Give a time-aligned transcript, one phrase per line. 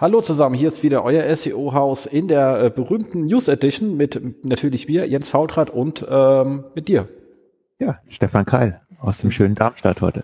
[0.00, 4.86] Hallo zusammen, hier ist wieder euer SEO-Haus in der äh, berühmten News Edition mit natürlich
[4.86, 7.08] mir, Jens Faultrat und ähm, mit dir.
[7.80, 10.22] Ja, Stefan Keil aus dem schönen Darmstadt heute.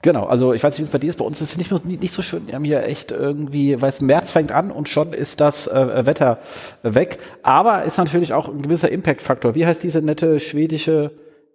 [0.00, 1.16] Genau, also ich weiß nicht, wie es bei dir ist.
[1.16, 2.46] Bei uns ist es nicht, nicht, nicht so schön.
[2.46, 6.06] Wir haben hier echt irgendwie, weil es März fängt an und schon ist das äh,
[6.06, 6.38] Wetter
[6.84, 7.18] weg.
[7.42, 9.56] Aber ist natürlich auch ein gewisser Impact-Faktor.
[9.56, 11.10] Wie heißt diese nette schwedische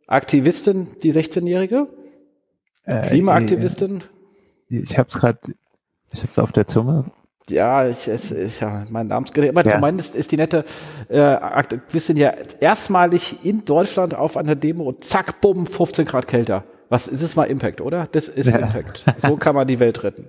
[0.08, 1.88] Aktivistin, die 16-Jährige?
[2.84, 4.04] Äh, Klimaaktivistin?
[4.68, 5.40] Ich habe es gerade,
[6.12, 7.06] ich habe es auf der Zunge
[7.52, 9.50] ja, ich, ich, ja, mein Namensgerät.
[9.50, 9.76] Aber ja.
[9.76, 10.66] zumindest ist die nette
[11.10, 16.64] äh, Aktivistin ja erstmalig in Deutschland auf einer Demo und zack, bumm, 15 Grad kälter.
[16.90, 18.10] Was ist es mal Impact, oder?
[18.12, 18.58] Das ist ja.
[18.58, 19.06] Impact.
[19.18, 20.28] So kann man die Welt retten.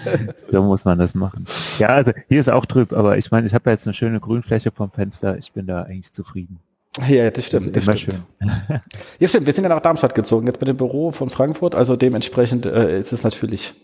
[0.50, 1.44] so muss man das machen.
[1.78, 4.70] Ja, also hier ist auch trüb, aber ich meine, ich habe jetzt eine schöne Grünfläche
[4.70, 5.38] vom Fenster.
[5.38, 6.60] Ich bin da eigentlich zufrieden.
[7.08, 7.74] Ja, das stimmt.
[7.74, 8.22] Das, das stimmt.
[8.40, 8.50] Schön.
[9.18, 9.46] Ja, stimmt.
[9.46, 11.74] Wir sind ja nach Darmstadt gezogen, jetzt mit dem Büro von Frankfurt.
[11.74, 13.74] Also dementsprechend äh, ist es natürlich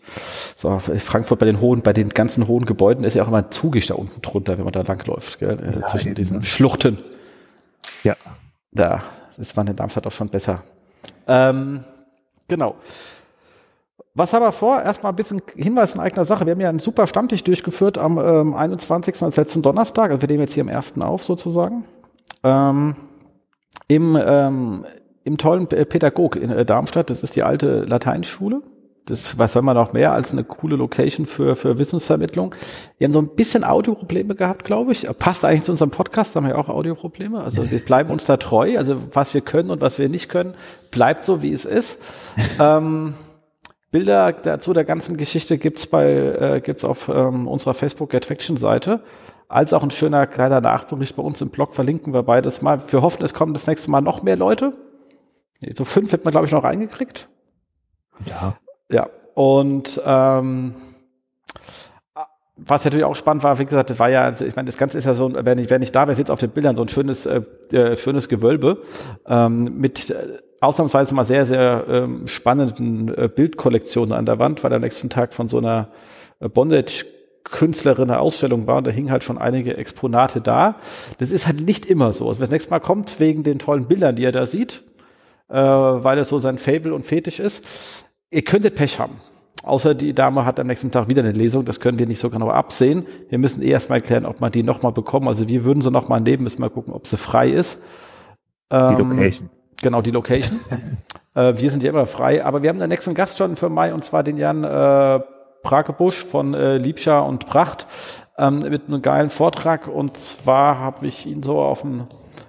[0.57, 3.51] so, Frankfurt bei den hohen, bei den ganzen hohen Gebäuden ist ja auch immer ein
[3.51, 5.59] zugig da unten drunter, wenn man da langläuft, gell?
[5.65, 6.45] Also ja, zwischen diesen ne?
[6.45, 6.99] Schluchten.
[8.05, 8.17] Ja.
[8.73, 9.03] Da
[9.39, 10.63] ist man in Darmstadt auch schon besser.
[11.27, 11.83] Ähm,
[12.47, 12.77] genau.
[14.15, 14.83] Was haben wir vor?
[14.83, 16.47] Erstmal ein bisschen Hinweis in eigener Sache.
[16.47, 19.21] Wir haben ja einen super Stammtisch durchgeführt am ähm, 21.
[19.23, 20.11] als letzten Donnerstag.
[20.11, 21.85] Also wir nehmen jetzt hier am ersten auf sozusagen
[22.43, 22.97] ähm,
[23.89, 24.87] im, ähm,
[25.25, 27.11] im tollen Pädagog in äh, Darmstadt.
[27.11, 28.63] Das ist die alte Lateinschule.
[29.07, 32.55] Das, was soll man noch mehr als eine coole Location für, für Wissensvermittlung?
[32.99, 35.09] Wir haben so ein bisschen Audioprobleme gehabt, glaube ich.
[35.19, 37.43] Passt eigentlich zu unserem Podcast, da haben wir auch Audioprobleme.
[37.43, 38.79] Also wir bleiben uns da treu.
[38.79, 40.55] Also was wir können und was wir nicht können,
[40.91, 42.01] bleibt so, wie es ist.
[42.61, 43.15] ähm,
[43.91, 48.57] Bilder dazu der ganzen Geschichte gibt's bei äh, gibt's auf ähm, unserer Facebook Get Fiction
[48.57, 49.01] Seite
[49.51, 52.81] als auch ein schöner kleiner Nachbericht bei uns im Blog verlinken wir beides mal.
[52.89, 54.75] Wir hoffen, es kommen das nächste Mal noch mehr Leute.
[55.75, 57.29] So fünf wird man, glaube ich, noch reingekriegt.
[58.25, 58.57] Ja.
[58.89, 59.09] Ja.
[59.35, 60.75] Und ähm,
[62.57, 65.05] was natürlich auch spannend war, wie gesagt, das war ja, ich meine, das Ganze ist
[65.05, 67.27] ja so, wenn ich, wenn ich da wäre, jetzt auf den Bildern so ein schönes,
[67.27, 68.83] äh, äh, schönes Gewölbe
[69.27, 74.73] ähm, mit äh, ausnahmsweise mal sehr, sehr ähm, spannenden äh, Bildkollektionen an der Wand, weil
[74.73, 75.89] am nächsten Tag von so einer
[76.39, 77.05] äh, Bondage
[77.45, 80.77] Künstlerin eine Ausstellung war und da hingen halt schon einige Exponate da.
[81.19, 82.29] Das ist halt nicht immer so.
[82.29, 84.83] Also wenn das nächste Mal kommt, wegen den tollen Bildern, die er da sieht,
[85.49, 87.65] äh, weil es so sein Fable und Fetisch ist,
[88.31, 89.21] ihr könntet Pech haben.
[89.63, 92.31] Außer die Dame hat am nächsten Tag wieder eine Lesung, das können wir nicht so
[92.31, 93.07] genau absehen.
[93.29, 95.29] Wir müssen eh erstmal erklären, ob man die nochmal bekommen.
[95.29, 97.83] Also wir würden sie nochmal nehmen, müssen mal gucken, ob sie frei ist.
[98.71, 99.51] Ähm, die Location.
[99.83, 100.61] Genau, die Location.
[101.35, 103.93] äh, wir sind ja immer frei, aber wir haben den nächsten Gast schon für Mai
[103.93, 105.21] und zwar den Jan äh,
[105.63, 107.87] Pragebusch von äh, Liebscher und Pracht
[108.39, 109.89] ähm, mit einem geilen Vortrag.
[109.89, 112.07] Und zwar habe ich ihn so auf dem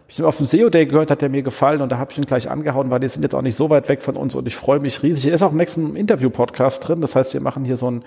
[0.07, 2.25] ich auf dem SEO Day gehört, hat er mir gefallen und da habe ich ihn
[2.25, 4.57] gleich angehauen, weil die sind jetzt auch nicht so weit weg von uns und ich
[4.57, 5.27] freue mich riesig.
[5.27, 6.99] Er ist auch im nächsten Interview-Podcast drin.
[6.99, 8.03] Das heißt, wir machen hier so ein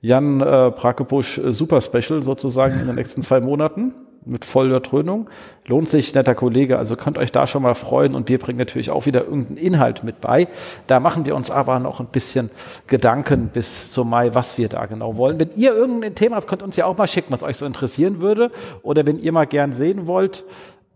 [0.00, 3.94] Jan äh, Prakebusch äh, Super Special sozusagen in den nächsten zwei Monaten
[4.24, 5.28] mit voller Dröhnung.
[5.66, 8.90] Lohnt sich, netter Kollege, also könnt euch da schon mal freuen und wir bringen natürlich
[8.90, 10.48] auch wieder irgendeinen Inhalt mit bei.
[10.86, 12.50] Da machen wir uns aber noch ein bisschen
[12.86, 15.38] Gedanken bis zum Mai, was wir da genau wollen.
[15.38, 18.20] Wenn ihr irgendein Thema habt, könnt uns ja auch mal schicken, was euch so interessieren
[18.20, 18.50] würde
[18.82, 20.44] oder wenn ihr mal gern sehen wollt,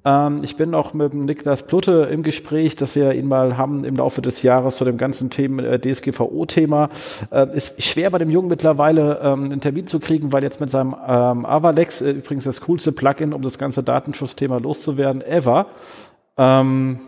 [0.06, 3.84] ähm, ich bin auch mit dem Niklas Plutte im Gespräch, dass wir ihn mal haben
[3.84, 6.90] im Laufe des Jahres zu dem ganzen Thema, äh, DSGVO-Thema.
[7.32, 10.70] Äh, ist schwer bei dem Jungen mittlerweile ähm, einen Termin zu kriegen, weil jetzt mit
[10.70, 15.66] seinem ähm, Avalex, äh, übrigens das coolste Plugin, um das ganze Datenschutzthema loszuwerden, ever,
[16.38, 17.00] ähm,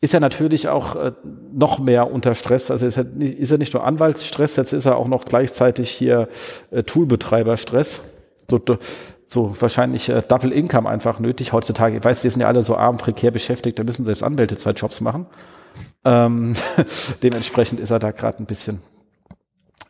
[0.00, 1.12] ist er natürlich auch äh,
[1.52, 2.72] noch mehr unter Stress.
[2.72, 5.90] Also ist er, nicht, ist er nicht nur Anwaltsstress, jetzt ist er auch noch gleichzeitig
[5.90, 6.28] hier
[6.72, 8.02] äh, Toolbetreiberstress.
[8.50, 8.60] So,
[9.32, 11.52] so wahrscheinlich äh, Double Income einfach nötig.
[11.52, 14.56] Heutzutage, ich weiß, wir sind ja alle so arm, prekär beschäftigt, da müssen selbst Anwälte
[14.56, 15.26] zwei Jobs machen.
[16.04, 16.54] Ähm,
[17.22, 18.82] dementsprechend ist er da gerade ein bisschen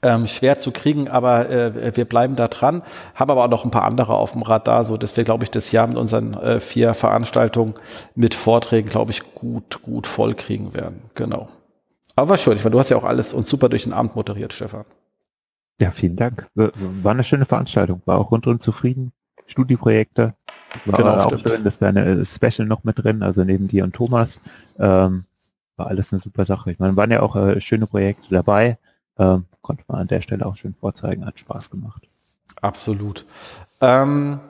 [0.02, 2.82] ähm, schwer zu kriegen, aber äh, wir bleiben da dran,
[3.14, 5.50] haben aber auch noch ein paar andere auf dem Radar, so dass wir, glaube ich,
[5.50, 7.74] das Jahr mit unseren äh, vier Veranstaltungen
[8.14, 11.02] mit Vorträgen, glaube ich, gut, gut voll kriegen werden.
[11.14, 11.48] Genau.
[12.16, 14.16] Aber war schön, ich meine, du hast ja auch alles uns super durch den Abend
[14.16, 14.84] moderiert, Stefan.
[15.80, 16.48] Ja, vielen Dank.
[16.54, 19.12] War eine schöne Veranstaltung, war auch rundum zufrieden.
[19.52, 20.34] Studieprojekte.
[20.86, 21.42] War genau, auch stimmt.
[21.42, 24.40] schön, das kleine äh, Special noch mit drin, also neben dir und Thomas.
[24.78, 25.24] Ähm,
[25.76, 26.72] war alles eine super Sache.
[26.72, 28.78] Ich meine, waren ja auch äh, schöne Projekte dabei.
[29.18, 32.08] Ähm, konnte man an der Stelle auch schön vorzeigen, hat Spaß gemacht.
[32.60, 33.26] Absolut.
[33.80, 34.40] Ähm,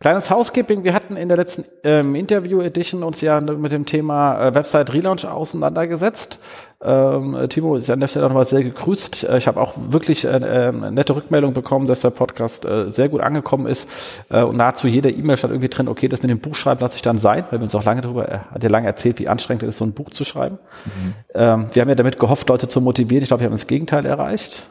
[0.00, 4.54] Kleines Housekeeping, wir hatten in der letzten ähm, Interview-Edition uns ja mit dem Thema äh,
[4.54, 6.38] Website Relaunch auseinandergesetzt.
[6.82, 9.24] Ähm, äh, Timo ist an der Stelle nochmal sehr gegrüßt.
[9.24, 13.08] Äh, ich habe auch wirklich äh, äh, nette Rückmeldung bekommen, dass der Podcast äh, sehr
[13.08, 13.88] gut angekommen ist.
[14.28, 16.96] Äh, und nahezu jeder E-Mail stand irgendwie drin, okay, das mit dem Buch schreiben lasse
[16.96, 19.28] ich dann sein, weil wir uns auch lange darüber, er hat ja lange erzählt, wie
[19.28, 20.58] anstrengend es ist, so ein Buch zu schreiben.
[20.84, 21.14] Mhm.
[21.34, 23.22] Ähm, wir haben ja damit gehofft, Leute zu motivieren.
[23.22, 24.66] Ich glaube, wir haben das Gegenteil erreicht.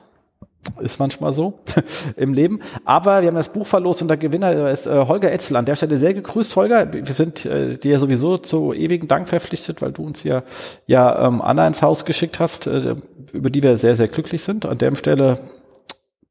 [0.81, 1.59] Ist manchmal so
[2.15, 2.61] im Leben.
[2.85, 5.57] Aber wir haben das Buch verlost und der Gewinner ist äh, Holger Etzel.
[5.57, 6.91] An der Stelle sehr gegrüßt, Holger.
[6.93, 10.43] Wir sind äh, dir sowieso zu ewigen Dank verpflichtet, weil du uns hier
[10.87, 12.95] ja ähm, Anna ins Haus geschickt hast, äh,
[13.33, 14.65] über die wir sehr, sehr glücklich sind.
[14.65, 15.39] An der Stelle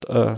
[0.08, 0.34] äh,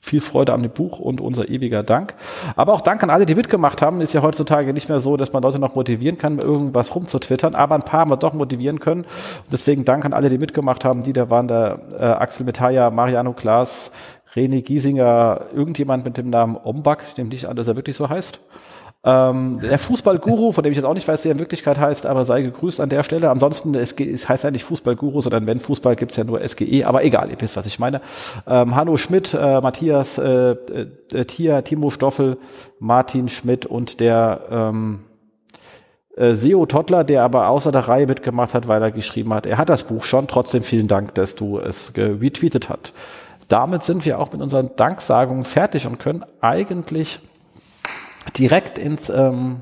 [0.00, 2.14] viel Freude an dem Buch und unser ewiger Dank.
[2.56, 4.00] Aber auch Dank an alle, die mitgemacht haben.
[4.00, 7.74] Ist ja heutzutage nicht mehr so, dass man Leute noch motivieren kann, irgendwas rumzutwittern, aber
[7.74, 9.02] ein paar haben wir doch motivieren können.
[9.02, 11.02] Und deswegen Dank an alle, die mitgemacht haben.
[11.02, 13.92] Die da waren der äh, Axel Metaya, Mariano Klaas,
[14.34, 18.40] René Giesinger, irgendjemand mit dem Namen Ombak, dem nicht an, dass er wirklich so heißt.
[19.02, 22.04] Ähm, der Fußballguru, von dem ich jetzt auch nicht weiß, wie er in Wirklichkeit heißt,
[22.04, 23.30] aber sei gegrüßt an der Stelle.
[23.30, 27.02] Ansonsten, es, es heißt ja nicht Fußballguru, sondern wenn Fußball gibt's ja nur SGE, aber
[27.02, 28.02] egal, ihr wisst, was ich meine.
[28.46, 32.36] Ähm, Hanno Schmidt, äh, Matthias äh, äh, Tia, Timo Stoffel,
[32.78, 35.00] Martin Schmidt und der ähm,
[36.16, 39.56] äh, Seo Tottler, der aber außer der Reihe mitgemacht hat, weil er geschrieben hat, er
[39.56, 40.28] hat das Buch schon.
[40.28, 42.92] Trotzdem vielen Dank, dass du es retweetet hast.
[43.48, 47.20] Damit sind wir auch mit unseren Danksagungen fertig und können eigentlich
[48.36, 49.60] direkt ins ähm,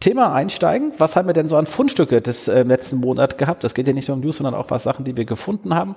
[0.00, 0.92] Thema einsteigen.
[0.98, 3.64] Was haben wir denn so an Fundstücke des äh, letzten Monats gehabt?
[3.64, 5.96] Das geht ja nicht nur um News, sondern auch was Sachen, die wir gefunden haben.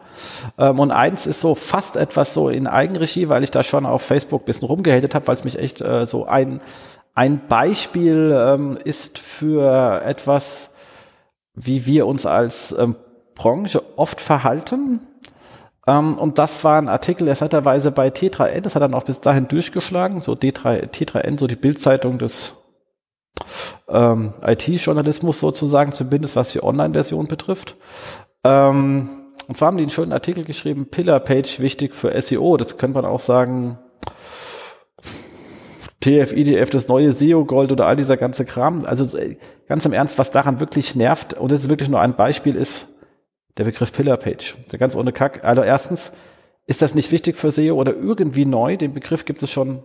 [0.57, 4.01] Ähm, und eins ist so fast etwas so in Eigenregie, weil ich da schon auf
[4.01, 6.61] Facebook bisschen rumgehatet habe, weil es mich echt äh, so ein,
[7.13, 10.73] ein Beispiel ähm, ist für etwas,
[11.53, 12.95] wie wir uns als ähm,
[13.35, 14.99] Branche oft verhalten.
[15.91, 19.03] Ähm, und das war ein Artikel, der ist netterweise bei T3N, das hat dann auch
[19.03, 22.53] bis dahin durchgeschlagen, so D3, T3N, so die Bildzeitung des
[23.89, 27.75] ähm, IT-Journalismus sozusagen, zumindest was die Online-Version betrifft.
[28.43, 29.09] Ähm,
[29.47, 32.55] und zwar haben die einen schönen Artikel geschrieben, Pillar-Page wichtig für SEO.
[32.57, 33.77] Das könnte man auch sagen,
[35.99, 38.85] TF, IDF, das neue SEO-Gold oder all dieser ganze Kram.
[38.85, 42.15] Also äh, ganz im Ernst, was daran wirklich nervt, und das ist wirklich nur ein
[42.15, 42.87] Beispiel, ist,
[43.57, 44.55] der Begriff Pillar Page.
[44.77, 45.43] Ganz ohne Kack.
[45.43, 46.11] Also erstens,
[46.67, 48.77] ist das nicht wichtig für SEO oder irgendwie neu?
[48.77, 49.83] Den Begriff gibt es schon,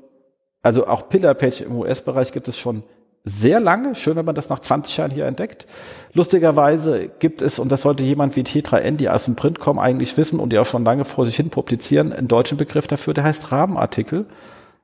[0.63, 2.85] also auch Pillar Page im US-Bereich gibt es schon
[3.25, 3.97] sehr lange.
[3.97, 5.67] Schön, wenn man das nach 20 Jahren hier entdeckt.
[6.13, 10.17] Lustigerweise gibt es, und das sollte jemand wie T3N, die aus dem Print kommen, eigentlich
[10.17, 13.25] wissen und die auch schon lange vor sich hin publizieren, einen deutschen Begriff dafür, der
[13.25, 14.27] heißt Rahmenartikel.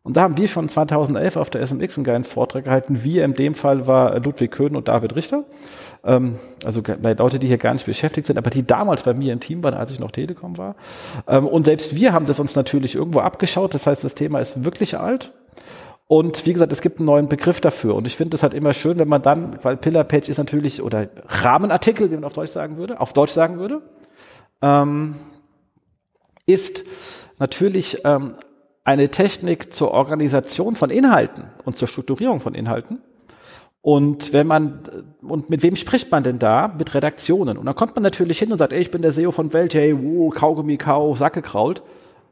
[0.04, 3.04] Und da haben wir schon 2011 auf der SMX einen geilen Vortrag gehalten.
[3.04, 5.44] Wir in dem Fall war Ludwig Köhn und David Richter.
[6.02, 9.38] Ähm, also Leute, die hier gar nicht beschäftigt sind, aber die damals bei mir im
[9.38, 10.74] Team waren, als ich noch Telekom war.
[11.28, 13.74] Ähm, und selbst wir haben das uns natürlich irgendwo abgeschaut.
[13.74, 15.32] Das heißt, das Thema ist wirklich alt.
[16.08, 17.94] Und wie gesagt, es gibt einen neuen Begriff dafür.
[17.94, 20.82] Und ich finde es halt immer schön, wenn man dann, weil Pillar Page ist natürlich,
[20.82, 23.80] oder Rahmenartikel, wie man auf Deutsch sagen würde, auf Deutsch sagen würde,
[24.62, 25.14] ähm,
[26.44, 26.82] ist
[27.38, 28.34] natürlich ähm,
[28.84, 33.00] eine Technik zur Organisation von Inhalten und zur Strukturierung von Inhalten.
[33.80, 34.80] Und wenn man,
[35.22, 36.72] und mit wem spricht man denn da?
[36.76, 37.58] Mit Redaktionen.
[37.58, 39.74] Und dann kommt man natürlich hin und sagt, ey, ich bin der SEO von Welt,
[39.74, 41.82] hey, wow, Kaugummi, Kau, Sacke kraut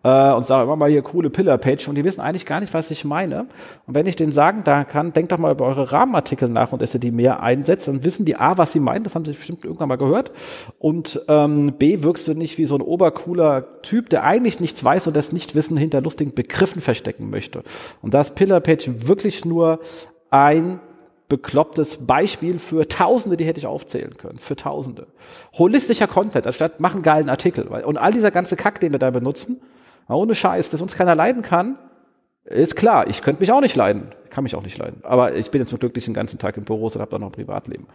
[0.03, 2.91] äh, und sage immer mal hier coole Pillar-Page und die wissen eigentlich gar nicht, was
[2.91, 3.47] ich meine.
[3.87, 6.83] Und wenn ich denen sagen da kann, denkt doch mal über eure Rahmenartikel nach und
[6.83, 9.33] dass ihr die mehr einsetzt, dann wissen die A, was sie meinen, das haben sie
[9.33, 10.33] bestimmt irgendwann mal gehört.
[10.79, 15.07] Und ähm, B, wirkst du nicht wie so ein obercooler Typ, der eigentlich nichts weiß
[15.07, 17.63] und das Nichtwissen hinter lustigen Begriffen verstecken möchte.
[18.03, 19.81] Und da ist Pillar-Page wirklich nur
[20.31, 20.81] ein
[21.31, 25.07] beklopptes Beispiel für Tausende, die hätte ich aufzählen können, für Tausende.
[25.57, 27.69] Holistischer Content, anstatt machen geilen Artikel.
[27.69, 29.61] Und all dieser ganze Kack, den wir da benutzen,
[30.17, 31.79] ohne Scheiß, dass uns keiner leiden kann,
[32.45, 33.09] ist klar.
[33.09, 34.13] Ich könnte mich auch nicht leiden.
[34.31, 35.01] Kann mich auch nicht leiden.
[35.03, 37.29] Aber ich bin jetzt nur glücklich den ganzen Tag im Büro und habe da noch
[37.29, 37.87] ein Privatleben.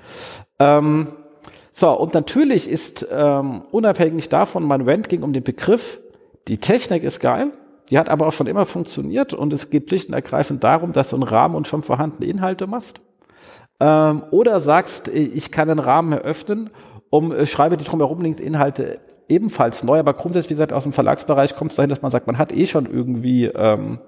[0.60, 1.08] Ähm,
[1.72, 6.00] so, und natürlich ist ähm, unabhängig davon, mein Rant ging um den Begriff,
[6.48, 7.52] die Technik ist geil,
[7.90, 11.10] die hat aber auch schon immer funktioniert und es geht schlicht und ergreifend darum, dass
[11.10, 13.02] du einen Rahmen und schon vorhandene Inhalte machst.
[13.80, 16.70] Ähm, oder sagst, ich kann einen Rahmen eröffnen,
[17.10, 20.94] um äh, schreibe die drumherum liegenden Inhalte ebenfalls neu, aber grundsätzlich, wie gesagt, aus dem
[20.94, 24.00] Verlagsbereich kommt es dahin, dass man sagt, man hat eh schon irgendwie ähm,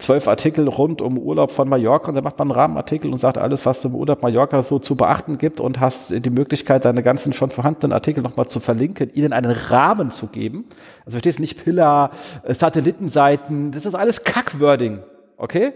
[0.00, 3.38] zwölf Artikel rund um Urlaub von Mallorca und dann macht man einen Rahmenartikel und sagt
[3.38, 7.32] alles, was zum Urlaub Mallorca so zu beachten gibt und hast die Möglichkeit, deine ganzen
[7.32, 10.64] schon vorhandenen Artikel nochmal zu verlinken, ihnen einen Rahmen zu geben.
[11.00, 12.10] Also verstehst nicht Pillar,
[12.42, 15.00] äh, Satellitenseiten, das ist alles Kackwording,
[15.36, 15.72] okay?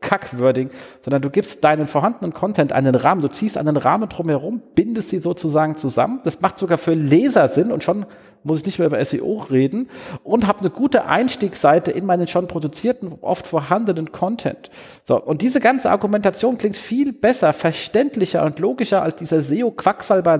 [0.00, 5.10] Kackwording, sondern du gibst deinen vorhandenen Content einen Rahmen, du ziehst einen Rahmen drumherum, bindest
[5.10, 6.20] sie sozusagen zusammen.
[6.24, 8.06] Das macht sogar für Leser Sinn und schon
[8.46, 9.88] muss ich nicht mehr über SEO reden
[10.22, 14.70] und habe eine gute Einstiegsseite in meinen schon produzierten, oft vorhandenen Content.
[15.04, 20.38] So, und diese ganze Argumentation klingt viel besser, verständlicher und logischer als dieser SEO-Quacksalber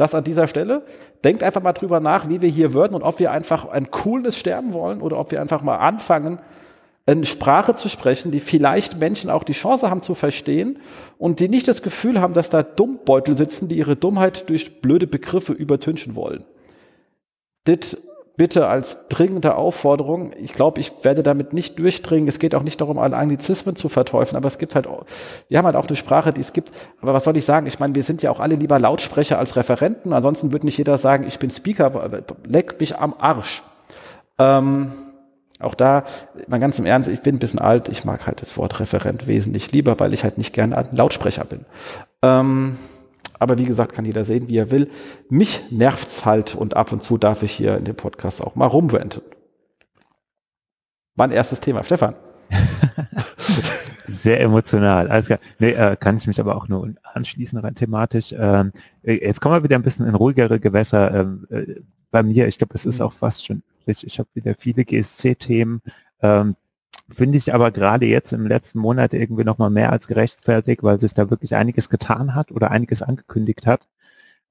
[0.00, 0.80] Das an dieser Stelle.
[1.24, 4.38] Denkt einfach mal drüber nach, wie wir hier würden und ob wir einfach ein cooles
[4.38, 6.38] sterben wollen oder ob wir einfach mal anfangen,
[7.04, 10.78] eine Sprache zu sprechen, die vielleicht Menschen auch die Chance haben zu verstehen
[11.18, 15.06] und die nicht das Gefühl haben, dass da Dummbeutel sitzen, die ihre Dummheit durch blöde
[15.06, 16.44] Begriffe übertünchen wollen.
[17.64, 17.98] Das
[18.36, 20.32] bitte als dringende Aufforderung.
[20.40, 22.28] Ich glaube, ich werde damit nicht durchdringen.
[22.28, 24.88] Es geht auch nicht darum, alle Anglizismen zu verteufeln, aber es gibt halt,
[25.48, 26.70] wir haben halt auch eine Sprache, die es gibt.
[27.00, 27.66] Aber was soll ich sagen?
[27.66, 30.12] Ich meine, wir sind ja auch alle lieber Lautsprecher als Referenten.
[30.12, 33.62] Ansonsten würde nicht jeder sagen, ich bin Speaker, leck mich am Arsch.
[34.38, 34.92] Ähm,
[35.60, 36.04] auch da,
[36.48, 39.26] mal ganz im Ernst, ich bin ein bisschen alt, ich mag halt das Wort Referent
[39.26, 41.66] wesentlich lieber, weil ich halt nicht gerne ein Lautsprecher bin.
[42.22, 42.78] Ähm,
[43.40, 44.90] aber wie gesagt, kann jeder sehen, wie er will.
[45.28, 48.66] Mich nervt's halt und ab und zu darf ich hier in dem Podcast auch mal
[48.66, 49.22] rumwenden.
[51.16, 51.82] Mein erstes Thema.
[51.82, 52.14] Stefan.
[54.06, 55.08] Sehr emotional.
[55.08, 55.38] Alles klar.
[55.58, 58.34] Nee, äh, kann ich mich aber auch nur anschließen rein thematisch.
[58.36, 61.14] Ähm, äh, jetzt kommen wir wieder ein bisschen in ruhigere Gewässer.
[61.14, 61.80] Ähm, äh,
[62.10, 63.06] bei mir, ich glaube, es ist mhm.
[63.06, 65.80] auch fast schon, ich habe wieder viele GSC-Themen.
[66.22, 66.56] Ähm,
[67.14, 71.14] Finde ich aber gerade jetzt im letzten Monat irgendwie nochmal mehr als gerechtfertigt, weil sich
[71.14, 73.88] da wirklich einiges getan hat oder einiges angekündigt hat.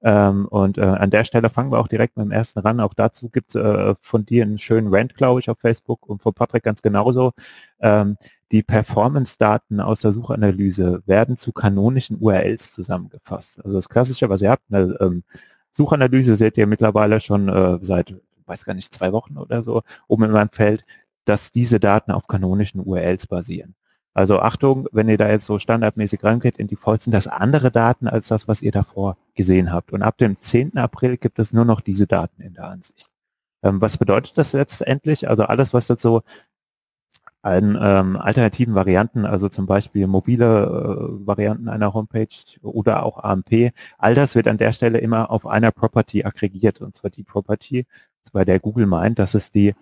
[0.02, 2.80] Ähm, und äh, an der Stelle fangen wir auch direkt mit dem ersten ran.
[2.80, 6.22] Auch dazu gibt es äh, von dir einen schönen Rant, glaube ich, auf Facebook und
[6.22, 7.32] von Patrick ganz genauso.
[7.80, 8.16] Ähm,
[8.50, 13.62] die Performance-Daten aus der Suchanalyse werden zu kanonischen URLs zusammengefasst.
[13.64, 15.22] Also das Klassische, was ihr habt, eine ähm,
[15.72, 18.14] Suchanalyse seht ihr mittlerweile schon äh, seit,
[18.46, 20.84] weiß gar nicht, zwei Wochen oder so, oben in meinem Feld
[21.30, 23.76] dass diese Daten auf kanonischen URLs basieren.
[24.12, 27.70] Also Achtung, wenn ihr da jetzt so standardmäßig reingeht in die Default, sind das andere
[27.70, 29.92] Daten als das, was ihr davor gesehen habt.
[29.92, 30.76] Und ab dem 10.
[30.76, 33.08] April gibt es nur noch diese Daten in der Ansicht.
[33.62, 35.28] Ähm, was bedeutet das letztendlich?
[35.28, 36.22] Also alles, was so
[37.42, 42.26] an ähm, alternativen Varianten, also zum Beispiel mobile äh, Varianten einer Homepage
[42.60, 46.80] oder auch AMP, all das wird an der Stelle immer auf einer Property aggregiert.
[46.80, 47.86] Und zwar die Property,
[48.32, 49.74] bei der Google meint, dass es die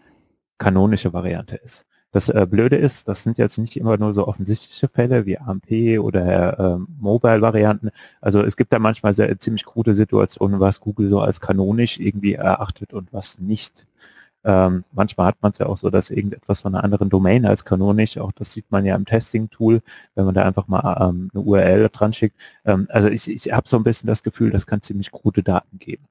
[0.58, 1.86] kanonische Variante ist.
[2.10, 6.00] Das äh, Blöde ist, das sind jetzt nicht immer nur so offensichtliche Fälle wie AMP
[6.00, 7.90] oder äh, Mobile-Varianten.
[8.20, 12.32] Also es gibt da manchmal sehr, ziemlich krude Situationen, was Google so als kanonisch irgendwie
[12.34, 13.86] erachtet und was nicht.
[14.44, 17.64] Ähm, manchmal hat man es ja auch so, dass irgendetwas von einer anderen Domain als
[17.64, 19.82] kanonisch, auch das sieht man ja im Testing-Tool,
[20.14, 22.36] wenn man da einfach mal ähm, eine URL dran schickt.
[22.64, 25.78] Ähm, also ich, ich habe so ein bisschen das Gefühl, das kann ziemlich krude Daten
[25.78, 26.04] geben.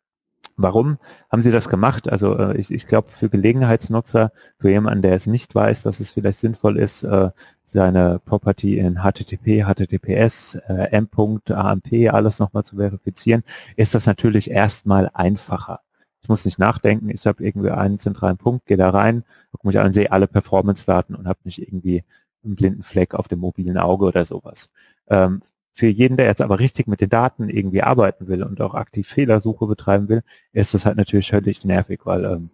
[0.58, 0.98] Warum
[1.32, 2.10] haben sie das gemacht?
[2.10, 6.12] Also äh, ich, ich glaube, für Gelegenheitsnutzer, für jemanden, der es nicht weiß, dass es
[6.12, 7.30] vielleicht sinnvoll ist, äh,
[7.64, 13.44] seine Property in HTTP, HTTPS, äh, M.AMP, alles nochmal zu verifizieren,
[13.76, 15.82] ist das natürlich erstmal einfacher.
[16.22, 19.80] Ich muss nicht nachdenken, ich habe irgendwie einen zentralen Punkt, gehe da rein, gucke mich
[19.80, 22.04] an, sehe alle Performance-Daten und habe nicht irgendwie
[22.44, 24.72] einen blinden Fleck auf dem mobilen Auge oder sowas.
[25.08, 25.42] Ähm,
[25.78, 29.08] für jeden, der jetzt aber richtig mit den Daten irgendwie arbeiten will und auch aktiv
[29.08, 32.50] Fehlersuche betreiben will, ist das halt natürlich völlig nervig, weil ähm,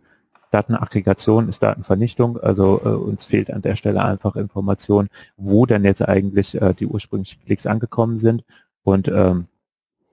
[0.52, 6.02] Datenaggregation ist Datenvernichtung, also äh, uns fehlt an der Stelle einfach Information, wo denn jetzt
[6.02, 8.44] eigentlich äh, die ursprünglichen Klicks angekommen sind
[8.84, 9.48] und ähm,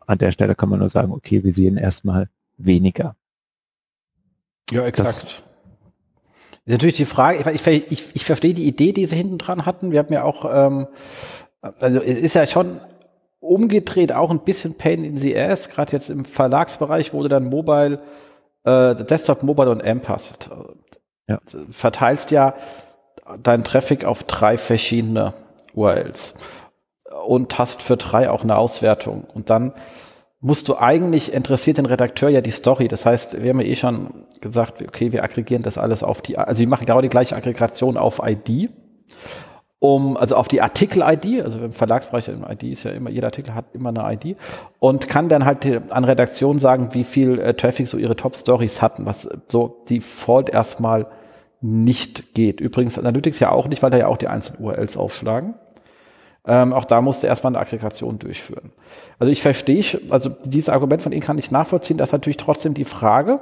[0.06, 3.16] an der Stelle kann man nur sagen, okay, wir sehen erstmal weniger.
[4.70, 5.42] Ja, exakt.
[6.64, 9.66] Das ist natürlich die Frage, ich, ich, ich, verstehe die Idee, die sie hinten dran
[9.66, 9.90] hatten.
[9.90, 10.86] Wir haben ja auch, ähm,
[11.60, 12.80] also es ist ja schon
[13.40, 15.68] umgedreht auch ein bisschen Pain in the Ass.
[15.68, 18.00] Gerade jetzt im Verlagsbereich wurde dann Mobile,
[18.64, 20.50] äh, Desktop, Mobile und AMP hast.
[21.26, 21.38] Ja.
[21.70, 22.54] Verteilst ja
[23.42, 25.34] deinen Traffic auf drei verschiedene
[25.74, 26.34] URLs
[27.26, 29.24] und hast für drei auch eine Auswertung.
[29.24, 29.72] Und dann
[30.40, 32.88] musst du eigentlich interessiert den Redakteur ja die Story.
[32.88, 36.38] Das heißt, wir haben ja eh schon gesagt, okay, wir aggregieren das alles auf die,
[36.38, 38.70] also wir machen genau die gleiche Aggregation auf ID
[39.80, 43.54] um, also auf die Artikel-ID, also im Verlagsbereich im ID ist ja immer, jeder Artikel
[43.54, 44.36] hat immer eine ID
[44.78, 49.06] und kann dann halt an Redaktion sagen, wie viel äh, Traffic so ihre Top-Stories hatten,
[49.06, 51.06] was so Default erstmal
[51.62, 52.60] nicht geht.
[52.60, 55.54] Übrigens Analytics ja auch nicht, weil da ja auch die einzelnen URLs aufschlagen.
[56.46, 58.72] Ähm, auch da musste erstmal eine Aggregation durchführen.
[59.18, 62.74] Also ich verstehe, also dieses Argument von Ihnen kann ich nachvollziehen, das ist natürlich trotzdem
[62.74, 63.40] die Frage,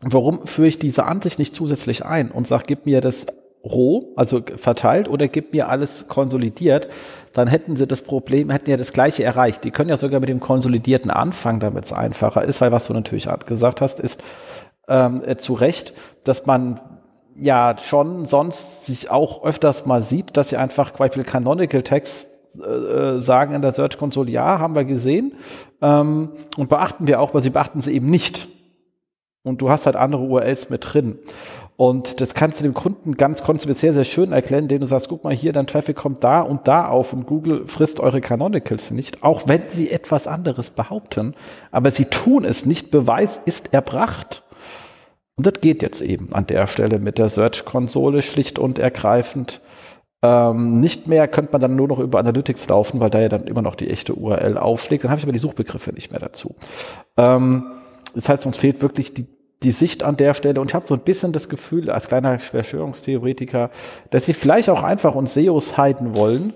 [0.00, 3.26] warum führe ich diese Ansicht nicht zusätzlich ein und sage, gib mir das
[3.64, 6.88] roh, also verteilt, oder gib mir alles konsolidiert,
[7.32, 9.64] dann hätten sie das Problem, hätten ja das gleiche erreicht.
[9.64, 12.94] Die können ja sogar mit dem Konsolidierten anfangen, damit es einfacher ist, weil was du
[12.94, 14.22] natürlich gesagt hast, ist
[14.88, 15.92] ähm, äh, zu Recht,
[16.24, 16.80] dass man
[17.36, 22.66] ja schon sonst sich auch öfters mal sieht, dass sie einfach Beispiel Canonical Text äh,
[22.66, 25.34] äh, sagen in der Search Console, ja, haben wir gesehen
[25.82, 28.48] ähm, und beachten wir auch, aber sie beachten sie eben nicht.
[29.42, 31.18] Und du hast halt andere URLs mit drin.
[31.78, 35.08] Und das kannst du dem Kunden ganz, du sehr, sehr schön erklären, indem du sagst,
[35.08, 38.90] guck mal hier, dein Traffic kommt da und da auf und Google frisst eure Canonicals
[38.90, 41.36] nicht, auch wenn sie etwas anderes behaupten.
[41.70, 42.90] Aber sie tun es nicht.
[42.90, 44.42] Beweis ist erbracht.
[45.36, 49.60] Und das geht jetzt eben an der Stelle mit der Search-Konsole schlicht und ergreifend.
[50.20, 53.46] Ähm, nicht mehr könnte man dann nur noch über Analytics laufen, weil da ja dann
[53.46, 55.04] immer noch die echte URL aufschlägt.
[55.04, 56.56] Dann habe ich aber die Suchbegriffe nicht mehr dazu.
[57.16, 57.66] Ähm,
[58.16, 59.28] das heißt, uns fehlt wirklich die,
[59.62, 60.60] die Sicht an der Stelle.
[60.60, 63.70] Und ich habe so ein bisschen das Gefühl, als kleiner Verschwörungstheoretiker,
[64.10, 66.52] dass sie vielleicht auch einfach uns SEOs heiden wollen,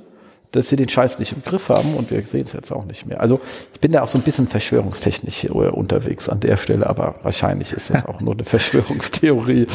[0.52, 3.06] dass sie den Scheiß nicht im Griff haben und wir sehen es jetzt auch nicht
[3.06, 3.20] mehr.
[3.20, 3.40] Also
[3.72, 7.90] ich bin da auch so ein bisschen verschwörungstechnisch unterwegs an der Stelle, aber wahrscheinlich ist
[7.90, 9.66] das auch nur eine Verschwörungstheorie.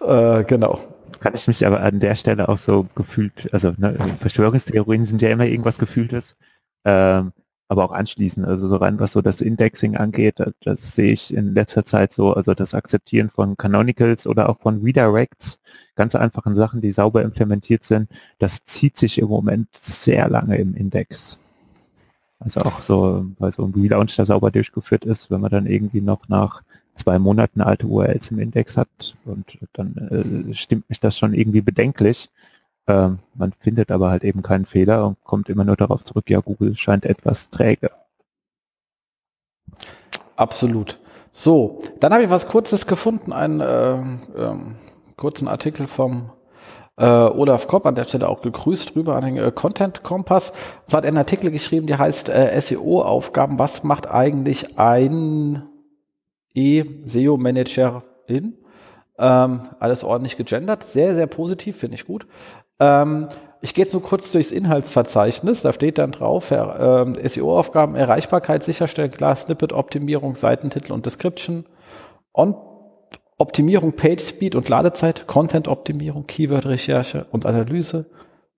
[0.00, 0.80] Äh, genau.
[1.20, 5.28] Kann ich mich aber an der Stelle auch so gefühlt, also ne, Verschwörungstheorien sind ja
[5.28, 6.34] immer irgendwas Gefühltes.
[6.84, 7.32] Ähm,
[7.72, 8.44] aber auch anschließen.
[8.44, 12.12] Also so rein, was so das Indexing angeht, das, das, sehe ich in letzter Zeit
[12.12, 15.58] so, also das Akzeptieren von Canonicals oder auch von Redirects,
[15.96, 20.74] ganz einfachen Sachen, die sauber implementiert sind, das zieht sich im Moment sehr lange im
[20.76, 21.38] Index.
[22.40, 26.02] Also auch so, weil so ein Relaunch da sauber durchgeführt ist, wenn man dann irgendwie
[26.02, 26.62] noch nach
[26.94, 31.62] zwei Monaten alte URLs im Index hat und dann äh, stimmt mich das schon irgendwie
[31.62, 32.28] bedenklich.
[32.88, 36.40] Ähm, man findet aber halt eben keinen Fehler und kommt immer nur darauf zurück, ja,
[36.40, 37.90] Google scheint etwas träge.
[40.36, 40.98] Absolut.
[41.30, 44.56] So, dann habe ich was Kurzes gefunden, einen äh, äh,
[45.16, 46.30] kurzen Artikel vom
[46.96, 50.52] äh, Olaf Kopp, an der Stelle auch gegrüßt drüber an den äh, Content Kompass.
[50.86, 53.58] So hat einen Artikel geschrieben, der heißt äh, SEO-Aufgaben.
[53.58, 55.62] Was macht eigentlich ein
[56.54, 58.58] E-SEO-Managerin?
[59.18, 60.84] Ähm, alles ordentlich gegendert.
[60.84, 62.26] Sehr, sehr positiv, finde ich gut.
[62.82, 63.28] Ähm,
[63.60, 65.62] ich gehe jetzt nur kurz durchs Inhaltsverzeichnis.
[65.62, 71.64] Da steht dann drauf, äh, SEO-Aufgaben, Erreichbarkeit sicherstellen, klar, Snippet-Optimierung, Seitentitel und Description,
[72.34, 72.56] On
[73.38, 78.06] Optimierung, Page Speed und Ladezeit, Content-Optimierung, Keyword-Recherche und Analyse,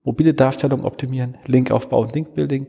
[0.03, 2.67] mobile Darstellung optimieren, Linkaufbau und Linkbuilding,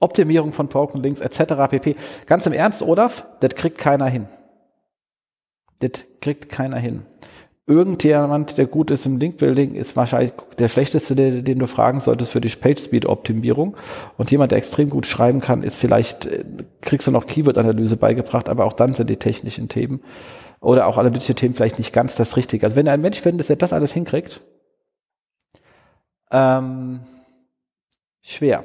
[0.00, 1.54] Optimierung von Broken Links etc.
[1.70, 1.96] pp.
[2.26, 4.28] Ganz im Ernst, Olaf, das kriegt keiner hin.
[5.78, 7.06] Das kriegt keiner hin
[7.66, 12.30] irgendjemand, der gut ist im Link-Building, ist wahrscheinlich der schlechteste, den, den du fragen solltest
[12.32, 13.76] für die Page-Speed-Optimierung.
[14.16, 16.44] Und jemand, der extrem gut schreiben kann, ist vielleicht, äh,
[16.80, 20.00] kriegst du noch Keyword-Analyse beigebracht, aber auch dann sind die technischen Themen
[20.60, 22.64] oder auch analytische Themen vielleicht nicht ganz das Richtige.
[22.64, 24.40] Also wenn du ein Mensch findest, der das alles hinkriegt,
[26.30, 27.00] ähm,
[28.22, 28.64] schwer.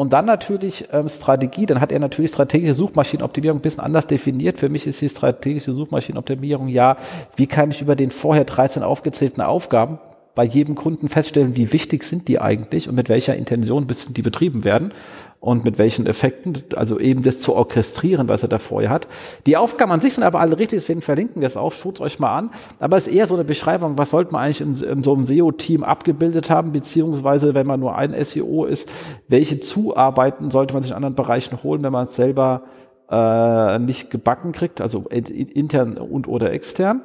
[0.00, 4.56] Und dann natürlich ähm, Strategie, dann hat er natürlich strategische Suchmaschinenoptimierung ein bisschen anders definiert.
[4.56, 6.96] Für mich ist die strategische Suchmaschinenoptimierung ja,
[7.36, 9.98] wie kann ich über den vorher 13 aufgezählten Aufgaben
[10.40, 14.22] bei jedem Kunden feststellen, wie wichtig sind die eigentlich und mit welcher Intention müssen die
[14.22, 14.94] betrieben werden
[15.38, 19.06] und mit welchen Effekten, also eben das zu orchestrieren, was er da vorher hat.
[19.44, 22.18] Die Aufgaben an sich sind aber alle richtig, deswegen verlinken wir es auch, schaut euch
[22.18, 22.50] mal an.
[22.78, 25.24] Aber es ist eher so eine Beschreibung, was sollte man eigentlich in, in so einem
[25.24, 28.88] SEO-Team abgebildet haben, beziehungsweise wenn man nur ein SEO ist,
[29.28, 32.62] welche Zuarbeiten sollte man sich in anderen Bereichen holen, wenn man es selber
[33.10, 37.02] äh, nicht gebacken kriegt, also intern und oder extern.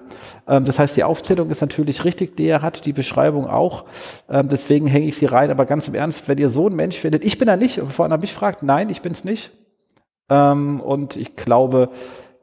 [0.47, 3.85] Ähm, das heißt, die Aufzählung ist natürlich richtig, die er hat, die Beschreibung auch.
[4.29, 5.49] Ähm, deswegen hänge ich sie rein.
[5.49, 8.05] Aber ganz im Ernst, wenn ihr so einen Mensch findet, ich bin da nicht, bevor
[8.05, 9.51] einer mich fragt, nein, ich bin es nicht.
[10.29, 11.89] Ähm, und ich glaube,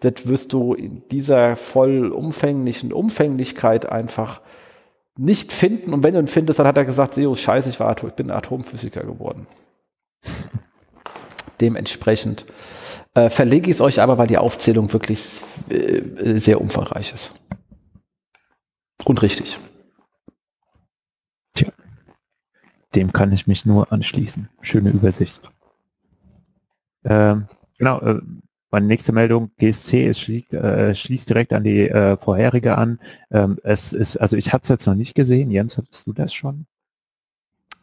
[0.00, 4.40] das wirst du in dieser vollumfänglichen Umfänglichkeit einfach
[5.16, 5.94] nicht finden.
[5.94, 8.32] Und wenn du ihn findest, dann hat er gesagt, Seo, scheiße, ich, war, ich bin
[8.32, 9.46] Atomphysiker geworden.
[11.60, 12.46] Dementsprechend
[13.14, 17.34] äh, verlege ich es euch aber, weil die Aufzählung wirklich äh, sehr umfangreich ist.
[19.04, 19.58] Und richtig.
[21.54, 21.70] Tja,
[22.94, 24.48] dem kann ich mich nur anschließen.
[24.60, 25.42] Schöne Übersicht.
[27.04, 27.48] Ähm,
[27.78, 28.20] genau, äh,
[28.70, 33.00] meine nächste Meldung, GSC, es schließt, äh, schließt direkt an die äh, vorherige an.
[33.30, 35.50] Ähm, es ist, also ich habe es jetzt noch nicht gesehen.
[35.50, 36.66] Jens, hattest du das schon?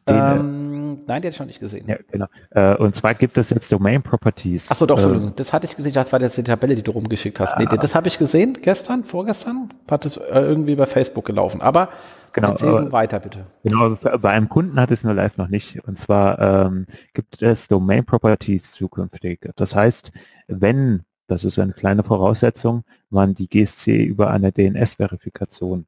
[0.07, 0.68] Den, äh, ähm,
[1.09, 1.85] nein, den hatte ich noch nicht gesehen.
[1.87, 2.27] Ja, genau.
[2.51, 4.71] Äh, und zwar gibt es jetzt Domain Properties.
[4.71, 5.29] Achso, doch, Entschuldigung.
[5.31, 5.91] Äh, das hatte ich gesehen.
[5.91, 7.59] Das war jetzt die Tabelle, die du rumgeschickt hast.
[7.59, 7.75] Nee, ah.
[7.75, 9.73] das habe ich gesehen gestern, vorgestern.
[9.89, 11.61] Hat es äh, irgendwie bei Facebook gelaufen.
[11.61, 11.89] Aber
[12.31, 13.45] genau, erzähl weiter, bitte.
[13.63, 15.85] Genau, bei einem Kunden hat es nur live noch nicht.
[15.85, 19.49] Und zwar ähm, gibt es Domain Properties zukünftig.
[19.55, 20.11] Das heißt,
[20.47, 25.85] wenn, das ist eine kleine Voraussetzung, man die GSC über eine DNS-Verifikation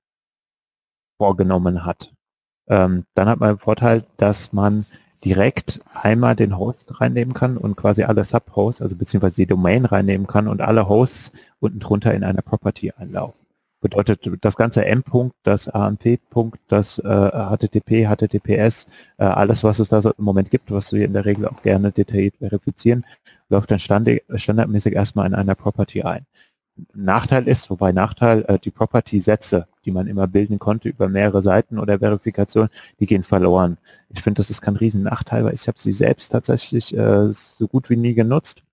[1.17, 2.11] vorgenommen hat
[2.71, 4.85] ähm, dann hat man den Vorteil, dass man
[5.23, 10.27] direkt einmal den Host reinnehmen kann und quasi alle Subhosts, also beziehungsweise die Domain reinnehmen
[10.27, 13.39] kann und alle Hosts unten drunter in einer Property einlaufen.
[13.81, 18.85] Bedeutet, das ganze M-Punkt, das AMP-Punkt, das äh, HTTP, HTTPS,
[19.17, 21.63] äh, alles, was es da so im Moment gibt, was wir in der Regel auch
[21.63, 23.03] gerne detailliert verifizieren,
[23.49, 26.27] läuft dann standardmäßig erstmal in einer Property ein.
[26.93, 31.79] Nachteil ist, wobei Nachteil, äh, die Property-Sätze, die man immer bilden konnte über mehrere Seiten
[31.79, 33.77] oder Verifikation, die gehen verloren.
[34.09, 37.89] Ich finde, das ist kein Riesen-Nachteil, weil ich habe sie selbst tatsächlich äh, so gut
[37.89, 38.63] wie nie genutzt.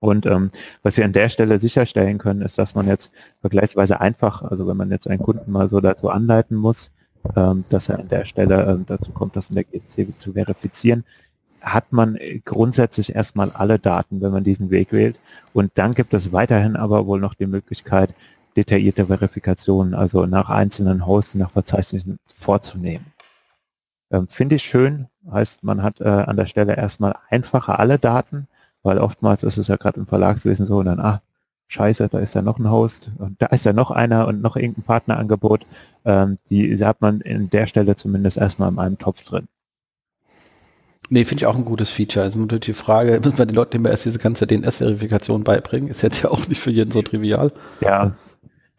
[0.00, 0.50] Und ähm,
[0.82, 4.76] was wir an der Stelle sicherstellen können, ist, dass man jetzt vergleichsweise einfach, also wenn
[4.76, 6.90] man jetzt einen Kunden mal so dazu anleiten muss,
[7.36, 11.04] ähm, dass er an der Stelle ähm, dazu kommt, das in der GSC zu verifizieren,
[11.60, 15.16] hat man grundsätzlich erstmal alle Daten, wenn man diesen Weg wählt.
[15.52, 18.14] Und dann gibt es weiterhin aber wohl noch die Möglichkeit,
[18.56, 23.06] detaillierte Verifikationen, also nach einzelnen Hosts, nach Verzeichnissen vorzunehmen.
[24.10, 28.48] Ähm, Finde ich schön, heißt, man hat äh, an der Stelle erstmal einfacher alle Daten,
[28.82, 31.22] weil oftmals ist es ja gerade im Verlagswesen so, und dann, ah,
[31.68, 34.56] scheiße, da ist ja noch ein Host und da ist ja noch einer und noch
[34.56, 35.66] irgendein Partnerangebot.
[36.04, 39.46] Ähm, die hat man in der Stelle zumindest erstmal in einem Topf drin.
[41.08, 42.24] Nee, finde ich auch ein gutes Feature.
[42.24, 45.88] Also natürlich die Frage, müssen wir den Leuten immer erst diese ganze DNS-Verifikation beibringen?
[45.88, 47.52] Ist jetzt ja auch nicht für jeden so trivial.
[47.80, 48.12] Ja.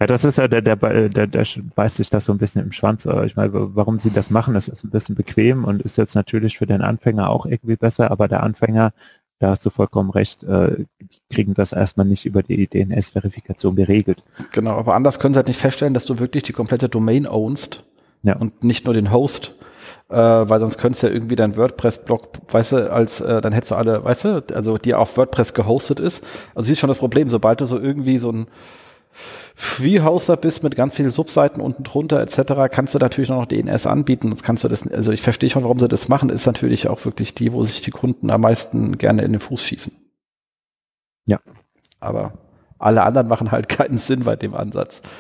[0.01, 2.71] Ja, das ist ja, der, der, der, der beißt sich das so ein bisschen im
[2.71, 3.05] Schwanz.
[3.05, 6.15] Aber ich meine, warum sie das machen, das ist ein bisschen bequem und ist jetzt
[6.15, 8.93] natürlich für den Anfänger auch irgendwie besser, aber der Anfänger,
[9.37, 10.85] da hast du vollkommen recht, äh,
[11.29, 14.23] kriegen das erstmal nicht über die DNS-Verifikation geregelt.
[14.53, 17.83] Genau, aber anders können sie halt nicht feststellen, dass du wirklich die komplette Domain ownst
[18.23, 18.35] ja.
[18.37, 19.53] und nicht nur den Host
[20.09, 23.71] äh, weil sonst könntest du ja irgendwie dein WordPress-Blog, weißt du, als äh, dann hättest
[23.71, 26.25] du alle, weißt du, also die auf WordPress gehostet ist.
[26.55, 28.47] Also siehst schon das Problem, sobald du so irgendwie so ein
[29.56, 34.32] Free-Hoster bist mit ganz vielen Subseiten unten drunter etc., kannst du natürlich noch DNS anbieten.
[34.32, 37.06] Das kannst du das, also ich verstehe schon, warum sie das machen, ist natürlich auch
[37.06, 39.93] wirklich die, wo sich die Kunden am meisten gerne in den Fuß schießen.
[41.26, 41.39] Ja.
[42.00, 42.34] Aber
[42.80, 45.02] alle anderen machen halt keinen Sinn bei dem Ansatz.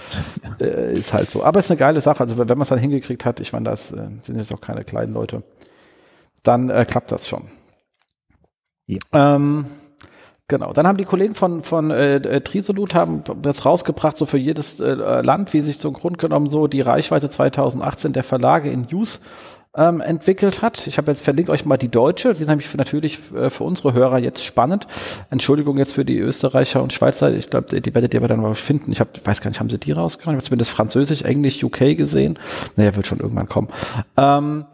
[0.59, 1.43] Äh, ist halt so.
[1.43, 2.19] Aber es ist eine geile Sache.
[2.19, 4.83] Also wenn man es dann hingekriegt hat, ich meine, das äh, sind jetzt auch keine
[4.83, 5.41] kleinen Leute,
[6.43, 7.49] dann äh, klappt das schon.
[8.85, 8.99] Ja.
[9.11, 9.65] Ähm,
[10.51, 10.73] Genau.
[10.73, 14.81] Dann haben die Kollegen von, von äh, äh Trisolut haben jetzt rausgebracht, so für jedes
[14.81, 19.21] äh, Land, wie sich zum Grund genommen so die Reichweite 2018 der Verlage in News
[19.77, 20.85] ähm, entwickelt hat.
[20.87, 23.63] Ich habe jetzt verlinkt euch mal die deutsche, die ist nämlich für, natürlich äh, für
[23.63, 24.87] unsere Hörer jetzt spannend.
[25.29, 28.53] Entschuldigung jetzt für die Österreicher und Schweizer, ich glaube, die werdet ihr aber dann mal
[28.55, 28.91] finden.
[28.91, 30.33] Ich hab, weiß gar nicht, haben sie die rausgebracht?
[30.33, 32.37] Ich habe zumindest Französisch, Englisch, UK gesehen.
[32.75, 33.69] Naja, wird schon irgendwann kommen.
[34.17, 34.65] Ähm,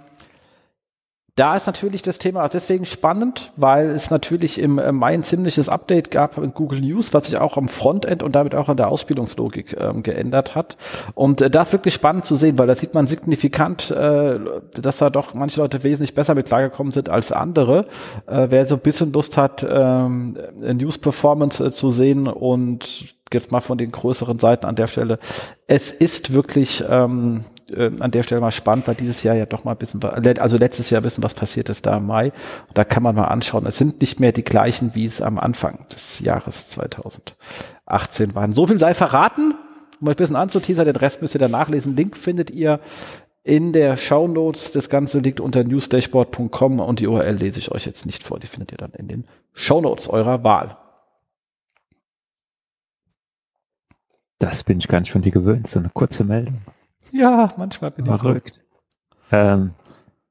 [1.37, 6.09] da ist natürlich das Thema deswegen spannend, weil es natürlich im Mai ein ziemliches Update
[6.09, 9.77] gab in Google News, was sich auch am Frontend und damit auch an der Ausspielungslogik
[9.79, 10.77] ähm, geändert hat.
[11.13, 14.39] Und äh, da ist wirklich spannend zu sehen, weil da sieht man signifikant, äh,
[14.81, 17.85] dass da doch manche Leute wesentlich besser mit klargekommen sind als andere.
[18.25, 23.51] Äh, wer so ein bisschen Lust hat, ähm, News Performance äh, zu sehen und jetzt
[23.51, 25.19] mal von den größeren Seiten an der Stelle.
[25.67, 29.63] Es ist wirklich ähm, äh, an der Stelle mal spannend, weil dieses Jahr ja doch
[29.63, 32.31] mal ein bisschen, also letztes Jahr bisschen was passiert ist da im Mai.
[32.73, 33.65] Da kann man mal anschauen.
[33.65, 38.53] Es sind nicht mehr die gleichen, wie es am Anfang des Jahres 2018 waren.
[38.53, 39.55] So viel sei verraten.
[39.99, 41.95] Um euch ein bisschen anzuteasern, den Rest müsst ihr dann nachlesen.
[41.95, 42.79] Link findet ihr
[43.43, 44.71] in der Show Notes.
[44.71, 48.39] Das Ganze liegt unter newsdashboard.com und die URL lese ich euch jetzt nicht vor.
[48.39, 50.77] Die findet ihr dann in den Show Notes eurer Wahl.
[54.39, 56.61] Das bin ich gar nicht von dir gewöhnt, so eine kurze Meldung.
[57.11, 58.61] Ja, manchmal bin ich verrückt.
[59.31, 59.71] Ähm,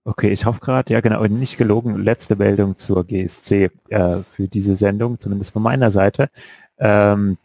[0.04, 4.76] okay, ich hoffe gerade, ja genau, nicht gelogen, letzte Meldung zur GSC äh, für diese
[4.76, 6.30] Sendung, zumindest von meiner Seite.
[6.78, 7.38] Ähm,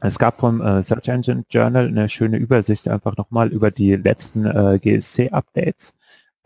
[0.00, 4.44] es gab vom äh, Search Engine Journal eine schöne Übersicht einfach nochmal über die letzten
[4.44, 5.94] äh, GSC-Updates.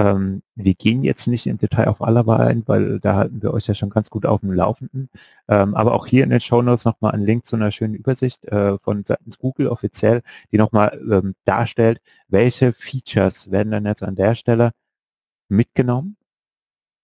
[0.01, 3.67] Ähm, wir gehen jetzt nicht im Detail auf alle ein, weil da halten wir euch
[3.67, 5.11] ja schon ganz gut auf dem Laufenden.
[5.49, 8.45] Ähm, aber auch hier in den Show Notes nochmal ein Link zu einer schönen Übersicht
[8.47, 14.17] äh, von seitens Google offiziell, die nochmal ähm, darstellt, welche Features werden dann jetzt an
[14.17, 14.73] der Stelle
[15.49, 16.17] mitgenommen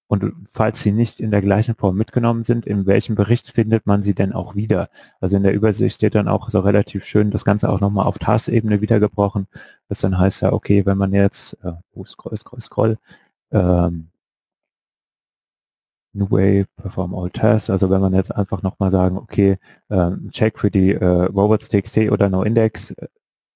[0.08, 4.02] und falls sie nicht in der gleichen Form mitgenommen sind, in welchem Bericht findet man
[4.02, 4.88] sie denn auch wieder?
[5.20, 8.18] Also in der Übersicht steht dann auch so relativ schön das Ganze auch nochmal auf
[8.18, 9.48] Taskebene wiedergebrochen.
[9.88, 12.98] Das dann heißt ja, okay, wenn man jetzt, äh, oh, scroll, scroll, scroll,
[13.52, 14.08] ähm,
[16.12, 19.58] New Way, Perform All Tasks, also wenn man jetzt einfach nochmal sagen, okay,
[19.90, 23.08] ähm, check für die äh, Robots.txt oder NoIndex äh,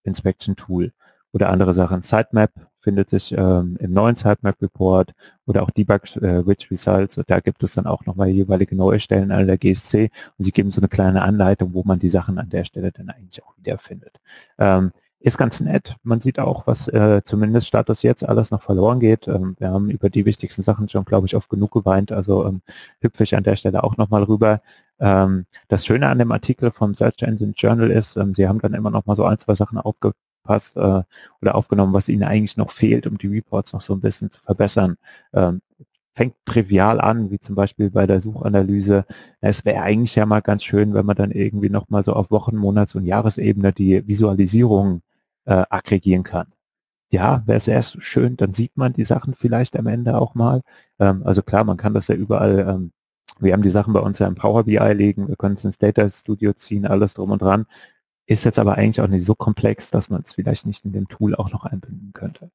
[0.04, 0.92] Inspection Tool
[1.32, 5.12] oder andere Sachen, Sitemap, findet sich ähm, im neuen Sitemap Report
[5.46, 7.20] oder auch Debug äh, Rich Results.
[7.26, 10.70] Da gibt es dann auch nochmal jeweilige neue Stellen an der GSC und sie geben
[10.70, 14.20] so eine kleine Anleitung, wo man die Sachen an der Stelle dann eigentlich auch wiederfindet.
[14.58, 15.96] Ähm, ist ganz nett.
[16.02, 19.28] Man sieht auch, was äh, zumindest Status jetzt alles noch verloren geht.
[19.28, 22.10] Ähm, wir haben über die wichtigsten Sachen schon, glaube ich, oft genug geweint.
[22.10, 22.62] Also ähm,
[23.02, 24.62] hüpfe ich an der Stelle auch nochmal rüber.
[24.98, 28.74] Ähm, das Schöne an dem Artikel vom Search Engine Journal ist, ähm, sie haben dann
[28.74, 31.02] immer noch mal so ein, zwei Sachen aufge angepasst äh,
[31.40, 34.40] oder aufgenommen, was ihnen eigentlich noch fehlt, um die Reports noch so ein bisschen zu
[34.40, 34.96] verbessern.
[35.32, 35.62] Ähm,
[36.14, 39.04] fängt trivial an, wie zum Beispiel bei der Suchanalyse.
[39.40, 42.56] Es wäre eigentlich ja mal ganz schön, wenn man dann irgendwie nochmal so auf Wochen-,
[42.56, 45.02] Monats- und Jahresebene die Visualisierung
[45.46, 46.48] äh, aggregieren kann.
[47.12, 50.62] Ja, wäre sehr schön, dann sieht man die Sachen vielleicht am Ende auch mal.
[51.00, 52.92] Ähm, also klar, man kann das ja überall, ähm,
[53.40, 55.78] wir haben die Sachen bei uns ja im Power BI liegen, wir können es ins
[55.78, 57.66] Data Studio ziehen, alles drum und dran.
[58.30, 61.08] Ist jetzt aber eigentlich auch nicht so komplex, dass man es vielleicht nicht in dem
[61.08, 62.52] Tool auch noch einbinden könnte.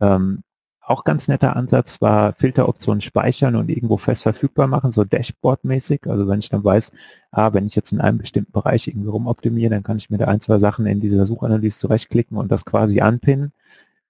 [0.00, 0.42] Ähm,
[0.80, 6.08] auch ganz netter Ansatz war Filteroptionen speichern und irgendwo fest verfügbar machen, so Dashboard-mäßig.
[6.08, 6.92] Also wenn ich dann weiß,
[7.32, 10.24] ah, wenn ich jetzt in einem bestimmten Bereich irgendwie rumoptimiere, dann kann ich mir da
[10.24, 13.52] ein, zwei Sachen in dieser Suchanalyse zurechtklicken und das quasi anpinnen.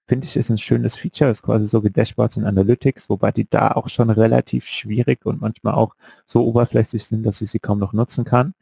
[0.07, 3.49] Finde ich, ist ein schönes Feature, ist quasi so wie Dashboards in Analytics, wobei die
[3.49, 5.93] da auch schon relativ schwierig und manchmal auch
[6.25, 8.53] so oberflächlich sind, dass ich sie kaum noch nutzen kann.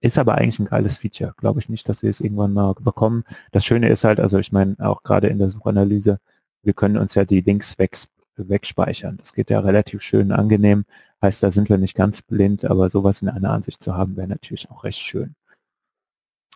[0.00, 1.34] Ist aber eigentlich ein geiles Feature.
[1.36, 3.24] Glaube ich nicht, dass wir es irgendwann mal bekommen.
[3.52, 6.20] Das Schöne ist halt, also ich meine, auch gerade in der Suchanalyse,
[6.62, 7.98] wir können uns ja die Links weg,
[8.36, 9.16] wegspeichern.
[9.18, 10.84] Das geht ja relativ schön angenehm.
[11.22, 14.28] Heißt, da sind wir nicht ganz blind, aber sowas in einer Ansicht zu haben, wäre
[14.28, 15.34] natürlich auch recht schön.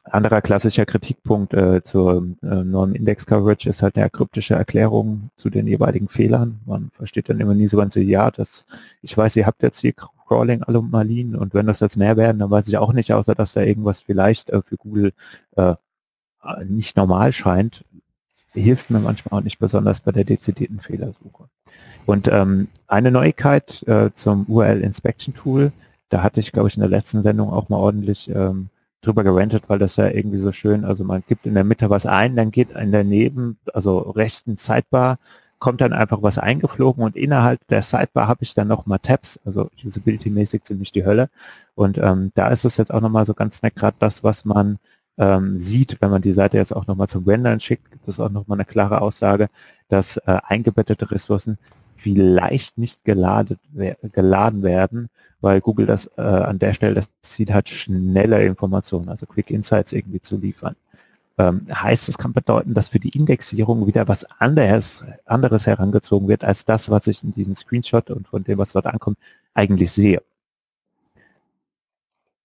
[0.05, 6.09] Anderer klassischer Kritikpunkt äh, zur äh, Norm-Index-Coverage ist halt eine kryptische Erklärung zu den jeweiligen
[6.09, 6.61] Fehlern.
[6.67, 8.67] Man versteht dann immer nie so ganz, ja, das,
[9.03, 9.95] ich weiß, ihr habt jetzt hier
[10.29, 13.63] Crawling-Anomalien und wenn das jetzt mehr werden, dann weiß ich auch nicht, außer dass da
[13.63, 15.13] irgendwas vielleicht äh, für Google
[15.57, 15.75] äh,
[16.67, 17.85] nicht normal scheint
[18.55, 21.49] hilft mir manchmal auch nicht besonders bei der dezidierten Fehlersuche.
[22.07, 25.73] Und ähm, eine Neuigkeit äh, zum URL Inspection Tool,
[26.09, 28.69] da hatte ich, glaube ich, in der letzten Sendung auch mal ordentlich ähm,
[29.05, 32.07] drüber gerantet, weil das ja irgendwie so schön, also man gibt in der Mitte was
[32.07, 35.19] ein, dann geht in der Neben, also rechten Sidebar,
[35.59, 39.71] kommt dann einfach was eingeflogen und innerhalb der Sidebar habe ich dann nochmal Tabs, also
[39.83, 41.31] usability-mäßig ziemlich die Hölle.
[41.75, 44.79] Und ähm, da ist es jetzt auch nochmal so ganz nett, gerade das, was man
[45.17, 48.31] ähm, sieht, wenn man die Seite jetzt auch nochmal zum Rendern schickt, gibt es auch
[48.31, 49.49] nochmal eine klare Aussage,
[49.89, 51.59] dass äh, eingebettete Ressourcen
[52.05, 53.59] vielleicht nicht geladen,
[54.13, 55.09] geladen werden,
[55.41, 59.93] weil Google das äh, an der Stelle das Ziel hat, schnelle Informationen, also Quick Insights
[59.93, 60.77] irgendwie zu liefern.
[61.39, 66.45] Ähm, heißt, es kann bedeuten, dass für die Indexierung wieder was anderes, anderes herangezogen wird,
[66.45, 69.17] als das, was ich in diesem Screenshot und von dem, was dort ankommt,
[69.55, 70.23] eigentlich sehe.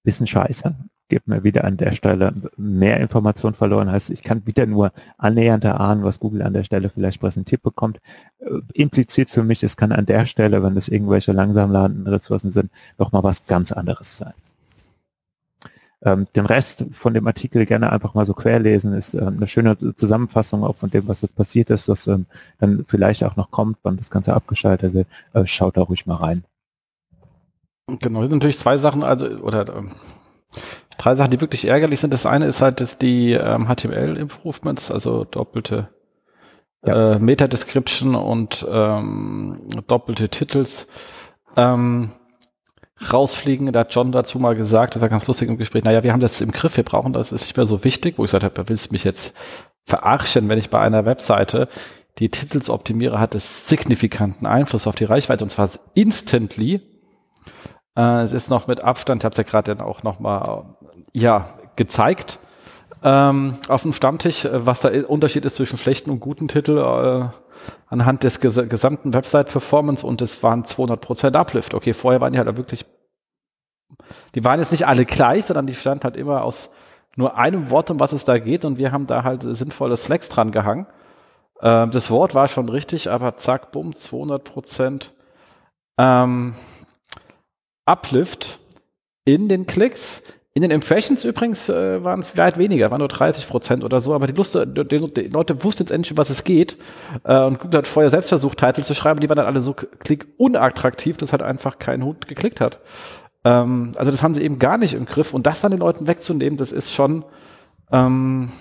[0.03, 0.73] Bisschen scheiße,
[1.09, 3.91] gibt mir wieder an der Stelle mehr Informationen verloren.
[3.91, 7.99] Heißt, ich kann wieder nur annähernd erahnen, was Google an der Stelle vielleicht präsentiert bekommt.
[8.39, 12.51] Äh, impliziert für mich, es kann an der Stelle, wenn es irgendwelche langsam ladenden Ressourcen
[12.51, 14.33] sind, nochmal was ganz anderes sein.
[16.01, 19.77] Ähm, den Rest von dem Artikel gerne einfach mal so querlesen, ist ähm, eine schöne
[19.77, 22.25] Zusammenfassung auch von dem, was jetzt passiert ist, das ähm,
[22.59, 25.07] dann vielleicht auch noch kommt, wann das Ganze abgeschaltet wird.
[25.33, 26.45] Äh, schaut da ruhig mal rein.
[27.87, 29.91] Genau, hier sind natürlich zwei Sachen, also, oder ähm,
[30.99, 32.13] drei Sachen, die wirklich ärgerlich sind.
[32.13, 35.89] Das eine ist halt, dass die ähm, HTML-Improvements, also doppelte
[36.85, 37.13] ja.
[37.13, 40.87] äh, Meta-Description und ähm, doppelte Titels
[41.55, 42.11] ähm,
[43.11, 43.71] rausfliegen.
[43.71, 46.19] Da hat John dazu mal gesagt, das war ganz lustig im Gespräch, naja, wir haben
[46.19, 48.69] das im Griff, wir brauchen das, ist nicht mehr so wichtig, wo ich gesagt habe,
[48.69, 49.35] willst du mich jetzt
[49.85, 51.69] verarschen, wenn ich bei einer Webseite
[52.19, 56.81] die Titels optimiere, hat es signifikanten Einfluss auf die Reichweite und zwar instantly.
[57.95, 60.65] Äh, es ist noch mit Abstand, ich habe es ja gerade dann auch nochmal
[61.13, 62.39] ja, gezeigt
[63.03, 67.29] ähm, auf dem Stammtisch, äh, was der Unterschied ist zwischen schlechten und guten Titel äh,
[67.87, 71.73] anhand des ges gesamten Website-Performance und es waren 200% Uplift.
[71.73, 72.85] Okay, vorher waren die halt wirklich,
[74.35, 76.69] die waren jetzt nicht alle gleich, sondern die stand halt immer aus
[77.15, 80.29] nur einem Wort, um was es da geht und wir haben da halt sinnvolle Slacks
[80.29, 80.85] dran gehangen.
[81.61, 85.09] Ähm, das Wort war schon richtig, aber zack, bumm, 200%
[85.97, 86.55] ähm,
[87.89, 88.59] Uplift
[89.25, 90.21] in den Klicks.
[90.53, 94.13] In den Impressions übrigens äh, waren es weit weniger, waren nur 30 Prozent oder so,
[94.13, 96.75] aber die, Lust, die, die, Leute wussten jetzt endlich, was es geht.
[97.23, 99.73] Äh, und Google hat vorher selbst versucht, Titel zu schreiben, die waren dann alle so
[99.73, 102.79] klickunattraktiv, dass halt einfach kein Hund geklickt hat.
[103.45, 105.33] Ähm, also das haben sie eben gar nicht im Griff.
[105.33, 107.23] Und das dann den Leuten wegzunehmen, das ist schon
[107.91, 108.51] ähm,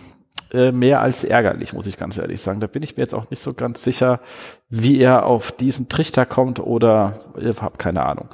[0.53, 2.61] äh, mehr als ärgerlich, muss ich ganz ehrlich sagen.
[2.61, 4.21] Da bin ich mir jetzt auch nicht so ganz sicher,
[4.69, 8.31] wie er auf diesen Trichter kommt oder ich habe keine Ahnung.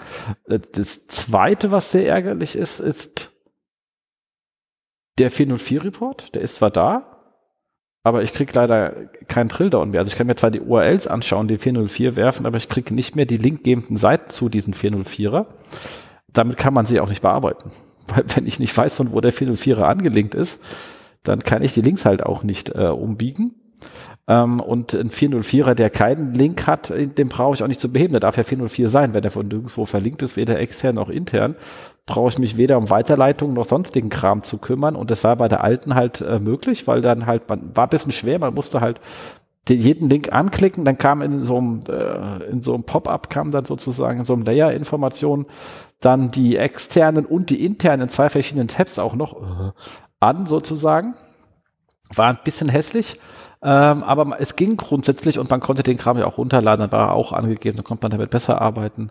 [0.48, 3.32] Äh, das zweite, was sehr ärgerlich ist, ist
[5.18, 6.34] der 404-Report.
[6.34, 7.14] Der ist zwar da,
[8.04, 8.92] aber ich kriege leider
[9.28, 10.00] keinen Drilldown mehr.
[10.00, 13.16] Also ich kann mir zwar die URLs anschauen, die 404 werfen, aber ich kriege nicht
[13.16, 15.46] mehr die linkgebenden Seiten zu diesen 404er.
[16.32, 17.72] Damit kann man sie auch nicht bearbeiten.
[18.06, 20.60] Weil wenn ich nicht weiß, von wo der 404er angelinkt ist,
[21.24, 23.54] dann kann ich die Links halt auch nicht äh, umbiegen.
[24.26, 28.12] Ähm, und ein 404er, der keinen Link hat, den brauche ich auch nicht zu beheben.
[28.12, 31.56] Der darf ja 404 sein, wenn er von nirgendwo verlinkt ist, weder extern noch intern.
[32.06, 34.96] Brauche ich mich weder um Weiterleitung noch sonstigen Kram zu kümmern.
[34.96, 37.90] Und das war bei der alten halt äh, möglich, weil dann halt, man war ein
[37.90, 39.00] bisschen schwer, man musste halt
[39.68, 43.50] den, jeden Link anklicken, dann kam in so einem, äh, in so einem Pop-up kam
[43.50, 45.46] dann sozusagen in so einem Layer Information
[46.00, 49.72] dann die externen und die internen zwei verschiedenen Tabs auch noch äh,
[50.24, 51.14] an sozusagen.
[52.14, 53.18] War ein bisschen hässlich.
[53.62, 57.08] Ähm, aber es ging grundsätzlich und man konnte den Kram ja auch runterladen, dann war
[57.08, 59.10] er auch angegeben, dann konnte man damit besser arbeiten.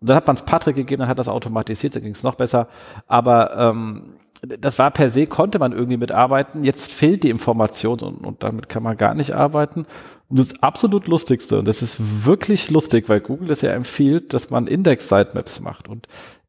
[0.00, 2.36] Und dann hat man es Patrick gegeben, dann hat das automatisiert, dann ging es noch
[2.36, 2.68] besser.
[3.06, 6.64] Aber ähm, das war per se, konnte man irgendwie mitarbeiten.
[6.64, 9.84] Jetzt fehlt die Information und, und damit kann man gar nicht arbeiten.
[10.28, 14.48] Und das absolut Lustigste, und das ist wirklich lustig, weil Google es ja empfiehlt, dass
[14.48, 15.88] man Index-Sitemaps macht.
[15.88, 16.06] Und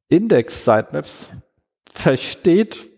[0.07, 1.31] Index-Sitemaps
[1.91, 2.90] versteht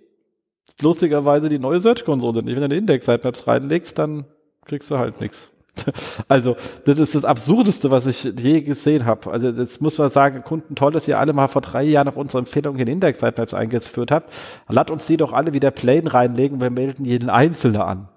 [0.81, 2.55] lustigerweise die neue Search-Konsole nicht.
[2.55, 4.25] Wenn du eine Index-Sitemaps reinlegst, dann
[4.65, 5.49] kriegst du halt nichts.
[6.27, 6.55] Also,
[6.86, 9.31] das ist das Absurdeste, was ich je gesehen habe.
[9.31, 12.17] Also, jetzt muss man sagen, Kunden, toll, dass ihr alle mal vor drei Jahren auf
[12.17, 14.31] unsere Empfehlung in Index-Sitemaps eingeführt habt.
[14.69, 18.07] Lasst uns die doch alle wieder plain reinlegen, wir melden jeden Einzelnen an.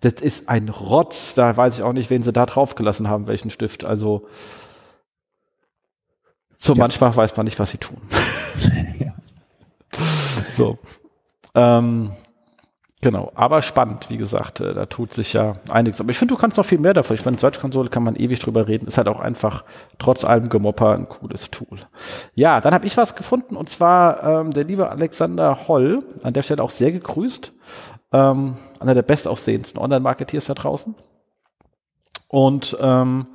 [0.00, 3.50] Das ist ein Rotz, da weiß ich auch nicht, wen sie da draufgelassen haben, welchen
[3.50, 3.84] Stift.
[3.84, 4.26] Also,
[6.56, 6.78] so ja.
[6.78, 7.98] manchmal weiß man nicht, was sie tun.
[8.98, 9.14] ja.
[10.56, 10.78] So.
[11.54, 12.12] Ähm,
[13.02, 16.00] Genau, aber spannend, wie gesagt, äh, da tut sich ja einiges.
[16.00, 17.16] Aber ich finde, du kannst noch viel mehr davon.
[17.16, 18.86] Ich meine, Search-Konsole kann man ewig drüber reden.
[18.86, 19.64] Ist halt auch einfach
[19.98, 21.80] trotz allem Gemopper ein cooles Tool.
[22.36, 26.42] Ja, dann habe ich was gefunden und zwar ähm, der liebe Alexander Holl, an der
[26.42, 27.52] Stelle auch sehr gegrüßt.
[28.12, 30.94] Ähm, einer der bestaussehendsten Online-Marketeers da draußen.
[32.28, 33.26] Und ähm,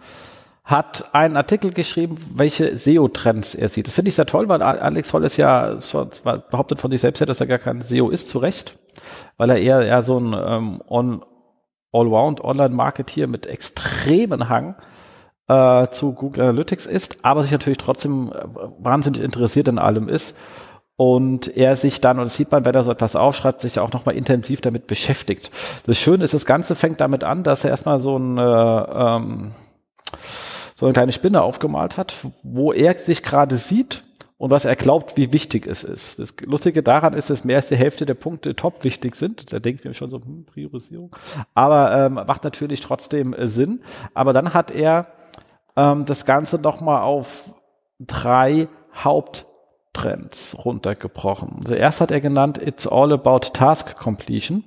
[0.67, 3.87] hat einen Artikel geschrieben, welche SEO-Trends er sieht.
[3.87, 5.77] Das finde ich sehr toll, weil Alex Holl ist ja
[6.51, 8.77] behauptet von sich selbst, dass er gar kein SEO ist, zu Recht
[9.37, 11.23] weil er eher, eher so ein ähm, on,
[11.91, 14.75] Allround Online-Marketeer mit extremen Hang
[15.47, 18.45] äh, zu Google Analytics ist, aber sich natürlich trotzdem äh,
[18.79, 20.35] wahnsinnig interessiert in allem ist.
[20.99, 23.93] Und er sich dann, und das sieht man, wenn er so etwas aufschreibt, sich auch
[23.93, 25.51] nochmal intensiv damit beschäftigt.
[25.85, 29.51] Das Schöne ist, das Ganze fängt damit an, dass er erstmal so ein, äh, ähm,
[30.77, 34.03] so eine kleine Spinne aufgemalt hat, wo er sich gerade sieht
[34.37, 36.19] und was er glaubt, wie wichtig es ist.
[36.19, 39.51] Das Lustige daran ist, dass mehr als die Hälfte der Punkte top wichtig sind.
[39.51, 41.15] Da denken wir schon so, hm, Priorisierung.
[41.55, 43.81] Aber ähm, macht natürlich trotzdem äh, Sinn.
[44.13, 45.07] Aber dann hat er
[45.75, 47.49] ähm, das Ganze nochmal auf
[47.99, 51.61] drei Haupttrends runtergebrochen.
[51.61, 54.63] Also erst hat er genannt, it's all about task completion.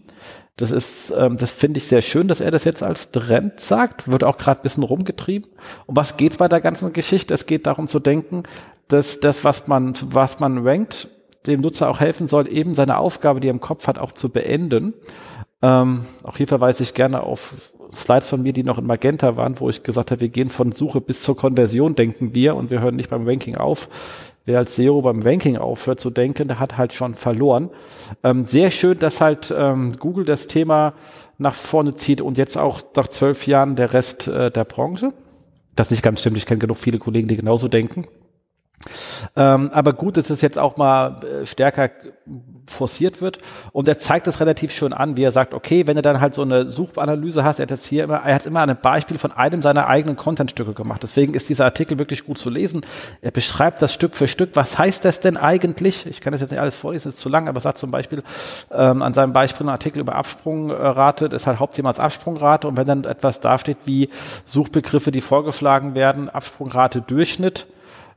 [0.60, 4.10] Das ist, ähm, das finde ich sehr schön, dass er das jetzt als Trend sagt.
[4.10, 5.50] Wird auch gerade ein bisschen rumgetrieben.
[5.86, 7.32] Um was geht's bei der ganzen Geschichte?
[7.32, 8.42] Es geht darum zu denken,
[8.88, 11.08] dass das, was man, was man rankt,
[11.46, 14.28] dem Nutzer auch helfen soll, eben seine Aufgabe, die er im Kopf hat, auch zu
[14.28, 14.92] beenden.
[15.62, 17.54] Ähm, auch hier verweise ich gerne auf
[17.90, 20.72] Slides von mir, die noch in Magenta waren, wo ich gesagt habe, wir gehen von
[20.72, 23.88] Suche bis zur Konversion, denken wir, und wir hören nicht beim Ranking auf.
[24.50, 27.70] Wer als Zero beim Ranking aufhört zu denken, der hat halt schon verloren.
[28.24, 30.94] Ähm, sehr schön, dass halt ähm, Google das Thema
[31.38, 35.12] nach vorne zieht und jetzt auch nach zwölf Jahren der Rest äh, der Branche.
[35.76, 38.08] Das nicht ganz stimmt, ich kenne genug viele Kollegen, die genauso denken.
[39.36, 41.90] Ähm, aber gut, dass es jetzt auch mal äh, stärker
[42.66, 43.38] forciert wird.
[43.72, 46.34] Und er zeigt es relativ schön an, wie er sagt, okay, wenn du dann halt
[46.34, 49.32] so eine Suchanalyse hast, er hat jetzt hier immer, er hat immer ein Beispiel von
[49.32, 51.02] einem seiner eigenen Contentstücke gemacht.
[51.02, 52.86] Deswegen ist dieser Artikel wirklich gut zu lesen.
[53.20, 54.50] Er beschreibt das Stück für Stück.
[54.54, 56.06] Was heißt das denn eigentlich?
[56.06, 58.22] Ich kann das jetzt nicht alles vorlesen, ist zu lang, aber er sagt zum Beispiel
[58.70, 62.68] ähm, an seinem Beispiel ein Artikel über Absprungrate, das ist halt Hauptthema als Absprungrate.
[62.68, 64.08] Und wenn dann etwas dasteht wie
[64.46, 67.66] Suchbegriffe, die vorgeschlagen werden, Absprungrate Durchschnitt,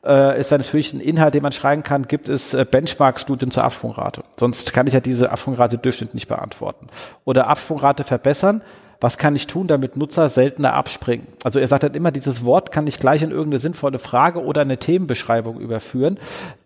[0.06, 3.64] äh, ist da natürlich ein Inhalt, den man schreiben kann, gibt es äh, Benchmark-Studien zur
[3.64, 4.24] Absprungrate.
[4.38, 6.88] Sonst kann ich ja diese Absprungrate Durchschnitt nicht beantworten.
[7.26, 8.62] Oder Absprungrate verbessern
[9.04, 11.28] was kann ich tun, damit Nutzer seltener abspringen?
[11.44, 14.62] Also er sagt halt immer, dieses Wort kann ich gleich in irgendeine sinnvolle Frage oder
[14.62, 16.18] eine Themenbeschreibung überführen.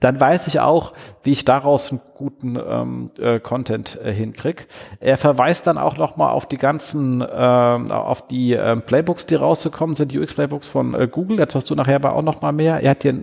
[0.02, 4.64] Dann weiß ich auch, wie ich daraus einen guten ähm, äh, Content äh, hinkriege.
[5.00, 9.96] Er verweist dann auch nochmal auf die ganzen, äh, auf die äh, Playbooks, die rausgekommen
[9.96, 11.40] sind, UX-Playbooks von äh, Google.
[11.40, 12.82] Jetzt hast du nachher aber auch nochmal mehr.
[12.82, 13.16] Er hat hier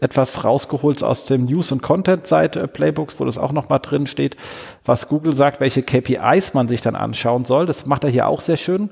[0.00, 4.36] etwas rausgeholt aus dem News- und Content-Seite Playbooks, wo das auch nochmal drin steht,
[4.84, 7.66] was Google sagt, welche KPIs man sich dann anschauen soll.
[7.66, 8.90] Das macht er hier auch sehr schön.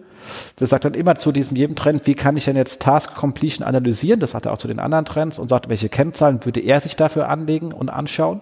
[0.56, 3.66] Das sagt dann immer zu diesem jedem Trend, wie kann ich denn jetzt Task Completion
[3.66, 4.20] analysieren?
[4.20, 6.96] Das sagt er auch zu den anderen Trends und sagt, welche Kennzahlen würde er sich
[6.96, 8.40] dafür anlegen und anschauen.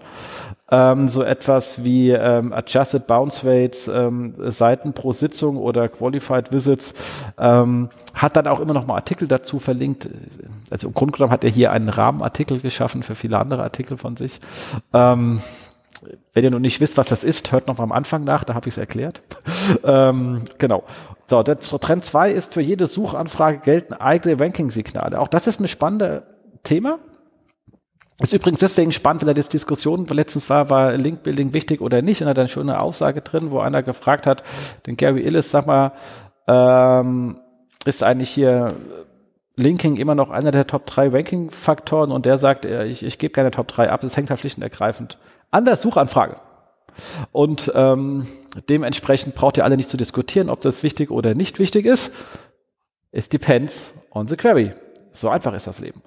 [0.74, 6.94] Ähm, so etwas wie ähm, Adjusted Bounce Rates, ähm, Seiten pro Sitzung oder Qualified Visits,
[7.38, 10.08] ähm, hat dann auch immer noch mal Artikel dazu verlinkt.
[10.70, 14.16] Also im Grunde genommen hat er hier einen Rahmenartikel geschaffen für viele andere Artikel von
[14.16, 14.40] sich.
[14.92, 15.42] Ähm,
[16.32, 18.54] wenn ihr noch nicht wisst, was das ist, hört noch mal am Anfang nach, da
[18.54, 19.22] habe ich es erklärt.
[19.84, 20.82] ähm, genau.
[21.28, 25.20] So, der Trend 2 ist, für jede Suchanfrage gelten eigene Ranking-Signale.
[25.20, 26.22] Auch das ist ein spannendes
[26.64, 26.98] Thema.
[28.20, 32.22] Ist übrigens deswegen spannend, wenn da jetzt Diskussion letztens war, war Link-Building wichtig oder nicht,
[32.22, 34.44] und da hat eine Aussage drin, wo einer gefragt hat,
[34.86, 35.92] den Gary Illis, sag mal,
[36.46, 37.40] ähm,
[37.84, 38.74] ist eigentlich hier
[39.56, 43.32] Linking immer noch einer der Top 3 Ranking-Faktoren und der sagt, äh, ich, ich gebe
[43.32, 45.18] keine Top 3 ab, das hängt halt schlicht und ergreifend
[45.50, 46.36] an der Suchanfrage.
[47.32, 48.26] Und ähm,
[48.68, 52.12] dementsprechend braucht ihr alle nicht zu diskutieren, ob das wichtig oder nicht wichtig ist.
[53.10, 54.72] It depends on the query.
[55.14, 56.02] So einfach ist das Leben.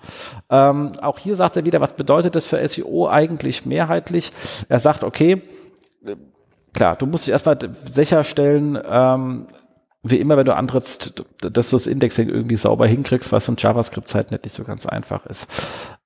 [0.50, 4.34] Ähm, auch hier sagt er wieder, was bedeutet das für SEO eigentlich mehrheitlich?
[4.68, 5.42] Er sagt, okay,
[6.74, 9.48] klar, du musst dich erstmal sicherstellen, ähm,
[10.04, 14.32] wie immer, wenn du antrittst, dass du das Indexing irgendwie sauber hinkriegst, was in JavaScript-Zeit
[14.32, 15.48] nicht so ganz einfach ist.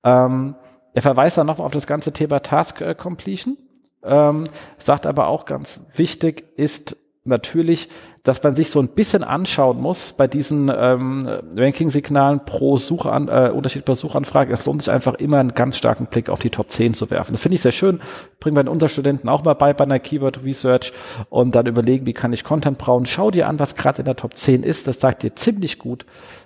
[0.04, 0.56] Ähm,
[0.93, 3.58] er verweist dann nochmal auf das ganze Thema Task Completion,
[4.04, 4.43] ähm,
[4.78, 7.88] sagt aber auch ganz wichtig ist natürlich,
[8.24, 13.51] dass man sich so ein bisschen anschauen muss bei diesen ähm, Ranking-Signalen pro Suchan äh,
[13.53, 14.53] Unterschied pro Suchanfrage.
[14.53, 17.34] Es lohnt sich einfach immer einen ganz starken Blick auf die Top 10 zu werfen.
[17.34, 18.01] Das finde ich sehr schön.
[18.39, 20.93] Bringen wir unseren Studenten auch mal bei bei einer Keyword Research
[21.30, 23.05] und dann überlegen, wie kann ich Content brauen.
[23.05, 24.88] Schau dir an, was gerade in der Top 10 ist.
[24.88, 26.05] Das sagt dir ziemlich gut,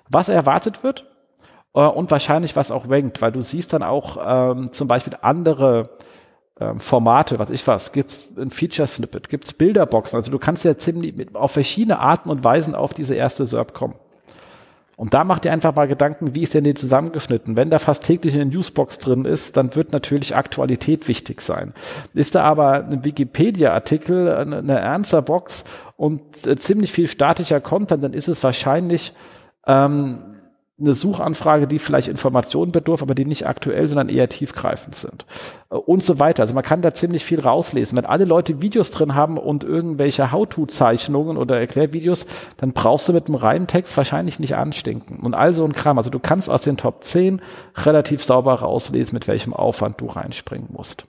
[0.10, 1.06] was erwartet wird
[1.74, 5.98] äh, und wahrscheinlich was auch rankt, weil du siehst dann auch ähm, zum Beispiel andere
[6.60, 11.16] ähm, Formate, was ich was, gibt's ein Feature-Snippet, gibt's Bilderboxen, also du kannst ja ziemlich
[11.16, 13.96] mit, auf verschiedene Arten und Weisen auf diese erste SERP kommen.
[14.98, 17.58] Und da macht ihr einfach mal Gedanken, wie ist denn die zusammengeschnitten?
[17.58, 21.74] Wenn da fast täglich eine Newsbox drin ist, dann wird natürlich Aktualität wichtig sein.
[22.14, 25.66] Ist da aber ein Wikipedia-Artikel, eine, eine Answer-Box
[25.98, 29.12] und äh, ziemlich viel statischer Content, dann ist es wahrscheinlich
[29.68, 30.35] ähm,
[30.78, 35.26] eine Suchanfrage, die vielleicht Informationen bedurft, aber die nicht aktuell, sondern eher tiefgreifend sind.
[35.70, 36.44] Äh, und so weiter.
[36.44, 37.98] Also man kann da ziemlich viel rauslesen.
[37.98, 42.26] Wenn alle Leute Videos drin haben und irgendwelche How-To-Zeichnungen oder Erklärvideos,
[42.58, 45.20] dann brauchst du mit einem reinen Text wahrscheinlich nicht anstinken.
[45.22, 45.98] Und all so ein Kram.
[45.98, 47.42] Also du kannst aus den Top 10
[47.78, 51.08] relativ sauber rauslesen, mit welchem Aufwand du reinspringen musst.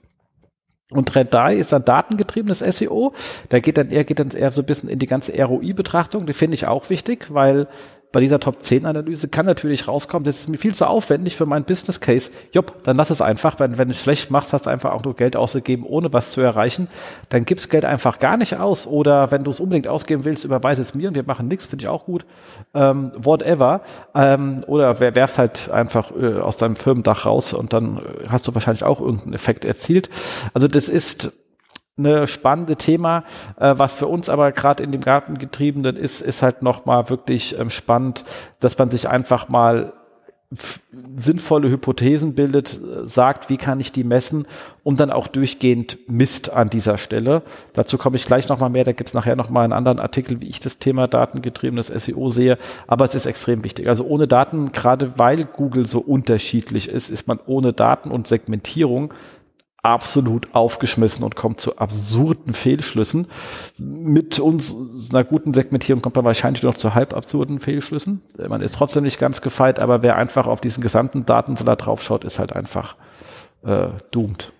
[0.91, 3.13] Und Trend 3 ist dann datengetriebenes SEO.
[3.49, 6.25] Da geht dann eher, geht dann eher so ein bisschen in die ganze ROI-Betrachtung.
[6.25, 7.67] Die finde ich auch wichtig, weil
[8.11, 11.45] bei dieser Top 10 Analyse kann natürlich rauskommen, das ist mir viel zu aufwendig für
[11.45, 12.31] meinen Business Case.
[12.53, 13.59] Jupp, dann lass es einfach.
[13.59, 16.31] Wenn, wenn du es schlecht machst, hast du einfach auch nur Geld ausgegeben, ohne was
[16.31, 16.87] zu erreichen.
[17.29, 18.87] Dann gibst Geld einfach gar nicht aus.
[18.87, 21.83] Oder wenn du es unbedingt ausgeben willst, überweise es mir und wir machen nichts, finde
[21.83, 22.25] ich auch gut.
[22.73, 23.81] Ähm, whatever.
[24.15, 28.55] Ähm, oder werf's halt einfach äh, aus deinem Firmendach raus und dann äh, hast du
[28.55, 30.09] wahrscheinlich auch irgendeinen Effekt erzielt.
[30.53, 31.33] Also das ist
[31.97, 33.23] eine spannende Thema.
[33.59, 37.69] Äh, was für uns aber gerade in dem Gartengetriebenen ist, ist halt nochmal wirklich ähm,
[37.69, 38.25] spannend,
[38.59, 39.93] dass man sich einfach mal
[41.17, 44.47] sinnvolle Hypothesen bildet, äh, sagt, wie kann ich die messen
[44.81, 47.41] und dann auch durchgehend misst an dieser Stelle.
[47.73, 50.47] Dazu komme ich gleich nochmal mehr, da gibt es nachher nochmal einen anderen Artikel, wie
[50.47, 53.89] ich das Thema datengetriebenes SEO sehe, aber es ist extrem wichtig.
[53.89, 59.13] Also ohne Daten, gerade weil Google so unterschiedlich ist, ist man ohne Daten und Segmentierung
[59.87, 63.27] absolut aufgeschmissen und kommt zu absurden Fehlschlüssen.
[63.79, 64.75] Mit uns
[65.11, 68.21] einer guten Segmentierung kommt man wahrscheinlich noch zu halb absurden Fehlschlüssen.
[68.49, 72.37] Man ist trotzdem nicht ganz gefeit, aber wer einfach auf diesen gesamten Datensalat draufschaut, ist
[72.37, 72.97] halt einfach
[73.63, 74.51] äh, doomed.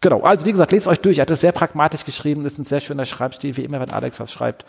[0.00, 1.18] Genau, also wie gesagt, lest euch durch.
[1.18, 4.18] Er hat es sehr pragmatisch geschrieben, ist ein sehr schöner Schreibstil, wie immer, wenn Alex
[4.18, 4.64] was schreibt.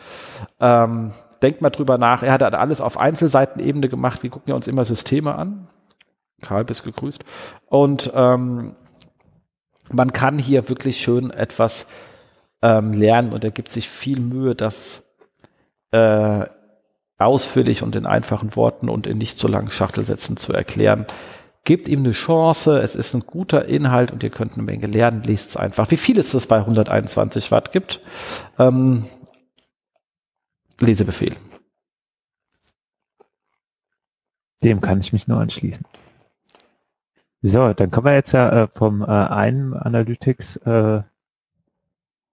[0.60, 2.24] Ähm, denkt mal drüber nach.
[2.24, 4.22] Er hat alles auf Einzelseitenebene gemacht.
[4.22, 5.70] Wir gucken ja uns immer Systeme an.
[6.42, 7.24] Karl, bist gegrüßt.
[7.68, 8.76] Und ähm,
[9.92, 11.88] man kann hier wirklich schön etwas
[12.62, 15.04] ähm, lernen und er gibt sich viel Mühe, das
[15.92, 16.46] äh,
[17.18, 21.06] ausführlich und in einfachen Worten und in nicht so langen Schachtelsätzen zu erklären.
[21.66, 25.24] Gebt ihm eine Chance, es ist ein guter Inhalt und ihr könnt eine Menge lernen,
[25.24, 25.92] lest es einfach.
[25.92, 28.02] Wie viel es bei 121 Watt gibt?
[28.60, 29.06] Ähm,
[30.82, 31.36] Lesebefehl.
[34.62, 35.86] Dem kann ich mich nur anschließen.
[37.46, 41.02] So, dann kommen wir jetzt ja äh, vom äh, einen Analytics äh,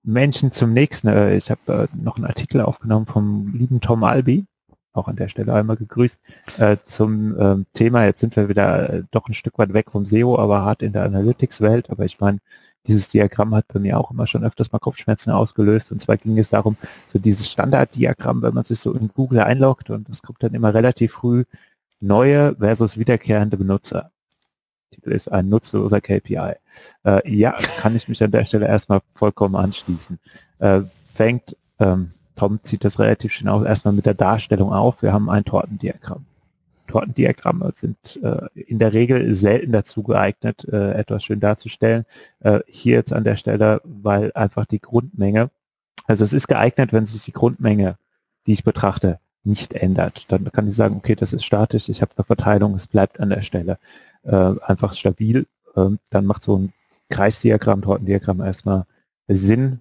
[0.05, 1.09] Menschen zum nächsten.
[1.09, 4.47] Äh, ich habe äh, noch einen Artikel aufgenommen vom lieben Tom Albi,
[4.93, 6.21] auch an der Stelle einmal gegrüßt,
[6.59, 8.05] äh, zum äh, Thema.
[8.05, 11.03] Jetzt sind wir wieder doch ein Stück weit weg vom SEO, aber hart in der
[11.03, 11.91] Analytics-Welt.
[11.91, 12.39] Aber ich meine,
[12.87, 15.91] dieses Diagramm hat bei mir auch immer schon öfters mal Kopfschmerzen ausgelöst.
[15.91, 16.77] Und zwar ging es darum,
[17.09, 20.73] so dieses Standarddiagramm, wenn man sich so in Google einloggt und es kommt dann immer
[20.73, 21.45] relativ früh
[22.01, 24.13] neue versus wiederkehrende Benutzer.
[25.05, 26.55] Ist ein nutzloser KPI.
[27.05, 30.18] Äh, ja, kann ich mich an der Stelle erstmal vollkommen anschließen.
[30.59, 30.82] Äh,
[31.14, 35.03] fängt, ähm, Tom zieht das relativ schön aus, erstmal mit der Darstellung auf.
[35.03, 36.24] Wir haben ein Tortendiagramm.
[36.90, 42.05] Tortendiagramme sind äh, in der Regel selten dazu geeignet, äh, etwas schön darzustellen.
[42.40, 45.51] Äh, hier jetzt an der Stelle, weil einfach die Grundmenge,
[46.07, 47.96] also es ist geeignet, wenn sich die Grundmenge,
[48.46, 50.26] die ich betrachte, nicht ändert.
[50.28, 53.30] Dann kann ich sagen, okay, das ist statisch, ich habe eine Verteilung, es bleibt an
[53.30, 53.78] der Stelle
[54.23, 55.47] äh, einfach stabil.
[55.77, 56.73] Ähm, dann macht so ein
[57.11, 58.87] Kreisdiagramm, Tortendiagramm erstmal
[59.29, 59.81] Sinn,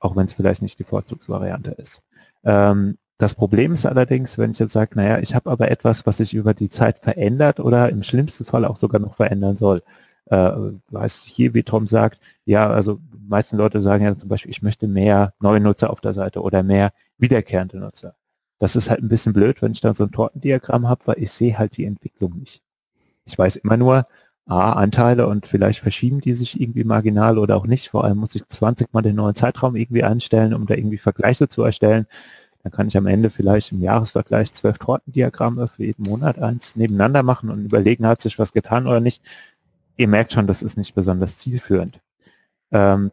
[0.00, 2.02] auch wenn es vielleicht nicht die Vorzugsvariante ist.
[2.44, 6.16] Ähm, das Problem ist allerdings, wenn ich jetzt sage, naja, ich habe aber etwas, was
[6.18, 9.82] sich über die Zeit verändert oder im schlimmsten Fall auch sogar noch verändern soll.
[10.26, 10.52] Äh,
[10.90, 14.88] weiß hier, wie Tom sagt, ja, also meisten Leute sagen ja zum Beispiel, ich möchte
[14.88, 18.16] mehr neue Nutzer auf der Seite oder mehr wiederkehrende Nutzer.
[18.58, 21.30] Das ist halt ein bisschen blöd, wenn ich dann so ein Tortendiagramm habe, weil ich
[21.30, 22.63] sehe halt die Entwicklung nicht.
[23.26, 24.06] Ich weiß immer nur,
[24.46, 27.88] A, Anteile und vielleicht verschieben die sich irgendwie marginal oder auch nicht.
[27.88, 31.48] Vor allem muss ich 20 mal den neuen Zeitraum irgendwie einstellen, um da irgendwie Vergleiche
[31.48, 32.06] zu erstellen.
[32.62, 37.22] Dann kann ich am Ende vielleicht im Jahresvergleich zwölf Tortendiagramme für jeden Monat eins nebeneinander
[37.22, 39.22] machen und überlegen, hat sich was getan oder nicht.
[39.96, 42.00] Ihr merkt schon, das ist nicht besonders zielführend.
[42.72, 43.12] Ähm,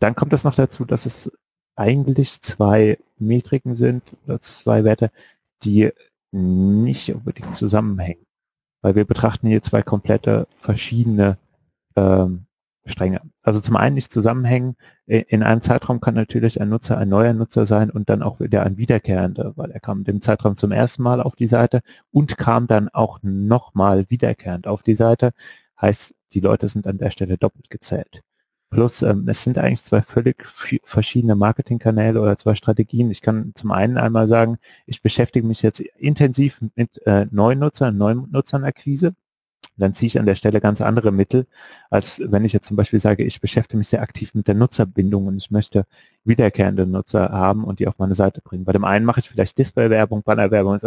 [0.00, 1.30] dann kommt es noch dazu, dass es
[1.76, 5.10] eigentlich zwei Metriken sind oder zwei Werte,
[5.62, 5.92] die
[6.32, 8.23] nicht unbedingt zusammenhängen.
[8.84, 11.38] Weil wir betrachten hier zwei komplette verschiedene
[11.96, 12.44] ähm,
[12.84, 13.22] Stränge.
[13.42, 14.76] Also zum einen nicht zusammenhängen.
[15.06, 18.62] In einem Zeitraum kann natürlich ein Nutzer ein neuer Nutzer sein und dann auch wieder
[18.62, 21.80] ein wiederkehrender, weil er kam dem Zeitraum zum ersten Mal auf die Seite
[22.10, 25.32] und kam dann auch nochmal wiederkehrend auf die Seite.
[25.80, 28.22] Heißt, die Leute sind an der Stelle doppelt gezählt.
[28.74, 30.44] Plus, ähm, es sind eigentlich zwei völlig
[30.82, 33.10] verschiedene Marketingkanäle oder zwei Strategien.
[33.10, 37.96] Ich kann zum einen einmal sagen, ich beschäftige mich jetzt intensiv mit äh, neuen Nutzern,
[37.96, 39.14] neuen Nutzernakquise
[39.76, 41.46] dann ziehe ich an der Stelle ganz andere Mittel,
[41.90, 45.26] als wenn ich jetzt zum Beispiel sage, ich beschäftige mich sehr aktiv mit der Nutzerbindung
[45.26, 45.86] und ich möchte
[46.24, 48.64] wiederkehrende Nutzer haben und die auf meine Seite bringen.
[48.64, 50.78] Bei dem einen mache ich vielleicht Displaywerbung, Bannerwerbung,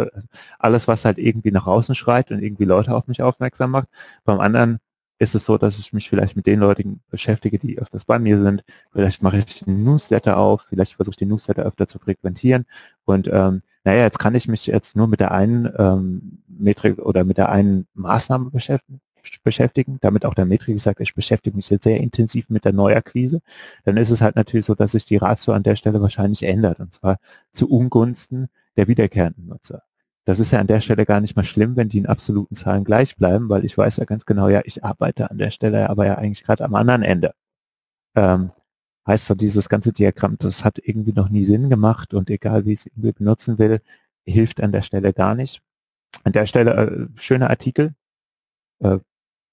[0.58, 3.88] alles, was halt irgendwie nach außen schreit und irgendwie Leute auf mich aufmerksam macht.
[4.24, 4.80] Beim anderen
[5.18, 8.38] ist es so, dass ich mich vielleicht mit den Leuten beschäftige, die öfters bei mir
[8.38, 8.62] sind.
[8.92, 12.66] Vielleicht mache ich einen Newsletter auf, vielleicht versuche ich den Newsletter öfter zu frequentieren
[13.04, 17.24] und ähm, naja, jetzt kann ich mich jetzt nur mit der einen ähm, Metrik oder
[17.24, 19.00] mit der einen Maßnahme beschäftigen,
[19.42, 23.40] beschäftigen, damit auch der Metrik sagt, ich beschäftige mich jetzt sehr intensiv mit der Neuakquise,
[23.84, 26.80] dann ist es halt natürlich so, dass sich die Ratio an der Stelle wahrscheinlich ändert
[26.80, 27.18] und zwar
[27.52, 29.82] zu Ungunsten der wiederkehrenden Nutzer.
[30.28, 32.84] Das ist ja an der Stelle gar nicht mal schlimm, wenn die in absoluten Zahlen
[32.84, 36.04] gleich bleiben, weil ich weiß ja ganz genau, ja, ich arbeite an der Stelle aber
[36.04, 37.32] ja eigentlich gerade am anderen Ende.
[38.14, 38.50] Ähm,
[39.06, 42.74] heißt so, dieses ganze Diagramm, das hat irgendwie noch nie Sinn gemacht und egal wie
[42.74, 43.80] ich es irgendwie benutzen will,
[44.26, 45.62] hilft an der Stelle gar nicht.
[46.24, 47.94] An der Stelle äh, schöner Artikel.
[48.80, 48.98] Äh,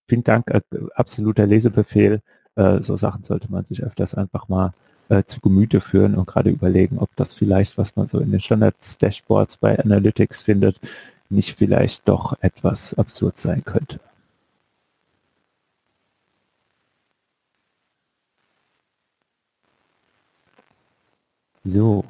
[0.09, 0.61] vielen Dank, äh,
[0.95, 2.21] absoluter Lesebefehl.
[2.55, 4.73] Äh, so Sachen sollte man sich öfters einfach mal
[5.09, 8.41] äh, zu Gemüte führen und gerade überlegen, ob das vielleicht, was man so in den
[8.41, 10.79] Standards-Dashboards bei Analytics findet,
[11.29, 13.99] nicht vielleicht doch etwas absurd sein könnte.
[21.65, 22.05] So.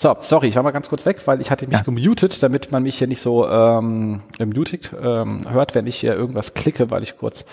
[0.00, 1.82] So, sorry, ich war mal ganz kurz weg, weil ich hatte mich ja.
[1.82, 6.54] gemutet, damit man mich hier nicht so ähm, mutig ähm, hört, wenn ich hier irgendwas
[6.54, 7.44] klicke, weil ich kurz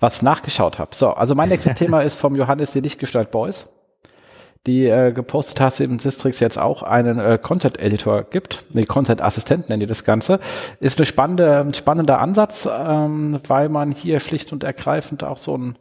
[0.00, 0.96] was nachgeschaut habe.
[0.96, 3.68] So, also mein nächstes Thema ist vom Johannes die Lichtgestalt Boys
[4.66, 9.20] die äh, gepostet hast, im Sistrix jetzt auch einen äh, Content Editor gibt, nee, Content
[9.20, 10.40] Assistent nennen die das Ganze,
[10.80, 15.56] ist eine spannende, ein spannender Ansatz, ähm, weil man hier schlicht und ergreifend auch so
[15.56, 15.78] ein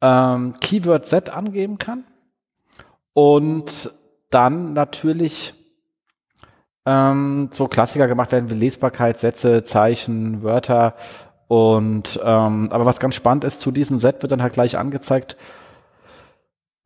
[0.00, 2.04] ähm, Keyword-Set angeben kann
[3.12, 3.90] und
[4.30, 5.54] dann natürlich
[6.86, 10.94] ähm, so Klassiker gemacht werden wie Lesbarkeit, Sätze, Zeichen, Wörter.
[11.46, 15.36] Und ähm, aber was ganz spannend ist, zu diesem Set wird dann halt gleich angezeigt,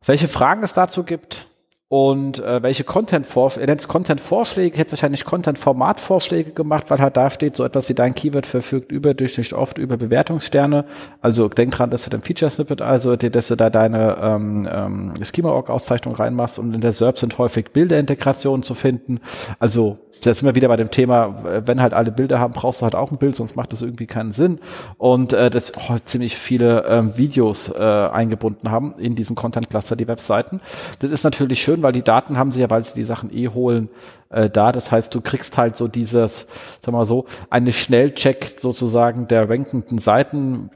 [0.05, 1.47] welche Fragen es dazu gibt
[1.93, 7.29] und äh, welche Content-Vorschläge, er nennt es Content-Vorschläge, hätte wahrscheinlich Content-Format-Vorschläge gemacht, weil halt da
[7.29, 10.85] steht so etwas wie dein Keyword verfügt überdurchschnittlich oft über Bewertungssterne.
[11.21, 16.15] Also denk dran, dass du dein Feature-Snippet, also dass du da deine ähm, ähm, Schema-Org-Auszeichnung
[16.15, 19.19] reinmachst und in der SERP sind häufig Bilderintegrationen zu finden.
[19.59, 22.83] Also da sind wir wieder bei dem Thema, wenn halt alle Bilder haben, brauchst du
[22.83, 24.59] halt auch ein Bild, sonst macht das irgendwie keinen Sinn.
[24.97, 29.95] Und äh, das oh, ziemlich viele ähm, Videos äh, eingebunden haben in diesem Content Cluster,
[29.95, 30.61] die Webseiten.
[30.99, 33.49] Das ist natürlich schön, weil die Daten haben sie ja, weil sie die Sachen eh
[33.49, 33.89] holen,
[34.29, 34.71] äh, da.
[34.71, 36.47] Das heißt, du kriegst halt so dieses,
[36.81, 40.71] sag mal so, eine Schnellcheck sozusagen der rankenden Seiten.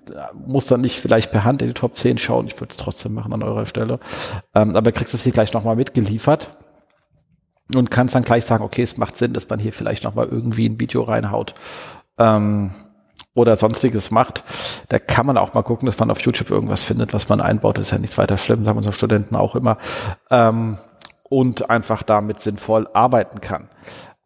[0.45, 2.47] Muss dann nicht vielleicht per Hand in die Top 10 schauen.
[2.47, 3.99] Ich würde es trotzdem machen an eurer Stelle.
[4.53, 6.55] Ähm, aber kriegst es hier gleich nochmal mitgeliefert
[7.75, 10.69] und kannst dann gleich sagen, okay, es macht Sinn, dass man hier vielleicht nochmal irgendwie
[10.69, 11.55] ein Video reinhaut
[12.17, 12.71] ähm,
[13.33, 14.43] oder sonstiges macht,
[14.89, 17.77] da kann man auch mal gucken, dass man auf YouTube irgendwas findet, was man einbaut.
[17.77, 19.77] Das ist ja nichts weiter schlimm, sagen unsere Studenten auch immer.
[20.29, 20.77] Ähm,
[21.29, 23.69] und einfach damit sinnvoll arbeiten kann.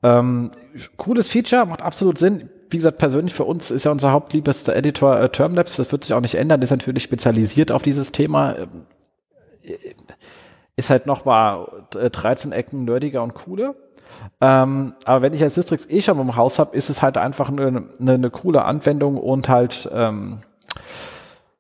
[0.04, 0.52] Ähm,
[0.98, 2.50] cooles Feature, macht absolut Sinn.
[2.70, 5.76] Wie gesagt, persönlich für uns ist ja unser hauptliebster Editor äh, Termlabs.
[5.76, 6.62] Das wird sich auch nicht ändern.
[6.62, 8.54] Ist natürlich spezialisiert auf dieses Thema.
[8.54, 9.76] Äh,
[10.76, 13.76] ist halt nochmal 13 äh, Ecken nerdiger und cooler.
[14.40, 17.50] Ähm, aber wenn ich als Distrix eh schon im Haus habe, ist es halt einfach
[17.50, 17.68] eine,
[18.00, 20.40] eine, eine coole Anwendung und halt, ähm,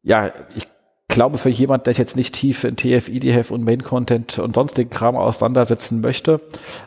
[0.04, 0.66] ja, ich
[1.12, 4.56] glaube, für jemand, der sich jetzt nicht tief in TF, IDF und Main Content und
[4.56, 6.42] sonstigen Kram auseinandersetzen möchte,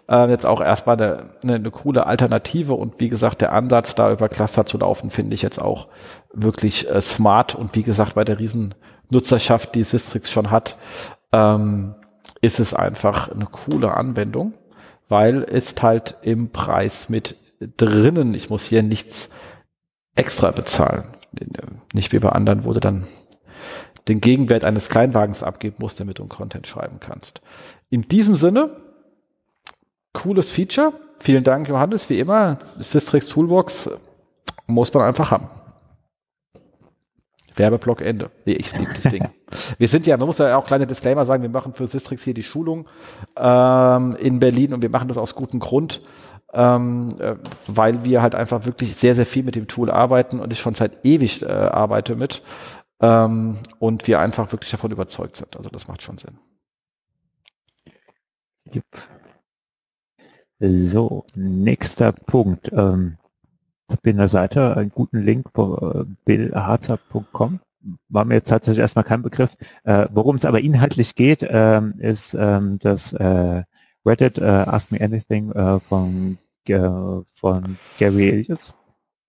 [0.08, 2.74] äh, jetzt auch erstmal eine, eine, eine coole Alternative.
[2.74, 5.88] Und wie gesagt, der Ansatz, da über Cluster zu laufen, finde ich jetzt auch
[6.32, 7.54] wirklich äh, smart.
[7.54, 8.74] Und wie gesagt, bei der riesen
[9.10, 10.76] Nutzerschaft, die Systrix schon hat,
[11.32, 11.94] ähm,
[12.40, 14.54] ist es einfach eine coole Anwendung
[15.08, 17.36] weil es halt im Preis mit
[17.76, 19.30] drinnen, ich muss hier nichts
[20.14, 21.04] extra bezahlen.
[21.92, 23.06] Nicht wie bei anderen, du dann
[24.08, 27.40] den Gegenwert eines Kleinwagens abgeben musst, damit du Content schreiben kannst.
[27.90, 28.70] In diesem Sinne,
[30.12, 30.92] cooles Feature.
[31.20, 32.58] Vielen Dank, Johannes, wie immer.
[32.78, 33.90] Systrix Toolbox
[34.66, 35.48] muss man einfach haben.
[37.56, 38.30] Werbeblock Ende.
[38.44, 39.28] Nee, ich liebe das Ding.
[39.78, 42.34] wir sind ja, man muss ja auch kleine Disclaimer sagen, wir machen für Sistrix hier
[42.34, 42.88] die Schulung
[43.36, 46.02] ähm, in Berlin und wir machen das aus gutem Grund,
[46.52, 47.36] ähm, äh,
[47.66, 50.74] weil wir halt einfach wirklich sehr, sehr viel mit dem Tool arbeiten und ich schon
[50.74, 52.42] seit ewig äh, arbeite mit
[53.04, 55.56] ähm, und wir einfach wirklich davon überzeugt sind.
[55.56, 56.38] Also das macht schon Sinn.
[58.74, 58.84] Yep.
[60.60, 62.70] So, nächster Punkt.
[62.72, 63.18] Ähm,
[63.90, 67.60] habe in der Seite einen guten Link vor billharzer.com.
[68.08, 69.54] War mir jetzt tatsächlich erstmal kein Begriff.
[69.82, 73.62] Äh, Worum es aber inhaltlich geht, ähm, ist ähm, das äh,
[74.06, 76.78] Reddit äh, Ask Me Anything äh, von, äh,
[77.34, 78.74] von Gary Elias.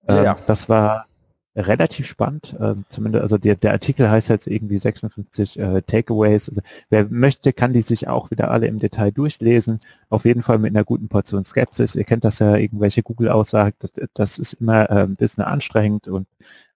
[0.07, 0.37] Ähm, ja.
[0.47, 1.07] Das war
[1.55, 2.55] relativ spannend.
[2.59, 6.49] Äh, zumindest, also der, der Artikel heißt jetzt irgendwie 56 äh, Takeaways.
[6.49, 9.79] Also wer möchte, kann die sich auch wieder alle im Detail durchlesen.
[10.09, 11.95] Auf jeden Fall mit einer guten Portion Skepsis.
[11.95, 13.75] Ihr kennt das ja, irgendwelche Google-Aussagen.
[13.79, 16.27] Das, das, ist immer äh, ein bisschen anstrengend und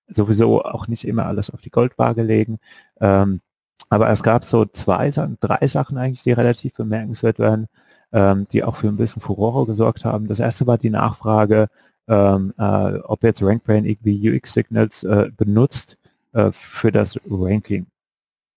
[0.07, 2.59] sowieso auch nicht immer alles auf die Goldwaage legen.
[3.01, 3.41] Ähm,
[3.89, 5.09] aber es gab so zwei,
[5.39, 7.67] drei Sachen eigentlich, die relativ bemerkenswert werden,
[8.11, 10.27] ähm, die auch für ein bisschen Furore gesorgt haben.
[10.27, 11.69] Das erste war die Nachfrage,
[12.09, 15.97] ähm, äh, ob jetzt RankBrain irgendwie UX-Signals äh, benutzt
[16.33, 17.85] äh, für das Ranking.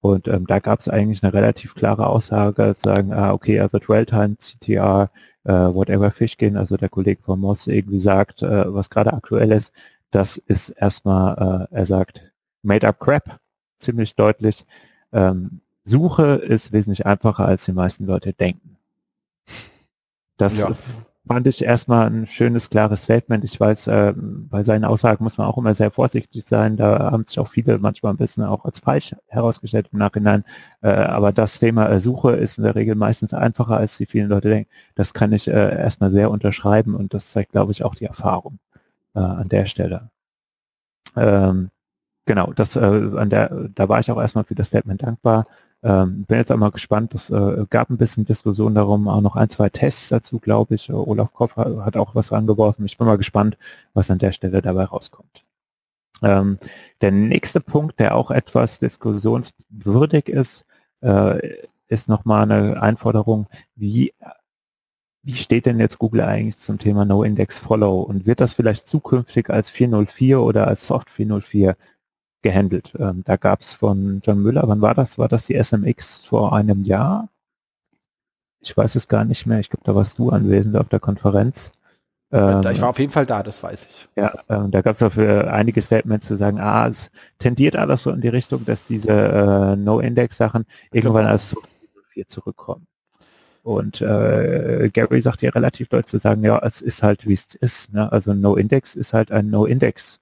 [0.01, 4.37] Und ähm, da gab es eigentlich eine relativ klare Aussage, sagen, ah, okay, also Dwell-Time,
[4.39, 5.11] CTR,
[5.45, 9.73] äh, whatever Fishkin, also der Kollege von Moss irgendwie sagt, äh, was gerade aktuell ist,
[10.11, 12.33] das ist erstmal, äh, er sagt,
[12.63, 13.39] made up crap,
[13.79, 14.67] ziemlich deutlich.
[15.13, 18.79] Ähm, Suche ist wesentlich einfacher, als die meisten Leute denken.
[20.37, 20.73] Das ja
[21.27, 23.45] fand ich erstmal ein schönes, klares Statement.
[23.45, 26.77] Ich weiß, äh, bei seinen Aussagen muss man auch immer sehr vorsichtig sein.
[26.77, 30.45] Da haben sich auch viele manchmal ein bisschen auch als falsch herausgestellt im Nachhinein.
[30.81, 34.29] Äh, aber das Thema äh, Suche ist in der Regel meistens einfacher, als die vielen
[34.29, 34.71] Leute denken.
[34.95, 38.59] Das kann ich äh, erstmal sehr unterschreiben und das zeigt, glaube ich, auch die Erfahrung
[39.15, 40.11] äh, an der Stelle.
[41.17, 41.71] Ähm,
[42.27, 45.47] genau, das äh, an der, da war ich auch erstmal für das Statement dankbar.
[45.85, 49.35] Ähm, bin jetzt auch mal gespannt, es äh, gab ein bisschen Diskussion darum, auch noch
[49.35, 50.93] ein, zwei Tests dazu, glaube ich.
[50.93, 52.87] Olaf Kopp hat auch was rangeworfen.
[52.87, 53.59] Ich bin mal gespannt,
[53.93, 55.45] was an der Stelle dabei rauskommt.
[56.23, 56.59] Ähm,
[57.01, 60.65] der nächste Punkt, der auch etwas diskussionswürdig ist,
[61.01, 64.15] äh, ist nochmal eine Einforderung, wie,
[65.25, 69.69] wie steht denn jetzt Google eigentlich zum Thema No-Index-Follow und wird das vielleicht zukünftig als
[69.69, 71.77] 404 oder als Soft 404
[72.43, 72.93] gehandelt.
[72.99, 75.19] Ähm, da gab es von John Müller, wann war das?
[75.19, 77.29] War das die SMX vor einem Jahr?
[78.61, 79.61] Ich weiß es gar nicht mehr.
[79.61, 81.73] Ich glaube, da warst du anwesend auf der Konferenz.
[82.33, 84.09] Ähm, ich war auf jeden Fall da, das weiß ich.
[84.17, 88.05] Ja, ähm, da gab es auch für einige Statements zu sagen, ah, es tendiert alles
[88.05, 91.55] so in die Richtung, dass diese äh, No-Index-Sachen irgendwann als
[92.15, 92.87] 4 zurückkommen.
[93.63, 97.55] Und äh, Gary sagt ja relativ deutlich zu sagen, ja, es ist halt, wie es
[97.55, 97.93] ist.
[97.93, 98.11] Ne?
[98.11, 100.21] Also No-Index ist halt ein No-Index.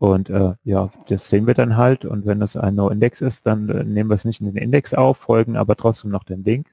[0.00, 2.06] Und äh, ja, das sehen wir dann halt.
[2.06, 4.94] Und wenn das ein No-Index ist, dann äh, nehmen wir es nicht in den Index
[4.94, 6.68] auf, folgen aber trotzdem noch den Link.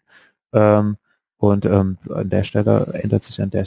[0.54, 0.96] Ähm,
[1.38, 3.66] und ähm, an der Stelle ändert sich an der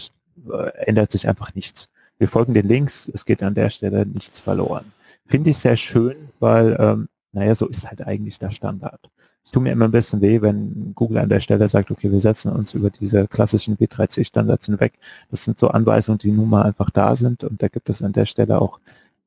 [0.51, 1.91] äh, ändert sich einfach nichts.
[2.17, 4.93] Wir folgen den Links, es geht an der Stelle nichts verloren.
[5.27, 9.11] Finde ich sehr schön, weil, ähm, naja, so ist halt eigentlich der Standard.
[9.45, 12.21] Es tut mir immer ein bisschen weh, wenn Google an der Stelle sagt, okay, wir
[12.21, 14.95] setzen uns über diese klassischen B3C-Standards hinweg.
[15.31, 18.15] Das sind so Anweisungen, die nun mal einfach da sind und da gibt es an
[18.15, 18.81] der Stelle auch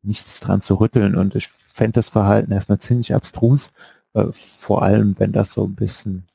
[0.04, 1.16] nichts dran zu rütteln.
[1.16, 3.72] Und ich fände das Verhalten erstmal ziemlich abstrus,
[4.14, 4.28] äh,
[4.60, 6.26] vor allem wenn das so ein bisschen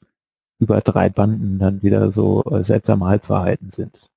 [0.58, 4.10] über drei Banden dann wieder so äh, seltsame Halbwahrheiten sind.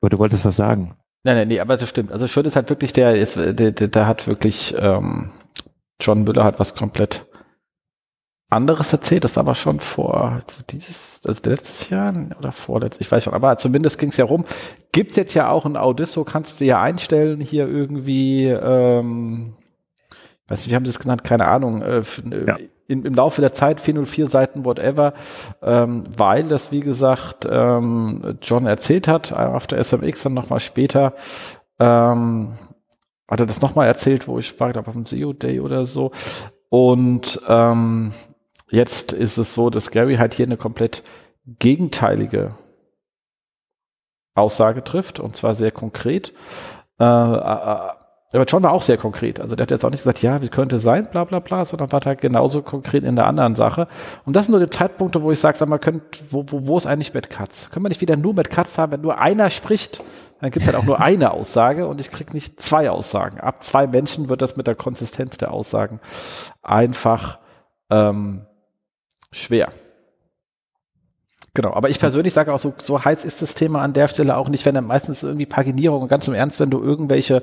[0.00, 0.96] Aber du wolltest was sagen.
[1.24, 2.10] Nein, nein, nee, aber das stimmt.
[2.10, 5.30] Also schön ist halt wirklich, der, der hat wirklich, ähm,
[6.00, 7.26] John Müller hat was komplett
[8.52, 9.24] anderes erzählt.
[9.24, 10.40] Das war aber schon vor
[10.70, 14.44] dieses, also letztes Jahr oder vorletztes, ich weiß schon, aber zumindest ging es ja rum.
[14.92, 19.54] Gibt jetzt ja auch ein Audisso, kannst du ja einstellen hier irgendwie, ähm,
[20.48, 22.02] weiß nicht, wie haben sie es genannt, keine Ahnung, äh,
[22.46, 22.58] ja.
[22.86, 25.14] in, im Laufe der Zeit 404 Seiten, whatever,
[25.62, 31.14] ähm, weil das, wie gesagt, ähm, John erzählt hat, auf der SMX dann nochmal später,
[31.78, 32.58] ähm,
[33.28, 36.12] hat er das nochmal erzählt, wo ich war, glaube auf dem SEO Day oder so.
[36.68, 38.12] Und ähm,
[38.72, 41.04] jetzt ist es so, dass Gary halt hier eine komplett
[41.46, 42.56] gegenteilige
[44.34, 46.32] Aussage trifft, und zwar sehr konkret.
[46.98, 47.92] Äh, äh,
[48.34, 49.40] aber John war auch sehr konkret.
[49.40, 51.92] Also der hat jetzt auch nicht gesagt, ja, wie könnte sein, bla bla bla, sondern
[51.92, 53.88] war halt genauso konkret in der anderen Sache.
[54.24, 56.76] Und das sind nur die Zeitpunkte, wo ich sage, sag mal, könnt, wo, wo, wo
[56.78, 57.70] ist eigentlich Matt Katz?
[57.70, 60.02] Können wir nicht wieder nur Matt Katz haben, wenn nur einer spricht,
[60.40, 63.38] dann gibt es halt auch nur eine Aussage und ich kriege nicht zwei Aussagen.
[63.38, 66.00] Ab zwei Menschen wird das mit der Konsistenz der Aussagen
[66.62, 67.38] einfach
[67.90, 68.46] ähm,
[69.32, 69.72] schwer.
[71.54, 74.38] Genau, aber ich persönlich sage auch, so, so heiß ist das Thema an der Stelle
[74.38, 77.42] auch nicht, wenn dann meistens irgendwie Paginierung und ganz im Ernst, wenn du irgendwelche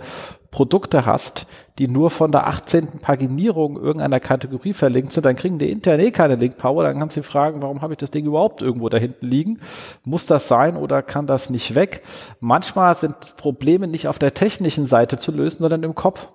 [0.49, 1.45] Produkte hast,
[1.77, 3.01] die nur von der 18.
[3.01, 7.21] Paginierung irgendeiner Kategorie verlinkt sind, dann kriegen die intern eh keine Link-Power, dann kannst du
[7.21, 9.59] fragen, warum habe ich das Ding überhaupt irgendwo da hinten liegen?
[10.03, 12.01] Muss das sein oder kann das nicht weg?
[12.39, 16.29] Manchmal sind Probleme nicht auf der technischen Seite zu lösen, sondern im Kopf.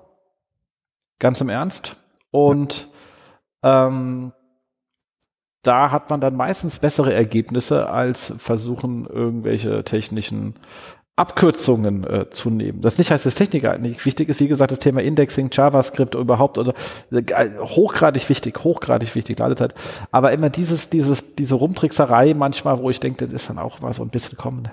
[1.18, 1.96] Ganz im Ernst.
[2.30, 2.88] Und
[3.64, 4.32] ähm,
[5.66, 10.54] da hat man dann meistens bessere Ergebnisse als versuchen, irgendwelche technischen
[11.16, 12.80] Abkürzungen äh, zu nehmen.
[12.80, 14.40] Das nicht heißt, dass Techniker nicht wichtig ist.
[14.40, 16.72] Wie gesagt, das Thema Indexing, JavaScript überhaupt, also
[17.12, 19.74] hochgradig wichtig, hochgradig wichtig, Ladezeit.
[20.10, 23.92] Aber immer dieses, dieses, diese Rumtrickserei manchmal, wo ich denke, das ist dann auch mal
[23.92, 24.68] so ein bisschen kommen.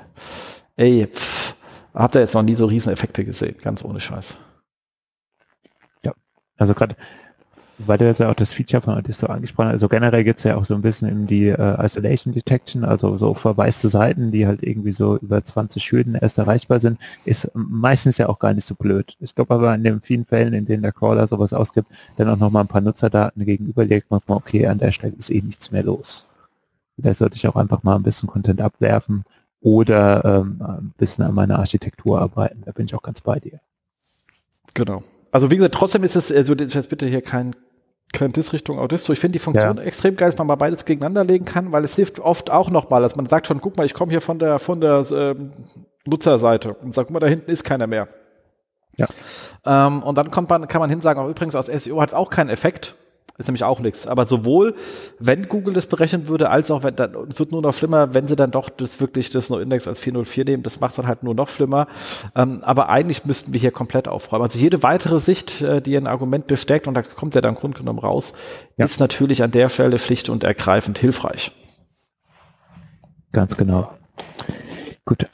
[0.77, 1.55] Ey, pff,
[1.93, 4.39] habt ihr jetzt noch nie so Rieseneffekte gesehen, ganz ohne Scheiß.
[6.03, 6.13] Ja,
[6.57, 6.95] also gerade
[7.87, 10.43] weil du jetzt ja auch das Feature von Audisto angesprochen hast, also generell geht es
[10.43, 14.47] ja auch so ein bisschen in die äh, Isolation Detection, also so verwaiste Seiten, die
[14.47, 18.65] halt irgendwie so über 20 Hürden erst erreichbar sind, ist meistens ja auch gar nicht
[18.65, 19.15] so blöd.
[19.19, 22.37] Ich glaube aber in den vielen Fällen, in denen der Crawler sowas ausgibt, dann auch
[22.37, 26.25] nochmal ein paar Nutzerdaten gegenüberlegt, manchmal, okay, an der Stelle ist eh nichts mehr los.
[26.97, 29.23] Da sollte ich auch einfach mal ein bisschen Content abwerfen
[29.61, 32.61] oder ähm, ein bisschen an meiner Architektur arbeiten.
[32.65, 33.59] Da bin ich auch ganz bei dir.
[34.73, 35.03] Genau.
[35.31, 37.55] Also wie gesagt, trotzdem ist es, also jetzt bitte hier kein
[38.13, 39.13] kein Diss Richtung Audisto.
[39.13, 39.83] Ich finde die Funktion ja.
[39.83, 43.01] extrem geil, dass man mal beides gegeneinander legen kann, weil es hilft oft auch nochmal,
[43.01, 45.51] dass man sagt schon, guck mal, ich komme hier von der, von der ähm,
[46.05, 48.07] Nutzerseite und sagt, guck mal, da hinten ist keiner mehr.
[48.97, 49.07] Ja.
[49.65, 52.29] Ähm, und dann kommt man, kann man hinsagen, auch übrigens aus SEO hat es auch
[52.29, 52.95] keinen Effekt,
[53.41, 54.07] ist nämlich auch nichts.
[54.07, 54.75] Aber sowohl,
[55.19, 58.27] wenn Google das berechnen würde, als auch, wenn, dann es wird nur noch schlimmer, wenn
[58.27, 60.63] sie dann doch das wirklich das No-Index als 404 nehmen.
[60.63, 61.87] Das macht es dann halt nur noch schlimmer.
[62.35, 64.43] Ähm, aber eigentlich müssten wir hier komplett aufräumen.
[64.43, 67.59] Also jede weitere Sicht, äh, die ein Argument besteckt, und da kommt ja dann im
[67.59, 68.33] Grunde genommen raus,
[68.77, 68.85] ja.
[68.85, 71.51] ist natürlich an der Stelle schlicht und ergreifend hilfreich.
[73.31, 73.91] Ganz genau.
[75.05, 75.27] Gut.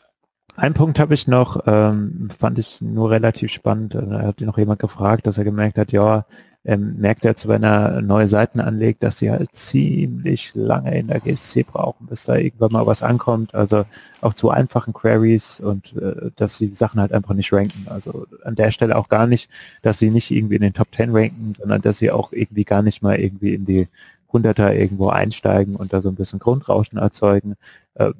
[0.55, 3.93] Ein Punkt habe ich noch, ähm, fand ich nur relativ spannend.
[3.93, 6.25] Da hat noch jemand gefragt, dass er gemerkt hat, ja,
[6.67, 11.07] ähm, merkt er jetzt, wenn er neue Seiten anlegt, dass sie halt ziemlich lange in
[11.07, 13.55] der GSC brauchen, bis da irgendwann mal was ankommt.
[13.55, 13.85] Also
[14.19, 17.85] auch zu einfachen Queries und äh, dass die Sachen halt einfach nicht ranken.
[17.87, 19.49] Also an der Stelle auch gar nicht,
[19.81, 22.81] dass sie nicht irgendwie in den Top 10 ranken, sondern dass sie auch irgendwie gar
[22.81, 23.87] nicht mal irgendwie in die
[24.33, 27.55] Hunderter irgendwo einsteigen und da so ein bisschen Grundrauschen erzeugen.
[27.93, 28.11] Äh,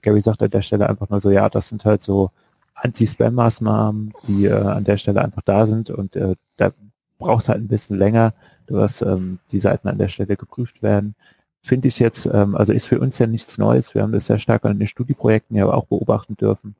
[0.00, 2.30] Gary sagt an der Stelle einfach nur so, ja, das sind halt so
[2.74, 6.72] Anti-Spam-Maßnahmen, die äh, an der Stelle einfach da sind und äh, da
[7.20, 8.34] brauchst halt ein bisschen länger,
[8.66, 11.14] dass ähm, die Seiten an der Stelle geprüft werden.
[11.62, 13.94] Finde ich jetzt, ähm, also ist für uns ja nichts Neues.
[13.94, 16.74] Wir haben das sehr stark an den Studieprojekten ja auch beobachten dürfen,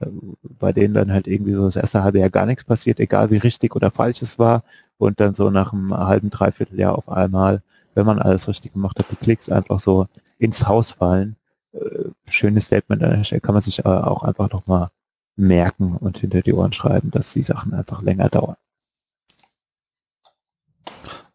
[0.00, 0.06] äh,
[0.42, 3.38] bei denen dann halt irgendwie so das erste halbe Jahr gar nichts passiert, egal wie
[3.38, 4.62] richtig oder falsch es war.
[4.98, 7.62] Und dann so nach einem halben, dreiviertel Jahr auf einmal,
[7.94, 10.06] wenn man alles richtig gemacht hat, die Klicks einfach so
[10.38, 11.36] ins Haus fallen.
[11.72, 14.90] Äh, schönes Statement an der Stelle kann man sich äh, auch einfach nochmal
[15.36, 18.56] merken und hinter die Ohren schreiben, dass die Sachen einfach länger dauern.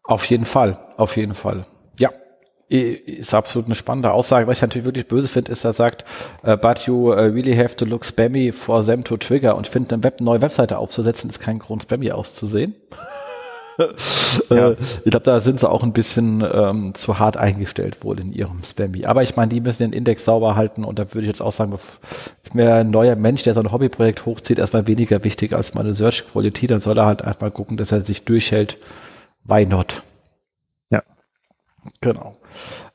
[0.04, 1.64] Auf jeden Fall, auf jeden Fall.
[1.98, 2.10] Ja,
[2.68, 4.46] ist absolut eine spannende Aussage.
[4.46, 6.04] Was ich natürlich wirklich böse finde, ist, er sagt,
[6.44, 9.56] uh, but you uh, really have to look spammy for them to trigger.
[9.56, 12.74] Und ich finde, eine Web neue Webseite aufzusetzen, ist kein Grund, spammy auszusehen.
[14.50, 14.70] ja.
[14.70, 18.32] Äh, ich glaube, da sind sie auch ein bisschen ähm, zu hart eingestellt wohl in
[18.32, 19.04] ihrem Spammy.
[19.04, 21.52] Aber ich meine, die müssen den Index sauber halten und da würde ich jetzt auch
[21.52, 21.74] sagen,
[22.42, 25.94] ist mir ein neuer Mensch, der so ein Hobbyprojekt hochzieht, erstmal weniger wichtig als meine
[25.94, 26.66] Search Quality.
[26.66, 28.78] Dann soll er halt erstmal gucken, dass er sich durchhält
[29.44, 30.02] why not?
[30.90, 31.02] Ja.
[32.00, 32.36] Genau.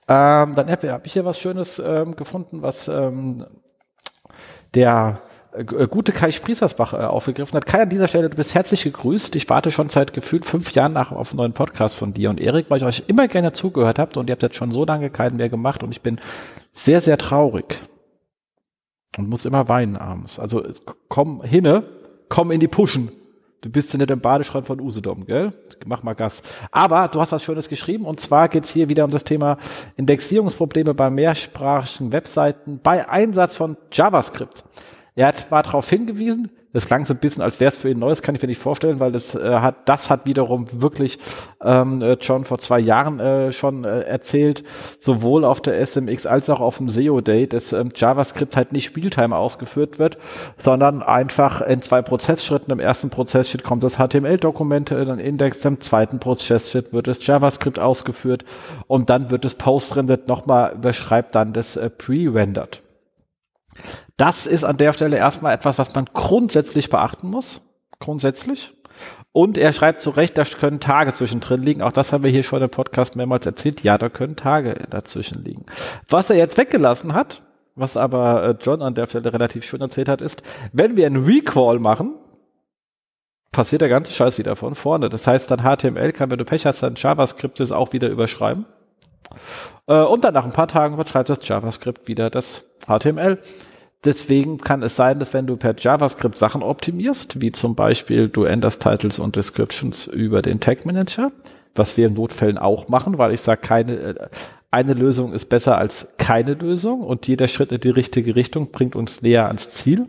[0.08, 3.46] Ähm, dann habe hab ich hier was Schönes ähm, gefunden, was ähm,
[4.74, 5.22] der
[5.52, 7.66] äh, gute Kai Spriesersbach äh, aufgegriffen hat.
[7.66, 9.36] Kai, an dieser Stelle, du bist herzlich gegrüßt.
[9.36, 12.40] Ich warte schon seit gefühlt fünf Jahren nach auf einen neuen Podcast von dir und
[12.40, 15.10] Erik, weil ich euch immer gerne zugehört habt und ihr habt jetzt schon so lange
[15.10, 16.20] keinen mehr gemacht und ich bin
[16.74, 17.80] sehr, sehr traurig
[19.18, 20.40] und muss immer weinen abends.
[20.40, 20.64] Also
[21.08, 21.84] komm hinne,
[22.30, 23.12] komm in die Puschen.
[23.62, 25.52] Du bist ja nicht im Badeschrank von Usedom, gell?
[25.86, 26.44] Mach mal Gas.
[26.72, 29.58] Aber du hast was Schönes geschrieben und zwar geht's hier wieder um das Thema
[29.96, 34.64] Indexierungsprobleme bei mehrsprachigen Webseiten bei Einsatz von JavaScript.
[35.16, 37.98] Er hat mal darauf hingewiesen, das klang so ein bisschen, als wäre es für ihn
[37.98, 41.18] Neues, kann ich mir nicht vorstellen, weil das äh, hat, das hat wiederum wirklich
[41.60, 44.64] ähm, äh, John vor zwei Jahren äh, schon äh, erzählt,
[45.00, 48.86] sowohl auf der SMX als auch auf dem SEO Day, dass ähm, JavaScript halt nicht
[48.86, 50.20] Spieltime ausgeführt wird,
[50.60, 52.72] sondern einfach in zwei Prozessschritten.
[52.72, 57.80] Im ersten Prozessschritt kommt das HTML-Dokument in den Index, im zweiten Prozessschritt wird das JavaScript
[57.80, 58.46] ausgeführt
[58.86, 62.84] und dann wird das Post-Rendered nochmal überschreibt dann das äh, Pre-Rendered.
[64.18, 67.62] Das ist an der Stelle erstmal etwas, was man grundsätzlich beachten muss.
[68.00, 68.74] Grundsätzlich.
[69.32, 71.82] Und er schreibt zu Recht, da können Tage zwischendrin liegen.
[71.82, 73.84] Auch das haben wir hier schon im Podcast mehrmals erzählt.
[73.84, 75.66] Ja, da können Tage dazwischen liegen.
[76.10, 77.44] Was er jetzt weggelassen hat,
[77.76, 80.42] was aber äh, John an der Stelle relativ schön erzählt hat, ist,
[80.74, 82.16] wenn wir einen Recall machen,
[83.52, 85.10] passiert der ganze Scheiß wieder von vorne.
[85.10, 88.66] Das heißt, dann HTML kann, wenn du Pech hast, dann JavaScript es auch wieder überschreiben.
[89.88, 93.40] Äh, und dann nach ein paar Tagen überschreibt das JavaScript wieder das HTML.
[94.06, 98.44] Deswegen kann es sein, dass wenn du per JavaScript Sachen optimierst, wie zum Beispiel du
[98.44, 101.32] änderst Titles und Descriptions über den Tag Manager,
[101.74, 104.30] was wir in Notfällen auch machen, weil ich sage, keine, äh,
[104.70, 108.96] eine Lösung ist besser als keine Lösung und jeder Schritt in die richtige Richtung bringt
[108.96, 110.08] uns näher ans Ziel,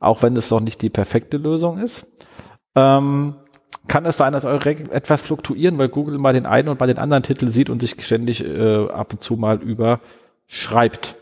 [0.00, 2.06] auch wenn es noch nicht die perfekte Lösung ist.
[2.74, 3.36] Ähm,
[3.88, 6.86] kann es sein, dass eure Rankings etwas fluktuieren, weil Google mal den einen und mal
[6.86, 11.16] den anderen Titel sieht und sich ständig äh, ab und zu mal überschreibt.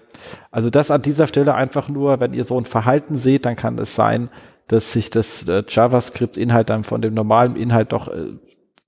[0.51, 3.79] Also das an dieser Stelle einfach nur, wenn ihr so ein Verhalten seht, dann kann
[3.79, 4.29] es sein,
[4.69, 8.35] dass sich das äh, JavaScript-Inhalt dann von dem normalen Inhalt doch äh,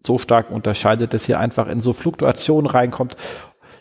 [0.04, 3.16] so stark unterscheidet, dass ihr einfach in so Fluktuationen reinkommt.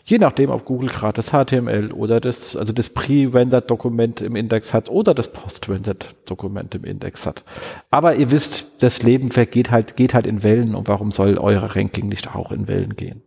[0.04, 4.88] Je nachdem, ob Google gerade das HTML oder das, also das Pre-Rendered-Dokument im Index hat
[4.88, 7.44] oder das Post-Rendered-Dokument im Index hat.
[7.90, 11.62] Aber ihr wisst, das Leben vergeht halt, geht halt in Wellen und warum soll euer
[11.62, 13.22] Ranking nicht auch in Wellen gehen?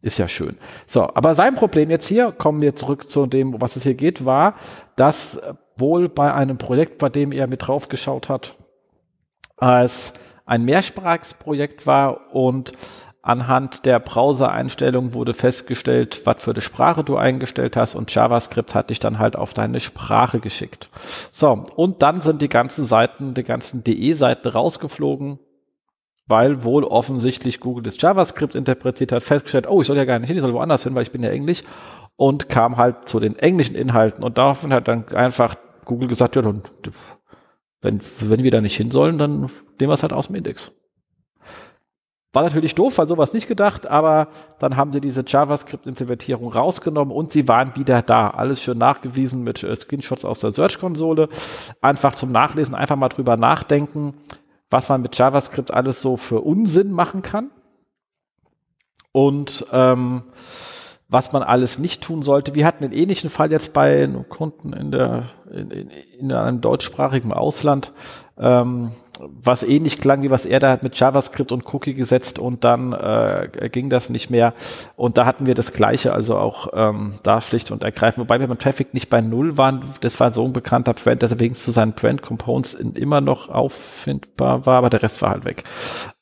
[0.00, 0.56] Ist ja schön.
[0.86, 4.24] So, aber sein Problem jetzt hier, kommen wir zurück zu dem, was es hier geht,
[4.24, 4.54] war,
[4.96, 5.40] dass
[5.76, 8.56] wohl bei einem Projekt, bei dem er mit drauf geschaut hat,
[9.56, 10.14] als
[10.46, 12.72] ein mehrsprachiges Projekt war und
[13.28, 18.88] anhand der Browser-Einstellung wurde festgestellt, was für eine Sprache du eingestellt hast und JavaScript hat
[18.88, 20.88] dich dann halt auf deine Sprache geschickt.
[21.30, 25.38] So, und dann sind die ganzen Seiten, die ganzen DE-Seiten rausgeflogen,
[26.26, 30.28] weil wohl offensichtlich Google das JavaScript interpretiert hat, festgestellt, oh, ich soll ja gar nicht
[30.28, 31.62] hin, ich soll woanders hin, weil ich bin ja Englisch
[32.16, 36.42] und kam halt zu den englischen Inhalten und daraufhin hat dann einfach Google gesagt, ja,
[36.42, 36.62] dann,
[37.82, 40.72] wenn, wenn wir da nicht hin sollen, dann nehmen wir es halt aus dem Index.
[42.38, 44.28] War natürlich doof, weil sowas nicht gedacht, aber
[44.58, 48.30] dann haben sie diese JavaScript-Interpretierung rausgenommen und sie waren wieder da.
[48.30, 51.28] Alles schön nachgewiesen mit äh, Screenshots aus der Search-Konsole.
[51.80, 54.14] Einfach zum Nachlesen, einfach mal drüber nachdenken
[54.70, 57.50] was man mit JavaScript alles so für Unsinn machen kann
[59.12, 60.24] und ähm,
[61.08, 62.54] was man alles nicht tun sollte.
[62.54, 67.92] Wir hatten einen ähnlichen Fall jetzt bei Kunden in, der, in, in einem deutschsprachigen Ausland.
[68.36, 72.64] Ähm, was ähnlich klang, wie was er da hat mit JavaScript und Cookie gesetzt und
[72.64, 74.54] dann äh, ging das nicht mehr.
[74.96, 78.24] Und da hatten wir das Gleiche, also auch ähm, da schlicht und ergreifend.
[78.24, 81.30] Wobei wir beim Traffic nicht bei Null waren, das war so ein bekannter Brand, dass
[81.30, 85.44] er wenigstens zu seinen Brand Components immer noch auffindbar war, aber der Rest war halt
[85.44, 85.64] weg.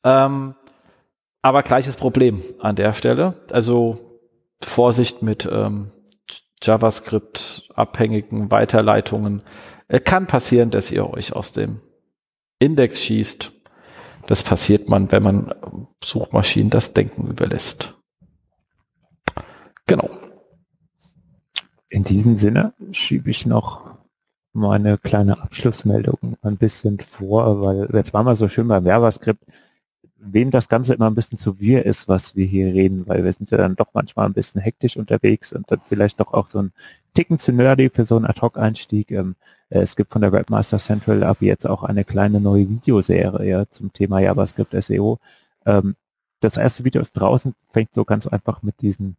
[0.04, 0.54] Ähm,
[1.42, 3.34] aber gleiches Problem an der Stelle.
[3.52, 3.98] Also
[4.60, 5.92] Vorsicht mit ähm,
[6.62, 9.42] JavaScript-abhängigen Weiterleitungen.
[9.88, 11.80] Es kann passieren, dass ihr euch aus dem
[12.58, 13.52] Index schießt.
[14.26, 15.54] Das passiert man, wenn man
[16.02, 17.94] Suchmaschinen das Denken überlässt.
[19.86, 20.10] Genau.
[21.88, 23.86] In diesem Sinne schiebe ich noch
[24.52, 29.44] meine kleine Abschlussmeldung ein bisschen vor, weil jetzt war mal so schön beim JavaScript,
[30.16, 33.32] wem das Ganze immer ein bisschen zu wir ist, was wir hier reden, weil wir
[33.32, 36.58] sind ja dann doch manchmal ein bisschen hektisch unterwegs und dann vielleicht doch auch so
[36.58, 36.72] ein
[37.16, 39.10] Ticken zu nerdy für so einen Ad-Hoc-Einstieg.
[39.10, 39.36] Ähm,
[39.70, 43.92] äh, es gibt von der Webmaster Central ab jetzt auch eine kleine neue Videoserie zum
[43.92, 45.18] Thema JavaScript SEO.
[45.64, 45.96] Ähm,
[46.40, 49.16] das erste Video ist draußen, fängt so ganz einfach mit diesen,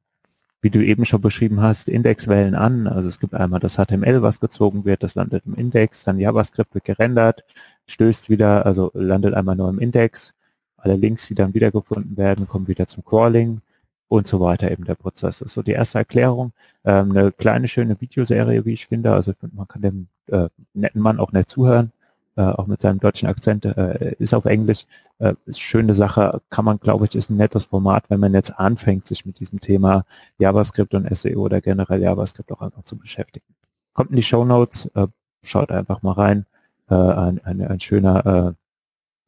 [0.62, 2.88] wie du eben schon beschrieben hast, Indexwellen an.
[2.88, 6.76] Also es gibt einmal das HTML, was gezogen wird, das landet im Index, dann JavaScript
[6.76, 7.44] wird gerendert,
[7.88, 10.34] stößt wieder, also landet einmal nur im Index.
[10.78, 13.62] Alle Links, die dann wiedergefunden werden, kommen wieder zum Crawling.
[14.08, 15.54] Und so weiter eben der Prozess ist.
[15.54, 16.54] So die erste Erklärung,
[16.86, 19.14] ähm, eine kleine schöne Videoserie, wie ich finde.
[19.14, 21.92] Also man kann dem äh, netten Mann auch nett zuhören,
[22.36, 24.86] äh, auch mit seinem deutschen Akzent, äh, ist auf Englisch.
[25.20, 28.52] Äh, ist schöne Sache, kann man, glaube ich, ist ein nettes Format, wenn man jetzt
[28.52, 30.06] anfängt, sich mit diesem Thema
[30.38, 33.46] JavaScript und SEO oder generell JavaScript auch einfach zu beschäftigen.
[33.94, 35.08] Kommt in die Show Notes, äh,
[35.44, 36.46] schaut einfach mal rein.
[36.90, 38.54] Äh, ein, ein, ein schöner äh,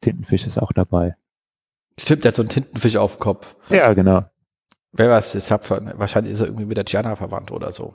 [0.00, 1.16] Tintenfisch ist auch dabei.
[1.98, 3.54] Stimmt, der hat so einen Tintenfisch auf dem Kopf.
[3.68, 4.24] Ja, genau.
[4.92, 7.94] Wer weiß, ich hab, wahrscheinlich ist er irgendwie mit der Gianna verwandt oder so.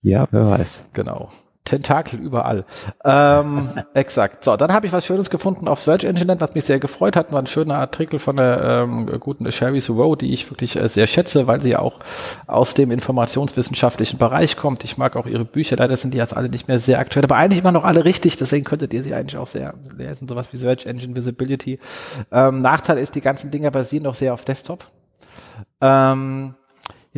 [0.00, 0.84] Ja, wer weiß.
[0.92, 1.30] Genau.
[1.66, 2.64] Tentakel überall.
[3.04, 4.44] Ähm, exakt.
[4.44, 7.16] So, dann habe ich was Schönes gefunden auf Search Engine Land, was mich sehr gefreut
[7.16, 7.32] hat.
[7.32, 11.06] War ein schöner Artikel von der ähm, guten Sherry Rowe, die ich wirklich äh, sehr
[11.06, 12.00] schätze, weil sie auch
[12.46, 14.84] aus dem informationswissenschaftlichen Bereich kommt.
[14.84, 15.76] Ich mag auch ihre Bücher.
[15.76, 18.36] Leider sind die jetzt alle nicht mehr sehr aktuell, aber eigentlich immer noch alle richtig.
[18.36, 20.28] Deswegen könntet ihr sie eigentlich auch sehr lesen.
[20.28, 21.78] Sowas wie Search Engine Visibility.
[22.32, 24.86] Ähm, Nachteil ist, die ganzen Dinger basieren noch sehr auf Desktop.
[25.80, 26.54] Ähm,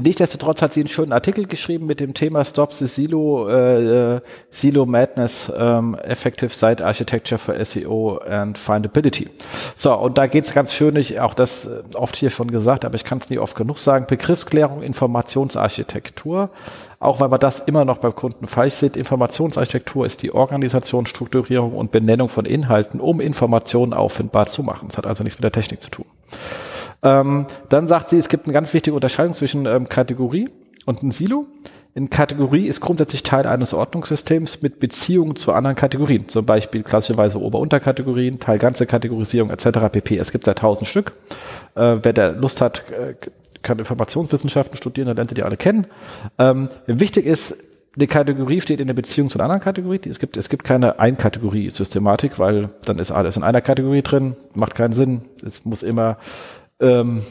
[0.01, 4.87] Nichtsdestotrotz hat sie einen schönen Artikel geschrieben mit dem Thema Stop the Silo, äh, Silo
[4.87, 9.29] Madness, ähm, Effective Site Architecture for SEO and Findability.
[9.75, 12.95] So, und da geht's ganz schön, ich, auch das äh, oft hier schon gesagt, aber
[12.95, 16.51] ich kann es nie oft genug sagen, Begriffsklärung, Informationsarchitektur,
[17.01, 18.97] auch weil wir das immer noch beim Kunden falsch sieht.
[18.97, 24.89] Informationsarchitektur ist die Organisation, Strukturierung und Benennung von Inhalten, um Informationen auffindbar zu machen.
[24.89, 26.07] Das hat also nichts mit der Technik zu tun.
[27.03, 30.49] Ähm, dann sagt sie, es gibt eine ganz wichtige Unterscheidung zwischen ähm, Kategorie
[30.87, 31.47] und einem Silo.
[31.95, 37.41] In Kategorie ist grundsätzlich Teil eines Ordnungssystems mit Beziehungen zu anderen Kategorien, zum Beispiel klassischerweise
[37.41, 39.91] Ober-Unterkategorien, Teil ganze Kategorisierung etc.
[39.91, 40.19] pp.
[40.19, 41.13] Es gibt da tausend Stück.
[41.75, 43.15] Äh, wer da Lust hat, äh,
[43.63, 45.87] kann Informationswissenschaften studieren, dann lernt ihr die alle kennen.
[46.39, 47.57] Ähm, wichtig ist,
[47.97, 50.01] eine Kategorie steht in der Beziehung zu einer anderen Kategorie.
[50.09, 54.77] Es gibt, es gibt keine Ein-Kategorie-Systematik, weil dann ist alles in einer Kategorie drin, macht
[54.77, 55.23] keinen Sinn.
[55.45, 56.19] Es muss immer
[56.81, 57.23] ähm,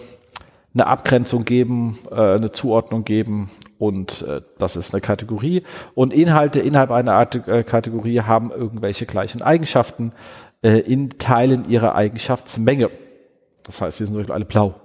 [0.74, 5.64] eine Abgrenzung geben, äh, eine Zuordnung geben und äh, das ist eine Kategorie.
[5.96, 10.14] Und Inhalte innerhalb einer Art, äh, Kategorie haben irgendwelche gleichen Eigenschaften
[10.62, 12.90] äh, in Teilen ihrer Eigenschaftsmenge.
[13.64, 14.76] Das heißt, sie sind zum Beispiel alle blau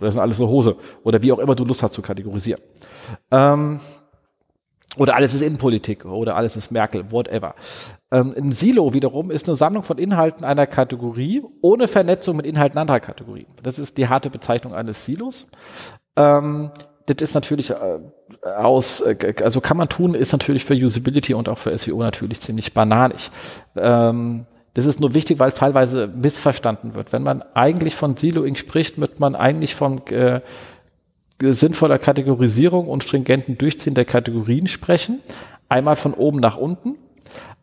[0.00, 2.60] oder sind alles so Hose oder wie auch immer du Lust hast zu kategorisieren.
[3.30, 3.80] Ähm,
[4.96, 7.54] oder alles ist Innenpolitik oder alles ist Merkel, whatever.
[8.16, 12.78] Ähm, ein Silo wiederum ist eine Sammlung von Inhalten einer Kategorie ohne Vernetzung mit Inhalten
[12.78, 13.46] anderer Kategorien.
[13.62, 15.50] Das ist die harte Bezeichnung eines Silos.
[16.16, 16.70] Ähm,
[17.04, 17.98] das ist natürlich äh,
[18.42, 22.40] aus, äh, also kann man tun, ist natürlich für Usability und auch für SEO natürlich
[22.40, 23.30] ziemlich bananig.
[23.76, 27.12] Ähm, das ist nur wichtig, weil es teilweise missverstanden wird.
[27.12, 30.40] Wenn man eigentlich von Siloing spricht, wird man eigentlich von äh,
[31.40, 35.20] sinnvoller Kategorisierung und stringenten Durchziehen der Kategorien sprechen.
[35.68, 36.96] Einmal von oben nach unten.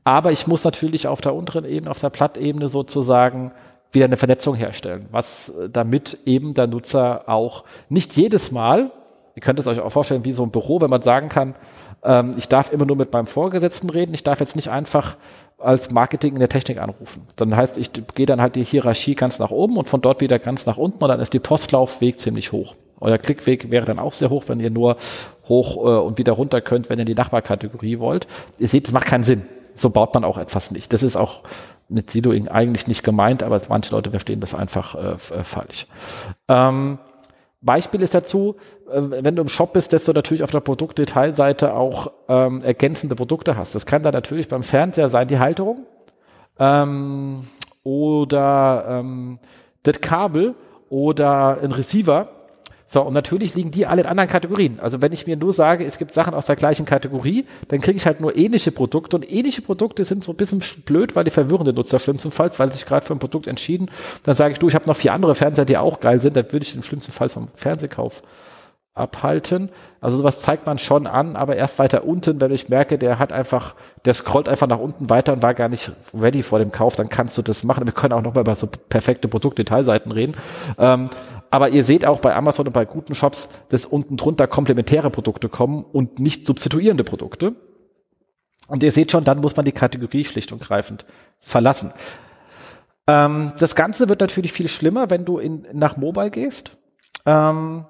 [0.04, 3.52] Aber ich muss natürlich auf der unteren Ebene, auf der Plattebene sozusagen
[3.92, 8.92] wieder eine Vernetzung herstellen, was äh, damit eben der Nutzer auch nicht jedes Mal,
[9.36, 11.56] ihr könnt es euch auch vorstellen wie so ein Büro, wenn man sagen kann,
[12.04, 15.16] ähm, ich darf immer nur mit meinem Vorgesetzten reden, ich darf jetzt nicht einfach
[15.58, 17.22] als Marketing in der Technik anrufen.
[17.38, 20.40] Dann heißt, ich gehe dann halt die Hierarchie ganz nach oben und von dort wieder
[20.40, 22.76] ganz nach unten und dann ist die Postlaufweg ziemlich hoch.
[23.00, 24.98] Euer Klickweg wäre dann auch sehr hoch, wenn ihr nur
[25.48, 28.28] hoch äh, und wieder runter könnt, wenn ihr die Nachbarkategorie wollt.
[28.60, 29.44] Ihr seht, das macht keinen Sinn.
[29.76, 30.94] So baut man auch etwas nicht.
[30.94, 31.44] Das ist auch
[31.90, 35.88] mit Sidoing eigentlich nicht gemeint, aber manche Leute verstehen das einfach äh, äh, falsch.
[36.48, 37.00] Ähm,
[37.62, 38.56] Beispiel ist dazu,
[38.92, 43.16] äh, wenn du im Shop bist, dass du natürlich auf der Produktdetailseite auch ähm, ergänzende
[43.16, 43.76] Produkte hast.
[43.76, 45.86] Das kann dann natürlich beim Fernseher sein, die Halterung
[46.60, 47.48] ähm,
[47.84, 49.40] oder ähm,
[49.84, 50.56] das Kabel
[50.90, 52.30] oder ein Receiver
[52.94, 54.80] so, und natürlich liegen die alle in anderen Kategorien.
[54.80, 57.98] Also wenn ich mir nur sage, es gibt Sachen aus der gleichen Kategorie, dann kriege
[57.98, 59.16] ich halt nur ähnliche Produkte.
[59.16, 62.72] Und ähnliche Produkte sind so ein bisschen blöd, weil die verwirren den Nutzer schlimmstenfalls, weil
[62.72, 63.90] sich gerade für ein Produkt entschieden.
[64.22, 66.46] Dann sage ich, du, ich habe noch vier andere Fernseher, die auch geil sind, dann
[66.52, 68.22] würde ich im schlimmsten Fall vom Fernsehkauf
[68.94, 69.70] abhalten.
[70.02, 73.32] Also sowas zeigt man schon an, aber erst weiter unten, wenn ich merke, der hat
[73.32, 73.74] einfach,
[74.06, 77.10] der scrollt einfach nach unten weiter und war gar nicht ready vor dem Kauf, dann
[77.10, 77.88] kannst du das machen.
[77.88, 80.36] Wir können auch noch mal über so perfekte Produktdetailseiten reden.
[80.78, 81.10] Ähm,
[81.54, 85.50] aber ihr seht auch bei Amazon und bei guten Shops, dass unten drunter komplementäre Produkte
[85.50, 87.54] kommen und nicht substituierende Produkte.
[88.68, 91.06] Und ihr seht schon, dann muss man die Kategorie schlicht und greifend
[91.42, 91.94] verlassen.
[93.06, 96.76] Ähm, das Ganze wird natürlich viel schlimmer, wenn du in, nach Mobile gehst.
[97.28, 97.86] Ähm,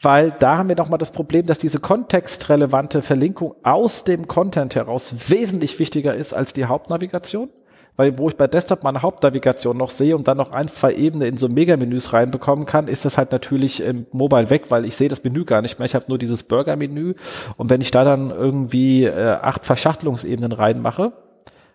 [0.00, 5.28] weil da haben wir nochmal das Problem, dass diese kontextrelevante Verlinkung aus dem Content heraus
[5.28, 7.50] wesentlich wichtiger ist als die Hauptnavigation
[7.96, 11.28] weil wo ich bei Desktop meine Hauptnavigation noch sehe und dann noch ein, zwei Ebenen
[11.28, 15.08] in so Megamenüs reinbekommen kann, ist das halt natürlich im Mobile weg, weil ich sehe
[15.08, 15.86] das Menü gar nicht mehr.
[15.86, 17.14] Ich habe nur dieses Burger-Menü
[17.56, 21.12] und wenn ich da dann irgendwie äh, acht Verschachtelungsebenen reinmache,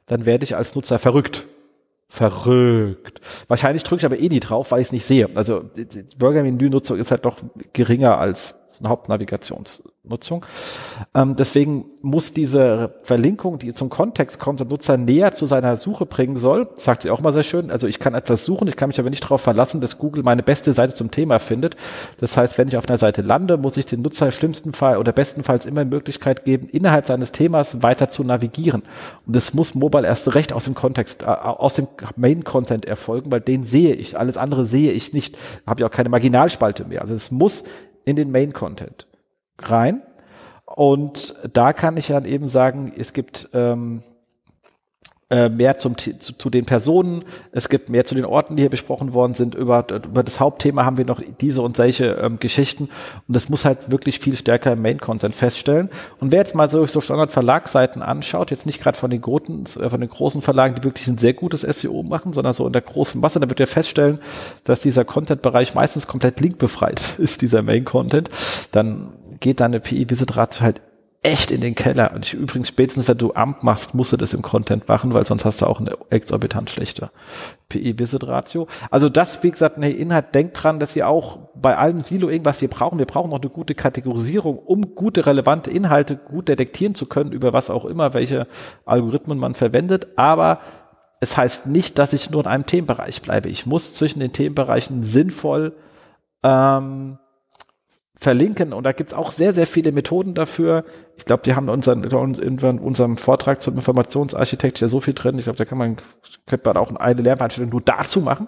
[0.07, 1.45] dann werde ich als Nutzer verrückt.
[2.09, 3.20] Verrückt.
[3.49, 5.30] Wahrscheinlich drücke ich aber eh nie drauf, weil ich es nicht sehe.
[5.36, 5.65] Also
[6.18, 7.38] Burger-Menü-Nutzung ist halt doch
[7.74, 10.45] geringer als so eine Hauptnavigations Nutzung.
[11.13, 16.05] Ähm, deswegen muss diese Verlinkung, die zum Kontext kommt, den Nutzer näher zu seiner Suche
[16.05, 17.71] bringen soll, sagt sie auch mal sehr schön.
[17.71, 20.43] Also ich kann etwas suchen, ich kann mich aber nicht darauf verlassen, dass Google meine
[20.43, 21.75] beste Seite zum Thema findet.
[22.19, 24.97] Das heißt, wenn ich auf einer Seite lande, muss ich den Nutzer im schlimmsten Fall
[24.97, 28.83] oder bestenfalls immer die Möglichkeit geben, innerhalb seines Themas weiter zu navigieren.
[29.25, 33.41] Und das muss mobile erst recht aus dem Kontext, äh, aus dem Main-Content erfolgen, weil
[33.41, 34.17] den sehe ich.
[34.17, 35.37] Alles andere sehe ich nicht.
[35.65, 37.01] Habe ich auch keine Marginalspalte mehr.
[37.01, 37.63] Also es muss
[38.05, 39.07] in den Main-Content
[39.59, 40.01] rein.
[40.65, 44.03] Und da kann ich dann eben sagen, es gibt ähm,
[45.29, 48.69] äh, mehr zum, zu, zu, den Personen, es gibt mehr zu den Orten, die hier
[48.69, 49.55] besprochen worden sind.
[49.55, 52.85] Über, über das Hauptthema haben wir noch diese und solche ähm, Geschichten.
[53.27, 55.89] Und das muss halt wirklich viel stärker im Main-Content feststellen.
[56.21, 59.89] Und wer jetzt mal so, so Standard-Verlagsseiten anschaut, jetzt nicht gerade von den großen, äh,
[59.89, 62.81] von den großen Verlagen, die wirklich ein sehr gutes SEO machen, sondern so in der
[62.81, 64.19] großen Masse, dann wird er feststellen,
[64.63, 68.29] dass dieser Content-Bereich meistens komplett linkbefreit ist, dieser Main-Content.
[68.71, 69.09] Dann
[69.39, 70.81] geht deine PI-Visit-Ratio halt
[71.23, 72.11] echt in den Keller.
[72.13, 75.25] Und ich, übrigens, spätestens wenn du Amt machst, musst du das im Content machen, weil
[75.25, 77.09] sonst hast du auch eine exorbitant schlechte
[77.69, 78.67] PI-Visit-Ratio.
[78.91, 82.61] Also das, wie gesagt, ne, Inhalt, denkt dran, dass ihr auch bei allem Silo irgendwas
[82.61, 82.99] wir brauchen.
[82.99, 87.51] Wir brauchen noch eine gute Kategorisierung, um gute, relevante Inhalte gut detektieren zu können, über
[87.51, 88.47] was auch immer, welche
[88.85, 90.07] Algorithmen man verwendet.
[90.15, 90.61] Aber
[91.19, 93.49] es heißt nicht, dass ich nur in einem Themenbereich bleibe.
[93.49, 95.75] Ich muss zwischen den Themenbereichen sinnvoll
[96.43, 97.17] ähm,
[98.20, 98.74] verlinken.
[98.74, 100.84] Und da gibt's auch sehr, sehr viele Methoden dafür.
[101.18, 105.38] Ich glaube, die haben unseren, in unserem Vortrag zum Informationsarchitekt ja so viel drin.
[105.38, 105.97] Ich glaube, da kann man,
[106.47, 108.47] könnte man auch eine Lehrveranstaltung nur dazu machen.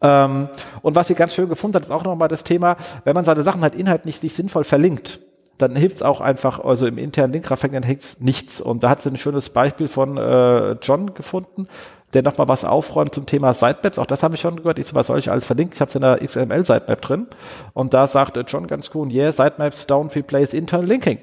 [0.00, 0.48] Ähm,
[0.82, 3.42] und was sie ganz schön gefunden hat, ist auch nochmal das Thema, wenn man seine
[3.42, 5.20] Sachen halt inhaltlich nicht sinnvoll verlinkt,
[5.58, 8.60] dann hilft's auch einfach, also im internen Linkrafting, dann hilft's nichts.
[8.60, 11.68] Und da hat sie ein schönes Beispiel von äh, John gefunden,
[12.14, 13.98] der nochmal was aufräumt zum Thema Sitemaps.
[13.98, 14.78] Auch das habe ich schon gehört.
[14.78, 15.74] Ich so, was soll ich alles verlinken?
[15.74, 17.26] Ich habe es in der XML-Sitemap drin.
[17.72, 21.18] Und da sagt John ganz cool, yeah, Sitemaps don't replace internal linking.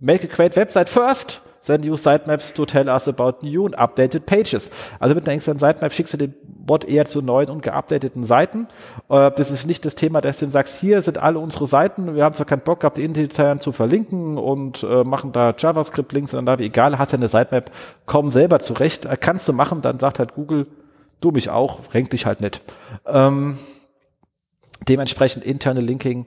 [0.00, 4.26] Make a great website first then use sitemaps to tell us about new and updated
[4.26, 4.70] pages.
[5.00, 8.68] Also mit einer externen Sitemap schickst du den Bot eher zu neuen und geupdateten Seiten.
[9.08, 12.14] Äh, das ist nicht das Thema, dass du ihm sagst, hier sind alle unsere Seiten,
[12.14, 16.32] wir haben zwar keinen Bock gehabt, die intern zu verlinken und äh, machen da JavaScript-Links,
[16.32, 17.70] sondern da, egal, hast ja eine Sitemap,
[18.06, 20.66] komm selber zurecht, äh, kannst du machen, dann sagt halt Google,
[21.20, 22.62] du mich auch, renk dich halt nicht.
[23.06, 23.58] Ähm,
[24.88, 26.26] dementsprechend interne Linking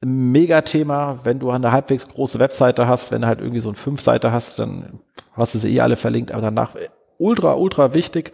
[0.00, 4.30] Megathema, wenn du eine halbwegs große Webseite hast, wenn du halt irgendwie so eine Fünf-Seite
[4.30, 5.00] hast, dann
[5.32, 6.76] hast du sie eh alle verlinkt, aber danach
[7.18, 8.32] ultra, ultra wichtig.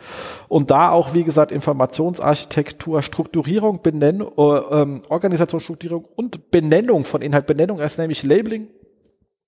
[0.49, 7.47] Und da auch, wie gesagt, Informationsarchitektur, Strukturierung, Benennung, äh, ähm, Organisationsstrukturierung und Benennung von Inhalt.
[7.47, 8.69] Benennung ist nämlich Labeling.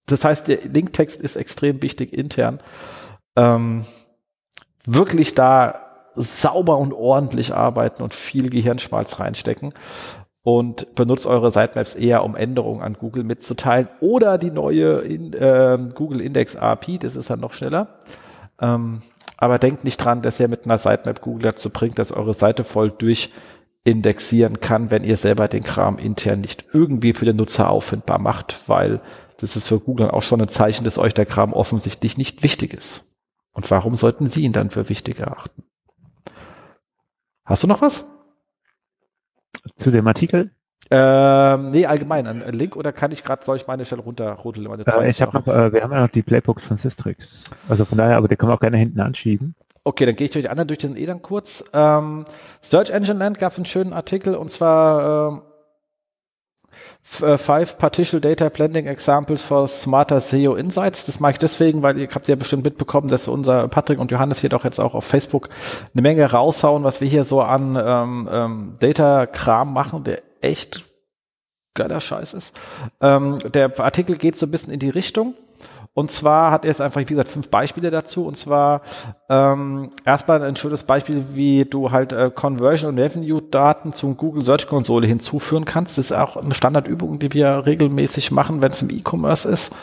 [0.06, 2.60] Das heißt, der Linktext ist extrem wichtig intern.
[3.36, 3.84] Ähm,
[4.86, 5.82] wirklich da
[6.14, 9.74] sauber und ordentlich arbeiten und viel Gehirnschmalz reinstecken
[10.46, 15.76] und benutzt eure Sitemaps eher, um Änderungen an Google mitzuteilen oder die neue in, äh,
[15.92, 17.98] Google Index API, das ist dann noch schneller.
[18.60, 19.02] Ähm,
[19.38, 22.62] aber denkt nicht dran, dass ihr mit einer Sitemap Google dazu bringt, dass eure Seite
[22.62, 28.20] voll durchindexieren kann, wenn ihr selber den Kram intern nicht irgendwie für den Nutzer auffindbar
[28.20, 29.00] macht, weil
[29.38, 32.72] das ist für Google auch schon ein Zeichen, dass euch der Kram offensichtlich nicht wichtig
[32.72, 33.16] ist.
[33.52, 35.64] Und warum sollten Sie ihn dann für wichtig erachten?
[37.44, 38.04] Hast du noch was?
[39.76, 40.50] Zu dem Artikel?
[40.90, 44.68] Ähm, nee, allgemein, ein, Link oder kann ich gerade, soll ich meine Stelle runterrodeln?
[44.68, 47.42] Meine äh, ich habe noch, äh, wir haben ja noch die Playbooks von Systrix.
[47.68, 49.56] Also von daher, aber die können wir auch gerne hinten anschieben.
[49.82, 51.64] Okay, dann gehe ich durch die anderen durch den eh dann kurz.
[51.72, 52.24] Ähm,
[52.60, 55.42] Search Engine Land gab es einen schönen Artikel und zwar ähm,
[57.02, 61.04] five Partial Data Blending Examples for Smarter SEO Insights.
[61.04, 64.40] Das mache ich deswegen, weil ihr habt ja bestimmt mitbekommen, dass unser Patrick und Johannes
[64.40, 65.48] hier doch jetzt auch auf Facebook
[65.94, 70.84] eine Menge raushauen, was wir hier so an ähm, ähm, Data-Kram machen, der echt
[71.74, 72.58] geiler Scheiß ist.
[73.00, 75.34] Ähm, der Artikel geht so ein bisschen in die Richtung.
[75.96, 78.26] Und zwar hat er jetzt einfach, wie gesagt, fünf Beispiele dazu.
[78.26, 78.82] Und zwar
[79.30, 84.66] ähm, erstmal ein schönes Beispiel, wie du halt äh, Conversion und Revenue-Daten zum Google Search
[84.66, 85.96] Konsole hinzuführen kannst.
[85.96, 89.74] Das ist auch eine Standardübung, die wir regelmäßig machen, wenn es im E-Commerce ist,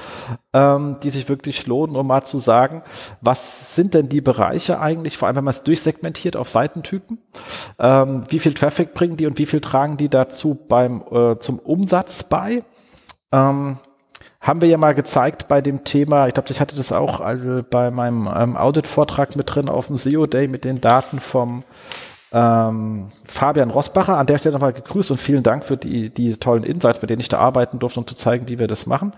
[0.54, 2.84] ähm, die sich wirklich lohnen, um mal zu sagen,
[3.22, 7.18] was sind denn die Bereiche eigentlich, vor allem wenn man es durchsegmentiert auf Seitentypen,
[7.80, 11.58] ähm, wie viel Traffic bringen die und wie viel tragen die dazu beim äh, zum
[11.58, 12.64] Umsatz bei?
[13.32, 13.80] Ähm,
[14.44, 17.62] haben wir ja mal gezeigt bei dem Thema, ich glaube, ich hatte das auch also
[17.68, 21.64] bei meinem ähm, Audit-Vortrag mit drin auf dem SEO Day mit den Daten vom
[22.34, 24.18] ähm, Fabian Rossbacher.
[24.18, 27.22] An der Stelle nochmal gegrüßt und vielen Dank für die, die tollen Insights, mit denen
[27.22, 29.14] ich da arbeiten durfte, um zu zeigen, wie wir das machen.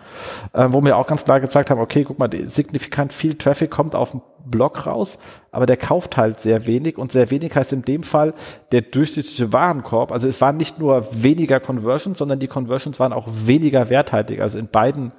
[0.53, 3.95] Ähm, wo wir auch ganz klar gezeigt haben, okay, guck mal, signifikant viel Traffic kommt
[3.95, 4.15] auf
[4.45, 5.17] Blog raus,
[5.51, 8.33] aber der kauft halt sehr wenig und sehr wenig heißt in dem Fall
[8.71, 10.11] der durchschnittliche Warenkorb.
[10.11, 14.57] Also es waren nicht nur weniger Conversions, sondern die Conversions waren auch weniger werthaltig, also
[14.57, 15.11] in beiden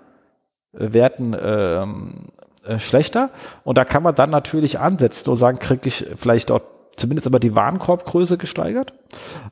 [0.73, 2.29] äh, Werten ähm,
[2.65, 3.31] äh, schlechter.
[3.65, 6.65] Und da kann man dann natürlich ansetzen und sagen, kriege ich vielleicht dort
[6.97, 8.95] zumindest aber die Warenkorbgröße gesteigert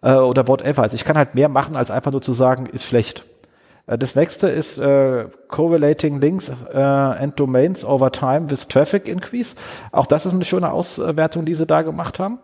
[0.03, 0.83] äh, oder whatever.
[0.83, 3.25] Also ich kann halt mehr machen, als einfach nur zu sagen, ist schlecht.
[3.87, 9.57] Äh, das nächste ist äh, Correlating Links äh, and Domains over time with Traffic Increase.
[9.93, 12.39] Auch das ist eine schöne Auswertung, die sie da gemacht haben.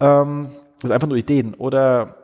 [0.00, 0.50] Ähm,
[0.80, 1.54] das ist einfach nur Ideen.
[1.54, 2.16] Oder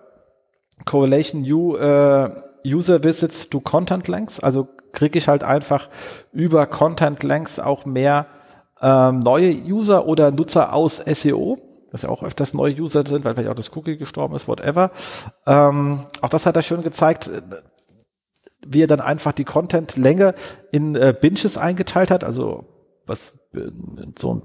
[0.84, 2.30] Correlation U, äh,
[2.64, 4.40] User Visits to Content Links.
[4.40, 5.88] Also kriege ich halt einfach
[6.32, 8.26] über Content Links auch mehr
[8.80, 11.58] ähm, neue User oder Nutzer aus SEO
[11.92, 14.90] dass ja auch öfters neue User sind, weil vielleicht auch das Cookie gestorben ist, whatever.
[15.46, 17.30] Ähm, auch das hat er schön gezeigt
[18.68, 20.34] wie er dann einfach die Content-Länge
[20.70, 22.24] in äh, Binges eingeteilt hat.
[22.24, 22.64] Also
[23.06, 23.70] was äh,
[24.18, 24.42] so ein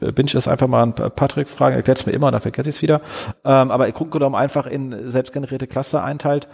[0.00, 2.82] Binge ist einfach mal ein Patrick fragen, erklärt es mir immer, dann vergesse ich es
[2.82, 3.02] wieder.
[3.44, 6.48] Ähm, aber im Grunde genommen einfach in selbstgenerierte Cluster einteilt.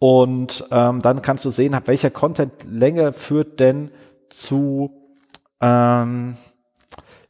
[0.00, 3.90] Und ähm, dann kannst du sehen, welcher Content-Länge führt denn
[4.30, 4.90] zu
[5.60, 6.36] ähm,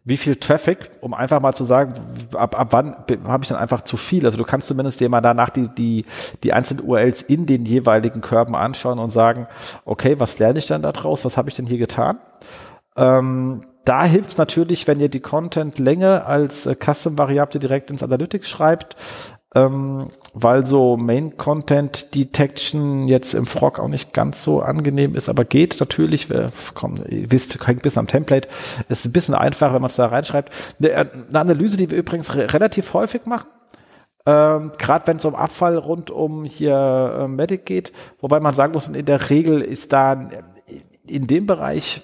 [0.09, 1.94] wie viel Traffic, um einfach mal zu sagen,
[2.35, 4.24] ab, ab wann habe ich dann einfach zu viel.
[4.24, 6.06] Also du kannst zumindest dir mal danach die, die,
[6.43, 9.47] die einzelnen URLs in den jeweiligen Körben anschauen und sagen,
[9.85, 11.24] okay, was lerne ich denn da draus?
[11.24, 12.18] Was habe ich denn hier getan?
[12.97, 18.48] Ähm, da hilft es natürlich, wenn ihr die Content-Länge als äh, Custom-Variable direkt ins Analytics
[18.48, 18.97] schreibt
[19.55, 25.29] ähm, weil so Main Content Detection jetzt im Frog auch nicht ganz so angenehm ist,
[25.29, 26.29] aber geht natürlich.
[26.29, 28.49] Wir, komm, ihr wisst, hängt ein bisschen am Template.
[28.89, 30.53] Ist ein bisschen einfacher, wenn man es da reinschreibt.
[30.79, 33.49] Eine, eine Analyse, die wir übrigens re relativ häufig machen.
[34.27, 38.73] Ähm, Gerade wenn es um Abfall rund um hier äh, Medic geht, wobei man sagen
[38.73, 40.29] muss, in der Regel ist da
[41.07, 42.03] in dem Bereich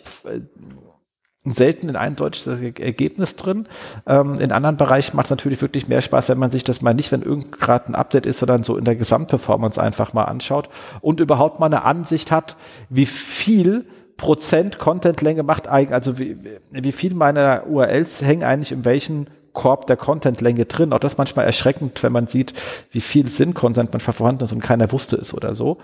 [1.44, 3.66] selten ein eindeutiges Ergebnis drin.
[4.06, 6.94] Ähm, in anderen Bereichen macht es natürlich wirklich mehr Spaß, wenn man sich das mal
[6.94, 10.68] nicht, wenn irgend gerade ein Update ist, sondern so in der Gesamtperformance einfach mal anschaut
[11.00, 12.56] und überhaupt mal eine Ansicht hat,
[12.88, 13.84] wie viel
[14.16, 16.36] Prozent Contentlänge macht eigentlich, also wie,
[16.70, 20.92] wie viel meiner URLs hängen eigentlich in welchen Korb der Contentlänge drin.
[20.92, 22.54] Auch das manchmal erschreckend, wenn man sieht,
[22.90, 25.78] wie viel Sinn-Content manchmal vorhanden ist und keiner wusste es oder so.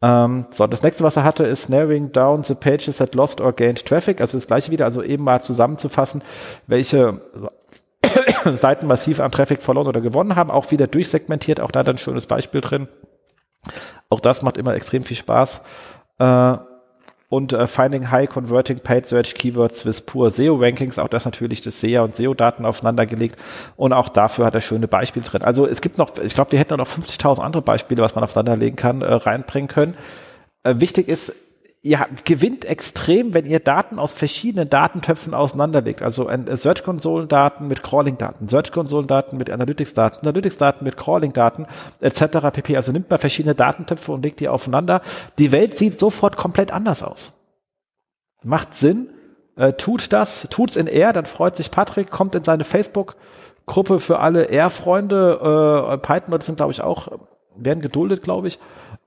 [0.00, 3.52] Ähm, so, das nächste, was er hatte, ist narrowing down the pages that lost or
[3.52, 4.20] gained traffic.
[4.20, 6.22] Also das gleiche wieder, also eben mal zusammenzufassen,
[6.66, 7.20] welche
[8.54, 10.50] Seiten massiv an Traffic verloren oder gewonnen haben.
[10.50, 12.88] Auch wieder durchsegmentiert, auch da dann ein schönes Beispiel drin.
[14.08, 15.60] Auch das macht immer extrem viel Spaß.
[16.18, 16.56] Äh,
[17.28, 21.60] und äh, Finding High Converting Paid Search Keywords with Poor SEO Rankings, auch das natürlich
[21.60, 23.38] das SEA und SEO-Daten aufeinander gelegt
[23.76, 25.42] und auch dafür hat er schöne Beispiele drin.
[25.42, 28.76] Also es gibt noch, ich glaube, wir hätten noch 50.000 andere Beispiele, was man aufeinanderlegen
[28.76, 29.94] kann, äh, reinbringen können.
[30.62, 31.32] Äh, wichtig ist,
[31.82, 36.02] ihr gewinnt extrem, wenn ihr Daten aus verschiedenen Datentöpfen auseinanderlegt.
[36.02, 41.66] Also äh, Search-Konsolen-Daten mit Crawling-Daten, Search-Konsolen-Daten mit Analytics-Daten, Analytics-Daten mit Crawling-Daten
[42.00, 42.50] etc.
[42.52, 42.76] pp.
[42.76, 45.02] Also nimmt man verschiedene Datentöpfe und legt die aufeinander.
[45.38, 47.32] Die Welt sieht sofort komplett anders aus.
[48.42, 49.08] Macht Sinn.
[49.56, 54.20] Äh, tut das, tut's in R, dann freut sich Patrick, kommt in seine Facebook-Gruppe für
[54.20, 55.90] alle R-Freunde.
[55.92, 57.08] Äh, Python-Leute sind, glaube ich, auch,
[57.56, 58.58] werden geduldet, glaube ich.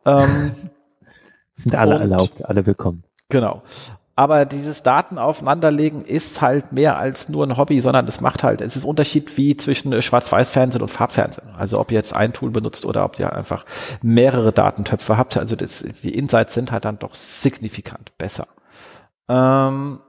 [0.06, 0.52] Ähm,
[1.64, 3.04] Sind alle und, erlaubt, alle willkommen.
[3.30, 3.62] Genau.
[4.16, 8.62] Aber dieses Daten aufeinanderlegen ist halt mehr als nur ein Hobby, sondern es macht halt,
[8.62, 11.48] es ist Unterschied wie zwischen Schwarz-Weiß-Fernsehen und Farbfernsehen.
[11.58, 13.66] Also ob ihr jetzt ein Tool benutzt oder ob ihr einfach
[14.02, 15.38] mehrere Datentöpfe habt.
[15.38, 18.48] Also das, die Insights sind halt dann doch signifikant besser.
[19.30, 20.00] Ähm,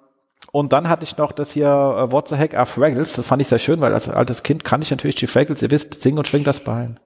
[0.50, 3.14] und dann hatte ich noch das hier uh, What the Heck are Fraggles.
[3.14, 5.70] Das fand ich sehr schön, weil als altes Kind kann ich natürlich die Fraggles, ihr
[5.70, 7.00] wisst, singen und schwingen das Bein.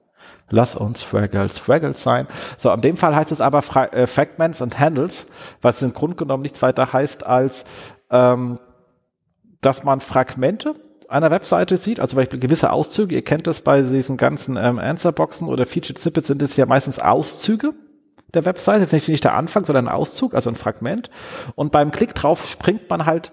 [0.49, 2.27] Lass uns Fraggles, Fraggles sein.
[2.57, 5.27] So, in dem Fall heißt es aber Fra äh, Fragments und Handles,
[5.61, 7.65] was im Grunde genommen nichts weiter heißt als,
[8.09, 8.59] ähm,
[9.61, 10.75] dass man Fragmente
[11.09, 15.47] einer Webseite sieht, also beispielsweise gewisse Auszüge, ihr kennt das bei diesen ganzen ähm, Answerboxen
[15.47, 17.73] oder Featured Snippets sind es ja meistens Auszüge
[18.33, 21.09] der Webseite, jetzt nicht, nicht der Anfang, sondern ein Auszug, also ein Fragment.
[21.55, 23.31] Und beim Klick drauf springt man halt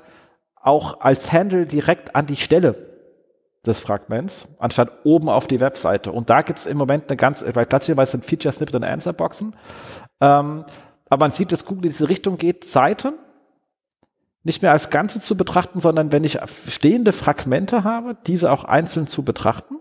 [0.60, 2.93] auch als Handle direkt an die Stelle
[3.66, 6.12] des Fragments, anstatt oben auf die Webseite.
[6.12, 9.12] Und da gibt es im Moment eine ganz, weil klassischerweise sind Feature Snippet und Answer
[9.12, 9.54] Boxen.
[10.20, 10.64] Ähm,
[11.08, 13.14] aber man sieht, dass Google in diese Richtung geht, Seiten
[14.42, 16.38] nicht mehr als Ganze zu betrachten, sondern wenn ich
[16.68, 19.76] stehende Fragmente habe, diese auch einzeln zu betrachten,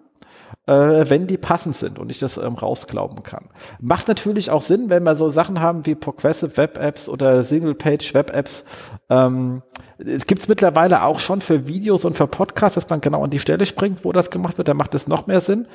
[0.65, 3.49] äh, wenn die passend sind und ich das ähm, rausglauben kann.
[3.79, 7.75] Macht natürlich auch Sinn, wenn wir so Sachen haben wie Progressive Web Apps oder Single
[7.75, 8.65] Page Web Apps,
[9.09, 9.61] ähm,
[10.05, 13.29] es gibt es mittlerweile auch schon für Videos und für Podcasts, dass man genau an
[13.29, 14.67] die Stelle springt, wo das gemacht wird.
[14.67, 15.67] Da macht es noch mehr Sinn.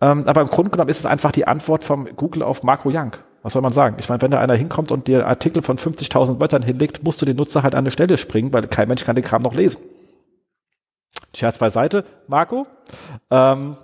[0.00, 3.16] Ähm, aber im Grunde genommen ist es einfach die Antwort vom Google auf Marco Young.
[3.42, 3.96] Was soll man sagen?
[3.98, 7.26] Ich meine, wenn da einer hinkommt und dir Artikel von 50.000 Wörtern hinlegt, musst du
[7.26, 9.80] den Nutzer halt an eine Stelle springen, weil kein Mensch kann den Kram noch lesen.
[11.34, 12.66] Scherz beiseite, Marco.
[13.30, 13.76] Ähm,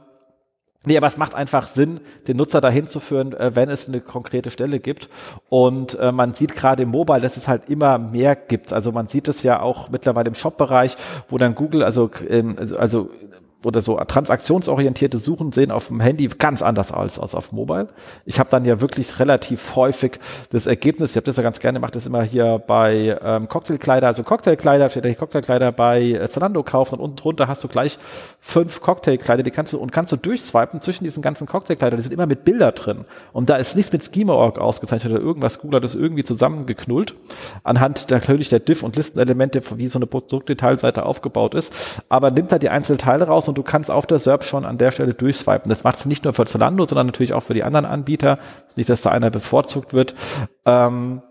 [0.84, 4.00] Nee, aber es macht einfach Sinn, den Nutzer dahin zu führen, äh, wenn es eine
[4.00, 5.09] konkrete Stelle gibt.
[5.48, 8.72] Und äh, man sieht gerade im Mobile, dass es halt immer mehr gibt.
[8.72, 10.96] Also man sieht es ja auch mittlerweile im Shop-Bereich,
[11.28, 13.10] wo dann Google, also, ähm, also, also
[13.64, 17.89] oder so transaktionsorientierte Suchen sehen auf dem Handy ganz anders aus als auf Mobile.
[18.24, 20.18] Ich habe dann ja wirklich relativ häufig
[20.51, 24.06] das Ergebnis, ich habe das ja ganz gerne gemacht, das immer hier bei ähm, Cocktailkleider,
[24.06, 27.98] also Cocktailkleider, steht hier Cocktailkleider bei äh, Zalando kaufen und unten drunter hast du gleich
[28.40, 32.12] fünf Cocktailkleider, die kannst du und kannst du durchswipen zwischen diesen ganzen Cocktailkleidern, die sind
[32.12, 33.05] immer mit Bilder drin.
[33.32, 37.14] Und da ist nichts mit Schema.org ausgezeichnet oder irgendwas, Google hat das irgendwie zusammengeknullt
[37.62, 41.72] anhand natürlich der Diff und Listenelemente, wie so eine Produktdetailseite aufgebaut ist,
[42.09, 44.78] aber nimmt da die einzelnen Teile raus und du kannst auf der SERP schon an
[44.78, 45.68] der Stelle durchswipen.
[45.68, 48.38] Das macht es nicht nur für Zalando, sondern natürlich auch für die anderen Anbieter.
[48.76, 50.14] Nicht, dass da einer bevorzugt wird.
[50.64, 51.22] Ähm,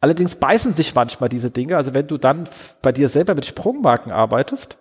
[0.00, 1.76] allerdings beißen sich manchmal diese Dinge.
[1.76, 2.48] Also wenn du dann
[2.82, 4.78] bei dir selber mit Sprungmarken arbeitest,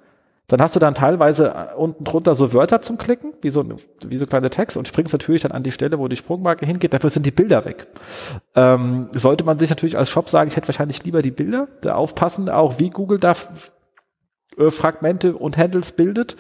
[0.48, 3.66] dann hast du dann teilweise äh, unten drunter so Wörter zum Klicken, wie so,
[4.08, 6.94] wie so kleine Text und springst natürlich dann an die Stelle, wo die Sprungmarke hingeht,
[6.94, 7.88] dafür sind die Bilder weg.
[8.56, 11.96] Ähm, sollte man sich natürlich als Shop sagen, ich hätte wahrscheinlich lieber die Bilder, da
[11.96, 13.36] aufpassen, auch wie Google da
[14.72, 16.36] Fragmente und Handles bildet.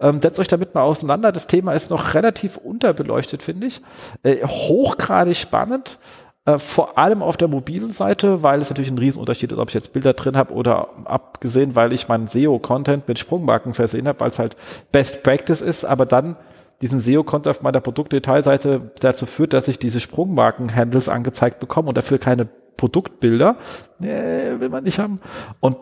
[0.00, 1.32] Ähm, setzt euch damit mal auseinander.
[1.32, 3.80] Das Thema ist noch relativ unterbeleuchtet, finde ich.
[4.22, 5.98] Äh, hochgradig spannend.
[6.44, 9.74] Äh, vor allem auf der mobilen Seite, weil es natürlich ein Riesenunterschied ist, ob ich
[9.74, 14.30] jetzt Bilder drin habe oder abgesehen, weil ich meinen SEO-Content mit Sprungmarken versehen habe, weil
[14.30, 14.56] es halt
[14.90, 16.36] Best Practice ist, aber dann
[16.80, 22.18] diesen SEO-Content auf meiner Produktdetailseite dazu führt, dass ich diese Sprungmarken-Handles angezeigt bekomme und dafür
[22.18, 23.56] keine Produktbilder.
[24.02, 25.20] Äh, will man nicht haben.
[25.60, 25.76] Und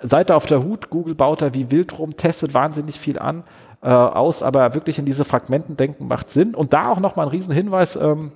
[0.00, 0.90] seid da auf der Hut.
[0.90, 3.44] Google baut da wie wild rum, testet wahnsinnig viel an,
[3.82, 6.54] äh, aus, aber wirklich in diese Fragmenten denken macht Sinn.
[6.54, 7.52] Und da auch nochmal ein Riesen
[8.00, 8.32] Ähm,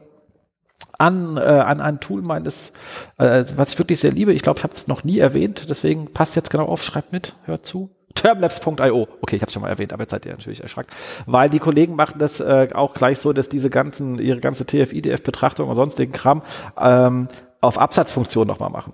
[0.99, 2.73] an, äh, an ein Tool meines,
[3.19, 4.32] äh, was ich wirklich sehr liebe.
[4.32, 7.37] Ich glaube, ich habe es noch nie erwähnt, deswegen passt jetzt genau auf, schreibt mit,
[7.45, 7.91] hört zu.
[8.15, 9.09] Termlabs.io.
[9.23, 10.91] Okay, ich habe es schon mal erwähnt, aber jetzt seid ihr natürlich erschreckt.
[11.27, 15.69] Weil die Kollegen machen das äh, auch gleich so, dass diese ganzen, ihre ganze TF-IDF-Betrachtung
[15.69, 16.43] und sonstigen Kram
[16.78, 17.28] ähm,
[17.61, 18.93] auf Absatzfunktion nochmal machen.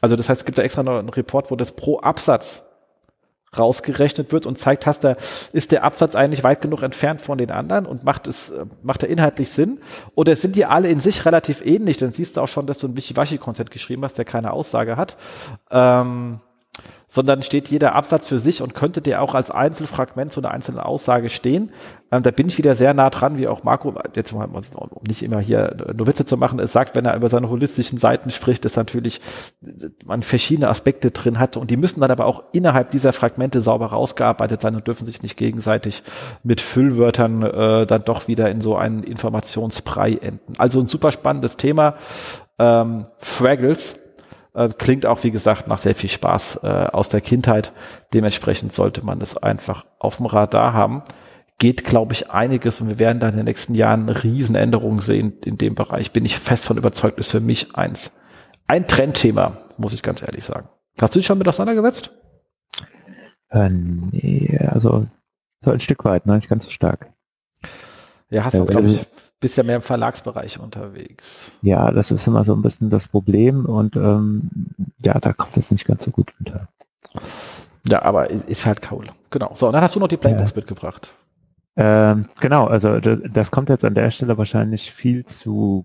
[0.00, 2.62] Also das heißt, es gibt da extra noch einen Report, wo das pro Absatz
[3.58, 5.16] rausgerechnet wird und zeigt, hast da,
[5.52, 9.02] ist der Absatz eigentlich weit genug entfernt von den anderen und macht es, äh, macht
[9.02, 9.80] er inhaltlich Sinn?
[10.14, 11.96] Oder sind die alle in sich relativ ähnlich?
[11.96, 15.16] Dann siehst du auch schon, dass du ein Wischiwaschi-Content geschrieben hast, der keine Aussage hat.
[15.70, 16.40] Ähm,
[17.08, 20.80] sondern steht jeder Absatz für sich und könnte dir auch als Einzelfragment zu einer einzelnen
[20.80, 21.70] Aussage stehen.
[22.10, 25.22] Ähm, da bin ich wieder sehr nah dran, wie auch Marco, jetzt mal, um nicht
[25.22, 28.64] immer hier nur Witze zu machen, es sagt, wenn er über seine holistischen Seiten spricht,
[28.64, 29.20] dass natürlich
[30.04, 33.86] man verschiedene Aspekte drin hat und die müssen dann aber auch innerhalb dieser Fragmente sauber
[33.86, 36.02] rausgearbeitet sein und dürfen sich nicht gegenseitig
[36.42, 40.54] mit Füllwörtern äh, dann doch wieder in so einen Informationsbrei enden.
[40.58, 41.94] Also ein super spannendes Thema.
[42.58, 43.98] Ähm, Fraggles,
[44.56, 47.72] äh, klingt auch, wie gesagt, nach sehr viel Spaß äh, aus der Kindheit.
[48.14, 51.02] Dementsprechend sollte man es einfach auf dem Radar haben.
[51.58, 55.58] Geht, glaube ich, einiges und wir werden da in den nächsten Jahren Riesenänderungen sehen in
[55.58, 56.12] dem Bereich.
[56.12, 58.12] Bin ich fest von überzeugt, ist für mich eins.
[58.66, 60.68] Ein Trendthema, muss ich ganz ehrlich sagen.
[61.00, 62.10] Hast du dich schon mit auseinandergesetzt?
[63.50, 65.06] Äh, nee, also
[65.60, 66.34] so ein Stück weit, ne?
[66.34, 67.12] nicht ganz so stark.
[68.30, 69.06] Ja, hast du, äh, glaube ich,
[69.40, 71.50] bist ja mehr im Verlagsbereich unterwegs.
[71.62, 74.50] Ja, das ist immer so ein bisschen das Problem und ähm,
[74.98, 76.68] ja, da kommt es nicht ganz so gut unter.
[77.86, 79.06] Ja, aber ist halt cool.
[79.30, 79.50] Genau.
[79.54, 80.56] So, und dann hast du noch die Playbooks ja.
[80.56, 81.12] mitgebracht.
[81.76, 85.84] Ähm, genau, also das kommt jetzt an der Stelle wahrscheinlich viel zu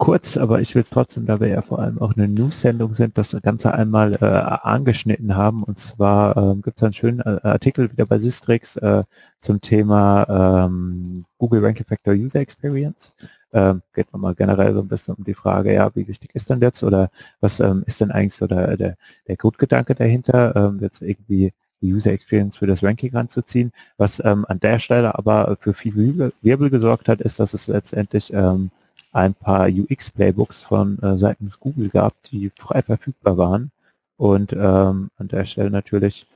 [0.00, 3.18] kurz, aber ich will es trotzdem, da wir ja vor allem auch eine News-Sendung sind,
[3.18, 5.62] das Ganze einmal äh, angeschnitten haben.
[5.62, 9.04] Und zwar äh, gibt es einen schönen äh, Artikel wieder bei Sistrix äh,
[9.40, 13.12] zum Thema ähm, Google Ranking Factor User Experience.
[13.52, 16.62] Ähm, geht nochmal generell so ein bisschen um die Frage, ja, wie wichtig ist denn
[16.62, 17.10] jetzt oder
[17.40, 18.96] was ähm, ist denn eigentlich so der, der,
[19.28, 21.52] der Grundgedanke dahinter, ähm, jetzt irgendwie
[21.82, 23.72] die User Experience für das Ranking ranzuziehen.
[23.98, 28.32] Was ähm, an der Stelle aber für viel Wirbel gesorgt hat, ist, dass es letztendlich
[28.32, 28.70] ähm,
[29.12, 33.72] ein paar UX-Playbooks von äh, seitens Google gab, die frei verfügbar waren
[34.16, 36.26] und ähm, an der Stelle natürlich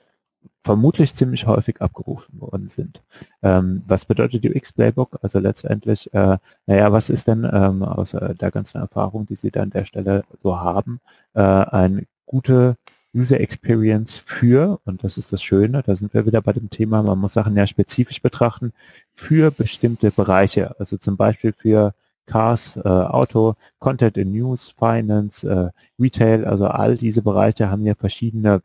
[0.63, 3.03] vermutlich ziemlich häufig abgerufen worden sind.
[3.43, 5.19] Ähm, was bedeutet UX-Playbook?
[5.23, 9.63] Also letztendlich, äh, naja, was ist denn ähm, aus der ganzen Erfahrung, die Sie da
[9.63, 11.01] an der Stelle so haben,
[11.35, 12.77] äh, eine gute
[13.15, 17.03] User Experience für, und das ist das Schöne, da sind wir wieder bei dem Thema,
[17.03, 18.73] man muss Sachen ja spezifisch betrachten,
[19.15, 21.95] für bestimmte Bereiche, also zum Beispiel für
[22.27, 25.71] Cars, äh, Auto, Content in News, Finance, äh,
[26.03, 28.63] Retail, also all diese Bereiche haben ja verschiedene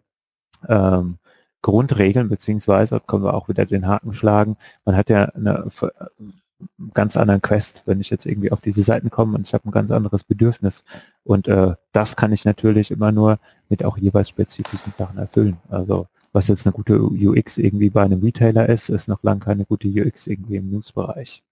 [0.67, 1.17] ähm,
[1.61, 4.57] Grundregeln, beziehungsweise können wir auch wieder den Haken schlagen.
[4.85, 5.87] Man hat ja eine äh,
[6.93, 9.71] ganz anderen Quest, wenn ich jetzt irgendwie auf diese Seiten komme und ich habe ein
[9.71, 10.83] ganz anderes Bedürfnis.
[11.23, 15.57] Und äh, das kann ich natürlich immer nur mit auch jeweils spezifischen Sachen erfüllen.
[15.69, 19.65] Also was jetzt eine gute UX irgendwie bei einem Retailer ist, ist noch lange keine
[19.65, 21.43] gute UX irgendwie im News-Bereich.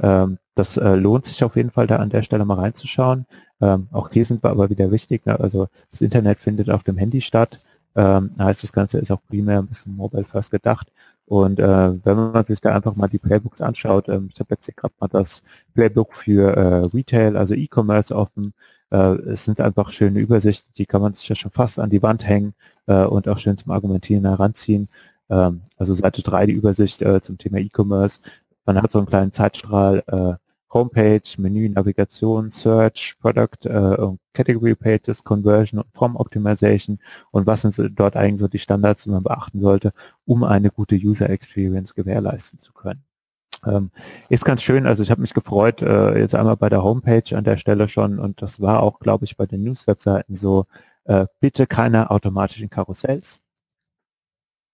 [0.00, 3.26] Ähm, das äh, lohnt sich auf jeden Fall da an der Stelle mal reinzuschauen.
[3.60, 5.26] Ähm, auch hier sind wir aber wieder wichtig.
[5.26, 5.38] Ne?
[5.38, 7.58] Also das Internet findet auf dem Handy statt.
[7.94, 10.92] Ähm, heißt, das Ganze ist auch primär ein bisschen mobile first gedacht.
[11.26, 14.66] Und äh, wenn man sich da einfach mal die Playbooks anschaut, ähm, ich habe jetzt
[14.66, 15.42] hier gerade mal das
[15.74, 18.54] Playbook für äh, Retail, also E-Commerce offen.
[18.90, 22.02] Äh, es sind einfach schöne Übersichten, die kann man sich ja schon fast an die
[22.02, 22.54] Wand hängen
[22.86, 24.88] äh, und auch schön zum Argumentieren heranziehen.
[25.28, 28.20] Ähm, also Seite 3 die Übersicht äh, zum Thema E-Commerce.
[28.66, 30.34] Man hat so einen kleinen Zeitstrahl, äh,
[30.72, 36.98] Homepage, Menü, Navigation, Search, Product, äh, Category Pages, Conversion und Form Optimization
[37.30, 39.92] und was sind dort eigentlich so die Standards, die man beachten sollte,
[40.26, 43.04] um eine gute User Experience gewährleisten zu können.
[43.64, 43.90] Ähm,
[44.28, 47.44] ist ganz schön, also ich habe mich gefreut, äh, jetzt einmal bei der Homepage an
[47.44, 50.66] der Stelle schon und das war auch, glaube ich, bei den News-Webseiten so,
[51.04, 53.40] äh, bitte keine automatischen Karussells.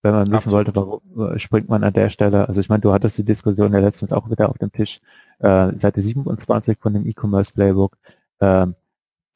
[0.03, 0.75] Wenn man wissen Absolut.
[0.75, 3.79] wollte, warum springt man an der Stelle, also ich meine, du hattest die Diskussion ja
[3.79, 4.99] letztens auch wieder auf dem Tisch,
[5.39, 7.97] äh, Seite 27 von dem E-Commerce Playbook,
[8.39, 8.67] äh,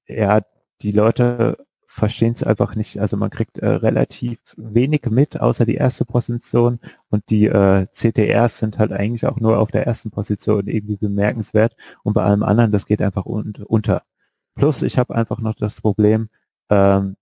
[0.07, 0.41] ja,
[0.81, 1.57] die Leute
[1.97, 2.99] verstehen es einfach nicht.
[2.99, 6.79] Also man kriegt äh, relativ wenig mit, außer die erste Position
[7.09, 11.75] und die äh, CTRs sind halt eigentlich auch nur auf der ersten Position irgendwie bemerkenswert
[12.03, 14.03] und bei allem anderen, das geht einfach un unter.
[14.55, 16.29] Plus ich habe einfach noch das Problem,
[16.69, 17.15] ähm,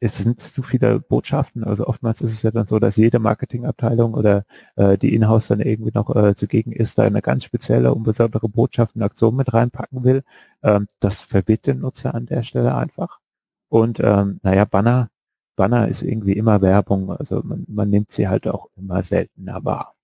[0.00, 1.64] es sind zu viele Botschaften.
[1.64, 4.44] Also oftmals ist es ja dann so, dass jede Marketingabteilung oder
[4.76, 8.48] äh, die Inhouse dann irgendwie noch äh, zugegen ist, da eine ganz spezielle und besondere
[8.48, 10.22] Botschaft und Aktion mit reinpacken will.
[10.62, 13.20] Ähm, das verwirrt den Nutzer an der Stelle einfach.
[13.68, 15.10] Und ähm, naja, Banner,
[15.56, 19.94] Banner ist irgendwie immer Werbung, also man, man nimmt sie halt auch immer seltener wahr.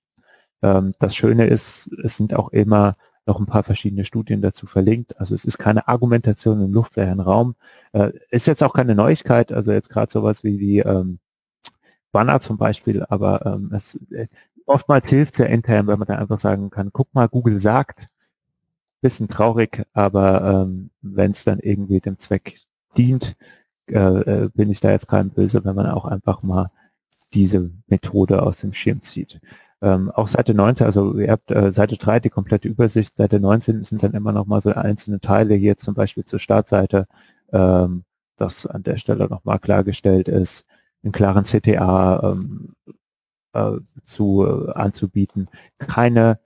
[0.62, 2.96] Ähm, das Schöne ist, es sind auch immer
[3.26, 5.18] noch ein paar verschiedene Studien dazu verlinkt.
[5.18, 7.54] Also es ist keine Argumentation im luftleeren Raum.
[7.92, 11.18] Äh, ist jetzt auch keine Neuigkeit, also jetzt gerade sowas wie die ähm,
[12.12, 14.28] Banner zum Beispiel, aber ähm, es, es,
[14.66, 18.08] oftmals hilft es ja intern, wenn man da einfach sagen kann, guck mal, Google sagt,
[19.00, 22.60] bisschen traurig, aber ähm, wenn es dann irgendwie dem Zweck
[22.96, 23.36] dient,
[23.88, 26.70] äh, äh, bin ich da jetzt kein Böse, wenn man auch einfach mal
[27.34, 29.40] diese Methode aus dem Schirm zieht.
[29.82, 33.82] Ähm, auch Seite 19, also ihr habt äh, Seite 3 die komplette Übersicht, Seite 19
[33.82, 37.08] sind dann immer noch mal so einzelne Teile, hier zum Beispiel zur Startseite,
[37.52, 38.04] ähm,
[38.36, 40.64] das an der Stelle nochmal klargestellt ist,
[41.02, 42.74] einen klaren CTA ähm,
[43.54, 43.72] äh,
[44.04, 45.48] zu äh, anzubieten,
[45.78, 46.38] keine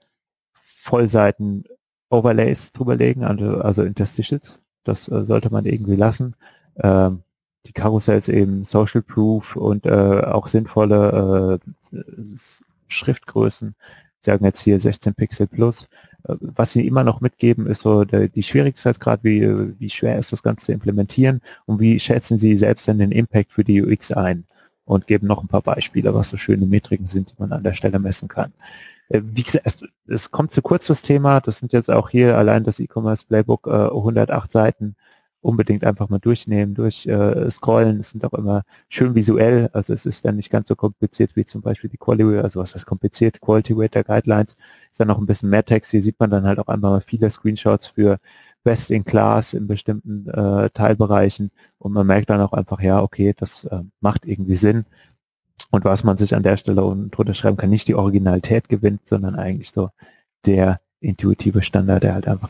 [0.53, 1.65] Vollseiten
[2.09, 6.35] Overlays drüberlegen, also, also Interstitials, das äh, sollte man irgendwie lassen.
[6.77, 7.21] Ähm,
[7.67, 11.59] die Karussells eben Social Proof und äh, auch sinnvolle
[11.91, 11.95] äh,
[12.87, 13.75] Schriftgrößen.
[14.19, 15.87] Sagen jetzt hier 16 Pixel plus.
[16.23, 20.31] Äh, was sie immer noch mitgeben, ist so der, die Schwierigkeitsgrad, wie, wie schwer ist
[20.31, 24.11] das Ganze zu implementieren und wie schätzen Sie selbst denn den Impact für die UX
[24.11, 24.45] ein
[24.85, 27.73] und geben noch ein paar Beispiele, was so schöne Metriken sind, die man an der
[27.73, 28.53] Stelle messen kann.
[29.09, 31.41] Äh, wie gesagt, es, es kommt zu kurz das Thema.
[31.41, 34.95] Das sind jetzt auch hier allein das E-Commerce Playbook äh, 108 Seiten.
[35.47, 37.13] Unbedingt einfach mal durchnehmen, durch äh.
[37.13, 39.69] Es sind auch immer schön visuell.
[39.71, 42.75] Also es ist dann nicht ganz so kompliziert wie zum Beispiel die Quality, also was
[42.75, 43.39] heißt kompliziert?
[43.39, 44.57] Quality Rater Guidelines
[44.91, 45.91] ist dann noch ein bisschen mehr Text.
[45.91, 48.19] Hier sieht man dann halt auch einmal mal viele Screenshots für
[48.65, 53.33] Best in Class in bestimmten äh, Teilbereichen und man merkt dann auch einfach, ja, okay,
[53.37, 54.85] das äh, macht irgendwie Sinn.
[55.71, 59.35] Und was man sich an der Stelle drunter schreiben kann, nicht die Originalität gewinnt, sondern
[59.35, 59.91] eigentlich so
[60.45, 62.49] der intuitive Standard, der halt einfach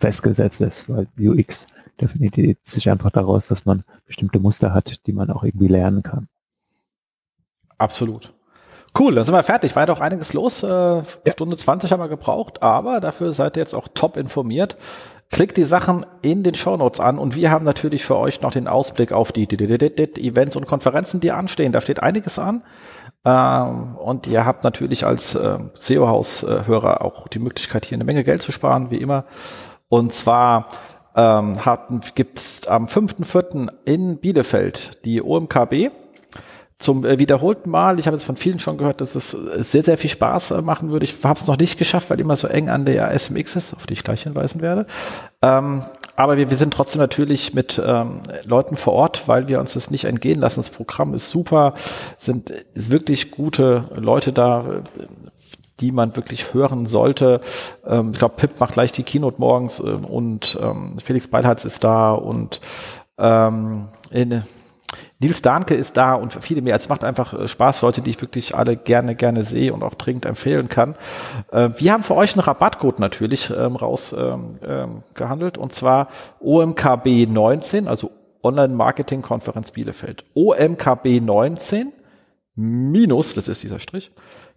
[0.00, 1.66] festgesetzt ist, weil UX
[2.00, 6.28] definiert sich einfach daraus, dass man bestimmte Muster hat, die man auch irgendwie lernen kann.
[7.78, 8.34] Absolut.
[8.98, 9.76] Cool, dann sind wir fertig.
[9.76, 10.62] War ja doch einiges los.
[10.62, 11.02] Äh, ja.
[11.32, 14.76] Stunde 20 haben wir gebraucht, aber dafür seid ihr jetzt auch top informiert.
[15.30, 18.68] Klickt die Sachen in den Shownotes an und wir haben natürlich für euch noch den
[18.68, 21.72] Ausblick auf die Events und Konferenzen, die anstehen.
[21.72, 22.62] Da steht einiges an.
[23.24, 28.40] Ähm, und ihr habt natürlich als äh, SEO-Haus-Hörer auch die Möglichkeit, hier eine Menge Geld
[28.40, 29.24] zu sparen, wie immer.
[29.88, 30.68] Und zwar
[31.16, 31.58] ähm,
[32.14, 33.68] gibt es am 5.4.
[33.84, 35.90] in Bielefeld die OMKB
[36.78, 37.98] zum äh, wiederholten Mal.
[37.98, 40.62] Ich habe jetzt von vielen schon gehört, dass es äh, sehr, sehr viel Spaß äh,
[40.62, 41.04] machen würde.
[41.04, 43.86] Ich habe es noch nicht geschafft, weil immer so eng an der SMX ist, auf
[43.86, 44.86] die ich gleich hinweisen werde.
[45.40, 45.82] Ähm,
[46.16, 49.90] aber wir, wir sind trotzdem natürlich mit ähm, Leuten vor Ort, weil wir uns das
[49.90, 50.60] nicht entgehen lassen.
[50.60, 51.74] Das Programm ist super,
[52.18, 54.82] sind ist wirklich gute Leute da,
[55.80, 57.40] die man wirklich hören sollte.
[57.86, 61.84] Ähm, ich glaube, Pip macht gleich die Keynote morgens äh, und ähm, Felix Beilharz ist
[61.84, 62.60] da und
[63.18, 64.42] ähm, in,
[65.18, 66.76] Nils Dahnke ist da und viele mehr.
[66.76, 69.94] Es macht einfach äh, Spaß, Leute, die ich wirklich alle gerne, gerne sehe und auch
[69.94, 70.94] dringend empfehlen kann.
[71.50, 76.08] Äh, wir haben für euch einen Rabattcode natürlich ähm, rausgehandelt ähm, ähm, und zwar
[76.40, 78.10] OMKB 19, also
[78.42, 80.24] Online Marketing Konferenz Bielefeld.
[80.34, 81.92] OMKB 19
[82.54, 84.12] minus, das ist dieser Strich,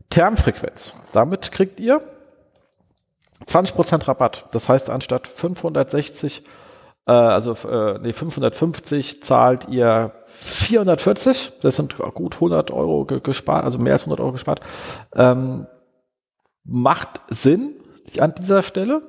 [0.10, 0.94] Termfrequenz.
[1.14, 2.02] Damit kriegt ihr
[3.46, 4.46] 20% Rabatt.
[4.52, 6.44] Das heißt, anstatt 560,
[7.06, 11.54] äh, also äh, nee, 550 zahlt ihr 440.
[11.62, 14.62] Das sind gut 100 Euro gespart, also mehr als 100 Euro gespart.
[15.14, 15.68] Ähm,
[16.64, 17.76] macht Sinn
[18.20, 19.04] an dieser Stelle.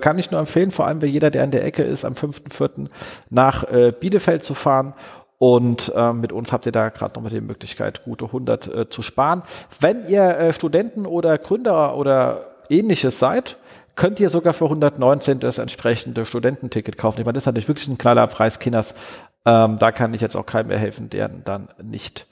[0.00, 2.88] Kann ich nur empfehlen, vor allem bei jeder, der in der Ecke ist, am 5.4.
[3.28, 4.94] nach äh, Bielefeld zu fahren
[5.40, 9.00] und äh, mit uns habt ihr da gerade nochmal die Möglichkeit, gute 100 äh, zu
[9.00, 9.42] sparen.
[9.80, 13.56] Wenn ihr äh, Studenten oder Gründer oder ähnliches seid,
[13.94, 17.20] könnt ihr sogar für 119 das entsprechende Studententicket kaufen.
[17.20, 18.94] Ich meine, das ist natürlich wirklich ein knaller Preis, Kinders.
[19.46, 22.26] Ähm, da kann ich jetzt auch keinem mehr helfen, der dann nicht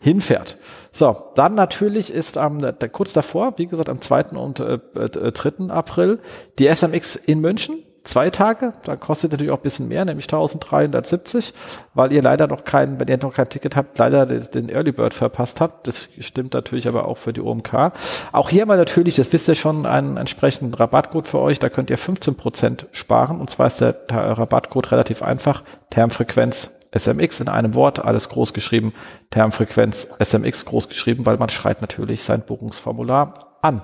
[0.00, 0.58] hinfährt.
[0.90, 4.24] So, dann natürlich ist am der, kurz davor, wie gesagt, am 2.
[4.30, 5.72] und äh, äh, 3.
[5.72, 6.18] April
[6.58, 8.72] die SMX in München zwei Tage.
[8.84, 11.54] Da kostet natürlich auch ein bisschen mehr, nämlich 1370,
[11.94, 15.14] weil ihr leider noch kein, wenn ihr noch kein Ticket habt, leider den Early Bird
[15.14, 15.86] verpasst habt.
[15.86, 17.92] Das stimmt natürlich aber auch für die OMK.
[18.32, 21.58] Auch hier mal natürlich, das wisst ihr schon, einen entsprechenden Rabattcode für euch.
[21.58, 23.40] Da könnt ihr 15% sparen.
[23.40, 25.62] Und zwar ist der Rabattcode relativ einfach.
[25.90, 28.92] Termfrequenz SMX in einem Wort, alles groß geschrieben,
[29.30, 33.82] Termfrequenz SMX groß geschrieben, weil man schreit natürlich sein Buchungsformular an.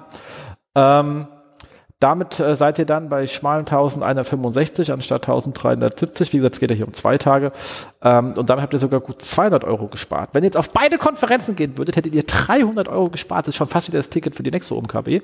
[0.74, 1.28] Ähm,
[1.98, 6.32] damit äh, seid ihr dann bei schmalen 1165 anstatt 1370.
[6.32, 7.52] Wie gesagt, es geht ja hier um zwei Tage.
[8.02, 10.30] Ähm, und damit habt ihr sogar gut 200 Euro gespart.
[10.34, 13.46] Wenn ihr jetzt auf beide Konferenzen gehen würdet, hättet ihr 300 Euro gespart.
[13.46, 15.22] Das ist schon fast wieder das Ticket für die nächste OMKB.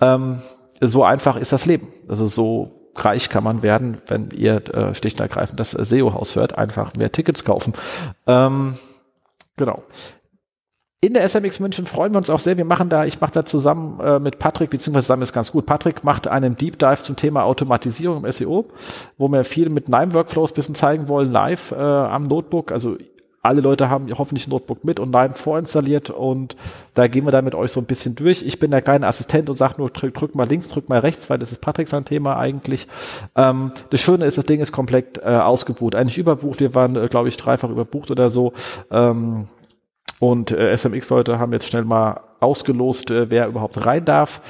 [0.00, 0.42] Ähm,
[0.80, 1.88] so einfach ist das Leben.
[2.08, 6.56] Also so reich kann man werden, wenn ihr äh, schlicht und ergreifend das SEO-Haus hört.
[6.56, 7.72] Einfach mehr Tickets kaufen.
[8.28, 8.78] Ähm,
[9.56, 9.82] genau
[11.04, 12.56] in der SMX München freuen wir uns auch sehr.
[12.56, 15.66] Wir machen da, ich mache da zusammen äh, mit Patrick, beziehungsweise zusammen ist ganz gut.
[15.66, 18.64] Patrick macht einen Deep Dive zum Thema Automatisierung im SEO,
[19.18, 22.72] wo wir viel mit Nime Workflows bisschen zeigen wollen, live äh, am Notebook.
[22.72, 22.96] Also
[23.42, 26.56] alle Leute haben hoffentlich ein Notebook mit und Nime vorinstalliert und
[26.94, 28.40] da gehen wir dann mit euch so ein bisschen durch.
[28.40, 31.28] Ich bin der kleine Assistent und sage nur, drück, drück, mal links, drück mal rechts,
[31.28, 32.88] weil das ist Patrick sein Thema eigentlich.
[33.36, 36.60] Ähm, das Schöne ist, das Ding ist komplett äh, ausgebucht, eigentlich überbucht.
[36.60, 38.54] Wir waren, äh, glaube ich, dreifach überbucht oder so.
[38.90, 39.48] Ähm,
[40.20, 44.40] und äh, SMX-Leute haben jetzt schnell mal ausgelost, äh, wer überhaupt rein darf.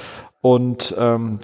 [0.41, 1.39] Und ähm,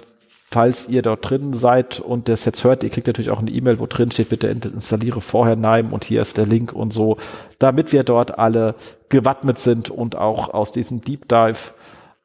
[0.50, 3.78] falls ihr dort drin seid und das jetzt hört, ihr kriegt natürlich auch eine E-Mail,
[3.78, 7.16] wo drin steht, bitte installiere vorher Nime und hier ist der Link und so,
[7.58, 8.74] damit wir dort alle
[9.08, 11.72] gewappnet sind und auch aus diesem Deep Dive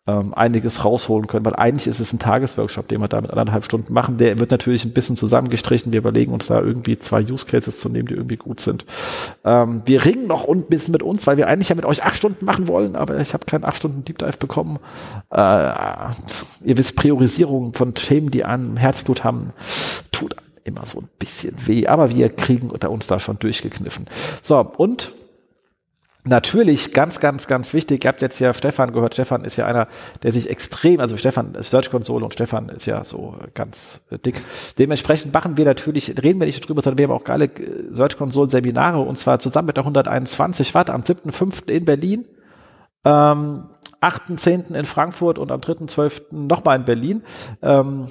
[0.08, 3.66] ähm, einiges rausholen können, weil eigentlich ist es ein Tagesworkshop, den wir da mit anderthalb
[3.66, 4.18] Stunden machen.
[4.18, 5.92] Der wird natürlich ein bisschen zusammengestrichen.
[5.92, 8.86] Wir überlegen uns da irgendwie zwei Use Cases zu nehmen, die irgendwie gut sind.
[9.44, 12.16] Ähm, wir ringen noch ein bisschen mit uns, weil wir eigentlich ja mit euch acht
[12.16, 14.80] Stunden machen wollen, aber ich habe keinen acht Stunden Deep Dive bekommen.
[15.30, 15.72] Äh,
[16.64, 19.52] ihr wisst, Priorisierung von Themen, die an Herzblut haben,
[20.12, 24.06] tut immer so ein bisschen weh, aber wir kriegen uns da schon durchgekniffen.
[24.42, 25.14] So, und
[26.28, 28.04] Natürlich, ganz, ganz, ganz wichtig.
[28.04, 29.14] Ihr habt jetzt ja Stefan gehört.
[29.14, 29.88] Stefan ist ja einer,
[30.24, 34.20] der sich extrem, also Stefan ist Search Console und Stefan ist ja so ganz äh,
[34.20, 34.44] dick.
[34.78, 38.18] Dementsprechend machen wir natürlich, reden wir nicht drüber, sondern wir haben auch geile äh, Search
[38.18, 41.70] Console Seminare und zwar zusammen mit der 121 Watt am 7.5.
[41.70, 42.26] in Berlin,
[43.06, 43.70] ähm,
[44.02, 44.76] 8.10.
[44.76, 46.36] in Frankfurt und am 3.12.
[46.36, 47.24] nochmal in Berlin.
[47.62, 48.08] Ähm,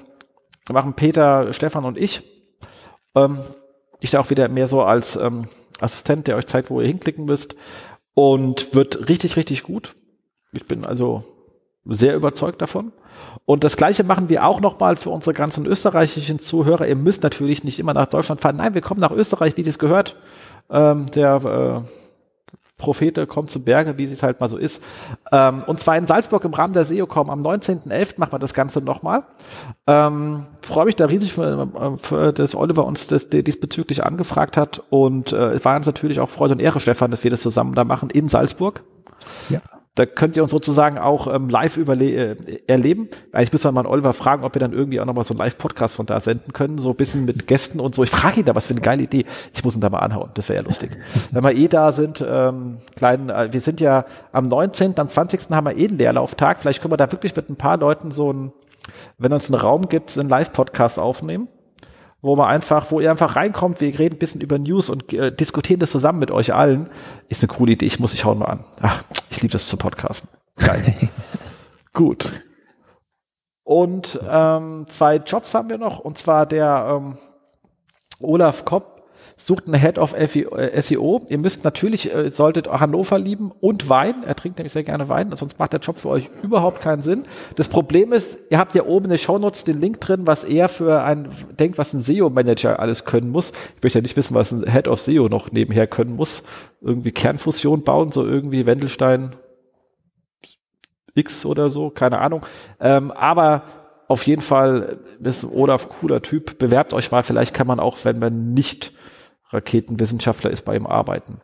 [0.72, 2.22] machen Peter, Stefan und ich.
[3.14, 3.40] Ähm,
[4.00, 5.48] ich da auch wieder mehr so als ähm,
[5.80, 7.54] Assistent, der euch zeigt, wo ihr hinklicken müsst
[8.16, 9.94] und wird richtig, richtig gut.
[10.50, 11.22] Ich bin also
[11.84, 12.92] sehr überzeugt davon.
[13.44, 16.88] Und das Gleiche machen wir auch nochmal für unsere ganzen österreichischen Zuhörer.
[16.88, 18.56] Ihr müsst natürlich nicht immer nach Deutschland fahren.
[18.56, 20.16] Nein, wir kommen nach Österreich, wie es gehört.
[20.70, 21.84] Ähm, der
[22.78, 24.82] Prophete kommt zu Berge, wie es halt mal so ist.
[25.32, 27.30] Ähm, und zwar in Salzburg im Rahmen der SEOCom.
[27.30, 28.18] Am 19.11.
[28.18, 29.24] machen wir das Ganze nochmal.
[29.86, 34.82] Ähm, freue mich da riesig, für, für, dass Oliver uns das diesbezüglich angefragt hat.
[34.90, 37.74] Und äh, es war uns natürlich auch Freude und Ehre, Stefan, dass wir das zusammen
[37.74, 38.82] da machen in Salzburg.
[39.48, 39.60] Ja.
[39.96, 42.36] Da könnt ihr uns sozusagen auch ähm, live äh,
[42.66, 43.08] erleben.
[43.32, 45.94] Eigentlich müssen wir mal Oliver fragen, ob wir dann irgendwie auch nochmal so einen Live-Podcast
[45.94, 48.04] von da senden können, so ein bisschen mit Gästen und so.
[48.04, 49.24] Ich frage ihn da, was für eine geile Idee.
[49.54, 50.90] Ich muss ihn da mal anhauen, das wäre ja lustig.
[51.30, 55.50] Wenn wir eh da sind, ähm, kleinen, äh, wir sind ja am 19., am 20.
[55.50, 56.60] haben wir eh einen Leerlauftag.
[56.60, 58.52] Vielleicht können wir da wirklich mit ein paar Leuten so ein,
[59.16, 61.48] wenn uns einen Raum gibt, einen Live-Podcast aufnehmen
[62.22, 65.34] wo man einfach, wo ihr einfach reinkommt, wir reden ein bisschen über News und äh,
[65.34, 66.90] diskutieren das zusammen mit euch allen,
[67.28, 67.86] ist eine coole Idee.
[67.86, 68.64] Ich muss ich schauen mal an.
[68.80, 70.28] Ach, ich liebe das zu podcasten.
[70.56, 71.10] Geil.
[71.92, 72.32] Gut.
[73.62, 77.18] Und ähm, zwei Jobs haben wir noch, und zwar der ähm,
[78.20, 78.95] Olaf Kopp
[79.38, 80.56] sucht einen Head of SEO.
[80.56, 84.22] Äh, Ihr müsst natürlich, äh, solltet Hannover lieben und Wein.
[84.24, 87.24] Er trinkt nämlich sehr gerne Wein, sonst macht der Job für euch überhaupt keinen Sinn.
[87.54, 90.70] Das Problem ist, ihr habt ja oben in den Shownotes den Link drin, was er
[90.70, 93.52] für ein, denkt, was ein SEO-Manager alles können muss.
[93.76, 96.42] Ich möchte ja nicht wissen, was ein Head of SEO noch nebenher können muss.
[96.80, 99.36] Irgendwie Kernfusion bauen, so irgendwie Wendelstein
[101.14, 102.46] X oder so, keine Ahnung.
[102.80, 103.64] Ähm, aber
[104.08, 106.58] auf jeden Fall ist Olaf cooler Typ.
[106.58, 107.22] Bewerbt euch mal.
[107.22, 108.92] Vielleicht kann man auch, wenn man nicht
[109.50, 111.40] Raketenwissenschaftler ist, bei ihm arbeiten.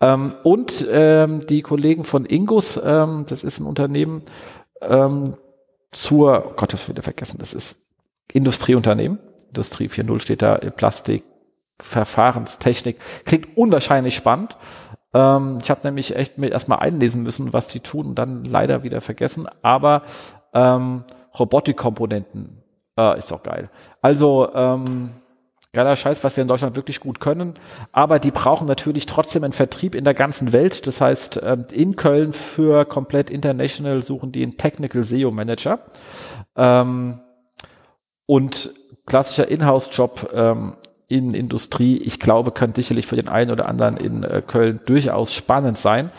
[0.00, 4.22] Ähm, und ähm, die Kollegen von Ingus, ähm, das ist ein Unternehmen
[4.82, 5.34] ähm,
[5.92, 7.86] zur, Gott, das wieder vergessen, das ist
[8.32, 9.18] Industrieunternehmen.
[9.48, 11.24] Industrie 4.0 steht da, Plastik,
[11.80, 12.98] Verfahrenstechnik.
[13.24, 14.56] Klingt unwahrscheinlich spannend.
[15.14, 18.82] Ähm, ich habe nämlich echt mir erstmal einlesen müssen, was die tun und dann leider
[18.82, 19.48] wieder vergessen.
[19.62, 20.02] Aber
[20.52, 21.04] ähm,
[21.38, 22.62] Robotikkomponenten
[22.98, 23.70] äh, ist doch geil.
[24.02, 25.10] Also ähm,
[25.76, 27.54] geiler Scheiß, was wir in Deutschland wirklich gut können.
[27.92, 30.86] Aber die brauchen natürlich trotzdem einen Vertrieb in der ganzen Welt.
[30.86, 35.78] Das heißt, ähm, in Köln für komplett international suchen die einen Technical SEO Manager.
[36.56, 37.20] Ähm,
[38.26, 38.74] und
[39.06, 40.76] klassischer Inhouse-Job ähm,
[41.08, 45.32] in Industrie, ich glaube, könnte sicherlich für den einen oder anderen in äh, Köln durchaus
[45.32, 46.10] spannend sein.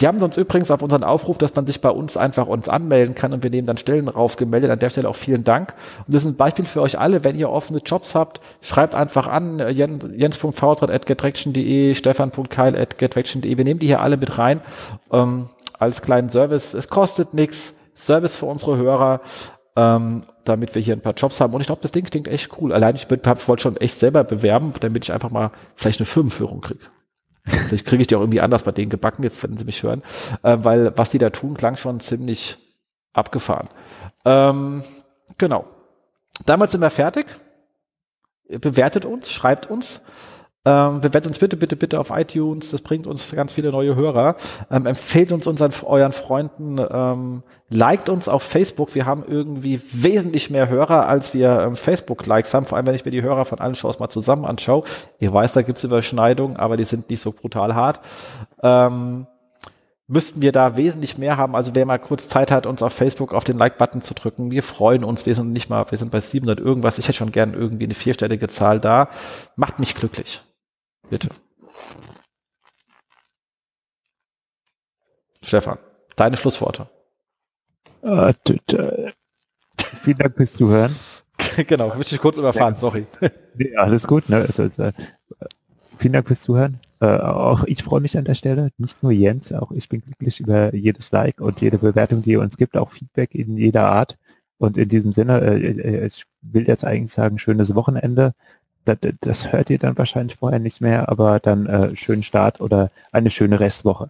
[0.00, 3.14] Die haben uns übrigens auf unseren Aufruf, dass man sich bei uns einfach uns anmelden
[3.14, 4.70] kann und wir nehmen dann Stellen drauf gemeldet.
[4.70, 5.74] An der Stelle auch vielen Dank.
[6.06, 7.24] Und das ist ein Beispiel für euch alle.
[7.24, 13.56] Wenn ihr offene Jobs habt, schreibt einfach an jens.vautrat.gettraction.de, stefan.keil.gettraction.de.
[13.56, 14.60] Wir nehmen die hier alle mit rein
[15.12, 16.74] ähm, als kleinen Service.
[16.74, 17.74] Es kostet nichts.
[17.94, 19.20] Service für unsere Hörer
[19.74, 21.54] ähm, damit wir hier ein paar Jobs haben.
[21.54, 22.72] Und ich glaube, das Ding klingt echt cool.
[22.72, 26.80] Allein ich wollte schon echt selber bewerben, damit ich einfach mal vielleicht eine Firmenführung kriege.
[27.48, 30.02] Vielleicht kriege ich die auch irgendwie anders bei denen gebacken, jetzt wenn sie mich hören.
[30.42, 32.58] Äh, weil was die da tun, klang schon ziemlich
[33.12, 33.68] abgefahren.
[34.24, 34.84] Ähm,
[35.36, 35.66] genau.
[36.46, 37.26] Damals sind wir fertig.
[38.48, 40.04] Bewertet uns, schreibt uns.
[40.68, 42.72] Ähm, bewertet uns bitte, bitte, bitte auf iTunes.
[42.72, 44.36] Das bringt uns ganz viele neue Hörer.
[44.70, 46.78] Ähm, empfehlt uns unseren, euren Freunden.
[46.78, 48.94] Ähm, liked uns auf Facebook.
[48.94, 52.66] Wir haben irgendwie wesentlich mehr Hörer, als wir ähm, Facebook-Likes haben.
[52.66, 54.84] Vor allem, wenn ich mir die Hörer von allen Shows mal zusammen anschaue.
[55.18, 58.00] Ich weiß, da gibt's Überschneidungen, aber die sind nicht so brutal hart.
[58.62, 59.26] Ähm,
[60.06, 61.56] müssten wir da wesentlich mehr haben.
[61.56, 64.62] Also wer mal kurz Zeit hat, uns auf Facebook auf den Like-Button zu drücken, wir
[64.62, 65.24] freuen uns.
[65.24, 66.98] Wir sind nicht mal, wir sind bei 700 irgendwas.
[66.98, 69.08] Ich hätte schon gern irgendwie eine vierstellige Zahl da.
[69.56, 70.42] Macht mich glücklich.
[71.10, 71.28] Bitte.
[75.42, 75.78] Stefan,
[76.16, 76.88] deine Schlussworte.
[78.02, 78.34] Äh,
[80.02, 80.94] vielen Dank fürs Zuhören.
[81.66, 82.80] genau, möchte ich kurz überfahren, ja.
[82.80, 83.06] sorry.
[83.54, 84.28] Nee, alles gut.
[84.28, 84.36] Ne?
[84.36, 84.90] Also, also,
[85.96, 86.78] vielen Dank fürs Zuhören.
[87.00, 90.38] Äh, auch ich freue mich an der Stelle, nicht nur Jens, auch ich bin glücklich
[90.38, 94.16] über jedes Like und jede Bewertung, die ihr uns gibt, auch Feedback in jeder Art.
[94.58, 98.34] Und in diesem Sinne, äh, äh ich will jetzt eigentlich sagen, schönes Wochenende
[98.96, 103.30] das, hört ihr dann wahrscheinlich vorher nicht mehr, aber dann äh, schönen Start oder eine
[103.30, 104.08] schöne Restwoche.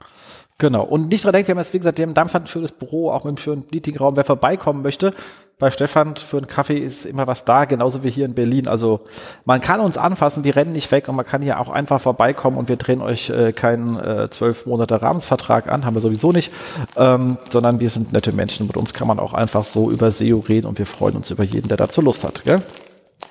[0.59, 0.83] Genau.
[0.83, 3.13] Und nicht dran denken, wir haben jetzt, wie gesagt, wir haben Darmstadt ein schönes Büro,
[3.13, 4.17] auch mit einem schönen Meetingraum.
[4.17, 5.15] Wer vorbeikommen möchte,
[5.61, 8.69] bei Stefan für einen Kaffee ist immer was da, genauso wie hier in Berlin.
[8.69, 9.01] Also
[9.45, 12.57] man kann uns anfassen, wir rennen nicht weg und man kann hier auch einfach vorbeikommen
[12.57, 16.33] und wir drehen euch äh, keinen äh, zwölf äh, Monate Rahmensvertrag an, haben wir sowieso
[16.33, 16.53] nicht,
[16.97, 18.67] ähm, sondern wir sind nette Menschen.
[18.67, 21.45] Mit uns kann man auch einfach so über SEO reden und wir freuen uns über
[21.45, 22.45] jeden, der dazu Lust hat.
[22.45, 22.63] Gell?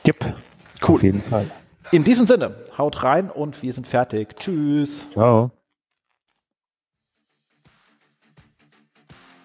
[0.05, 0.35] Yep.
[0.85, 0.95] Cool.
[0.97, 1.49] Auf jeden Fall.
[1.91, 4.35] In diesem Sinne, haut rein und wir sind fertig.
[4.37, 5.07] Tschüss.
[5.13, 5.51] Ciao.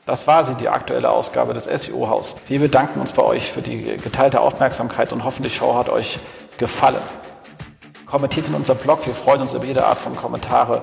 [0.05, 2.35] Das war sie, die aktuelle Ausgabe des SEO-Haus.
[2.49, 6.19] Wir bedanken uns bei euch für die geteilte Aufmerksamkeit und hoffen, die Show hat euch
[6.59, 7.01] gefallen.
[8.05, 10.83] Kommentiert in unserem Blog, wir freuen uns über jede Art von Kommentare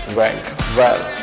[0.15, 0.43] rank
[0.75, 1.20] well.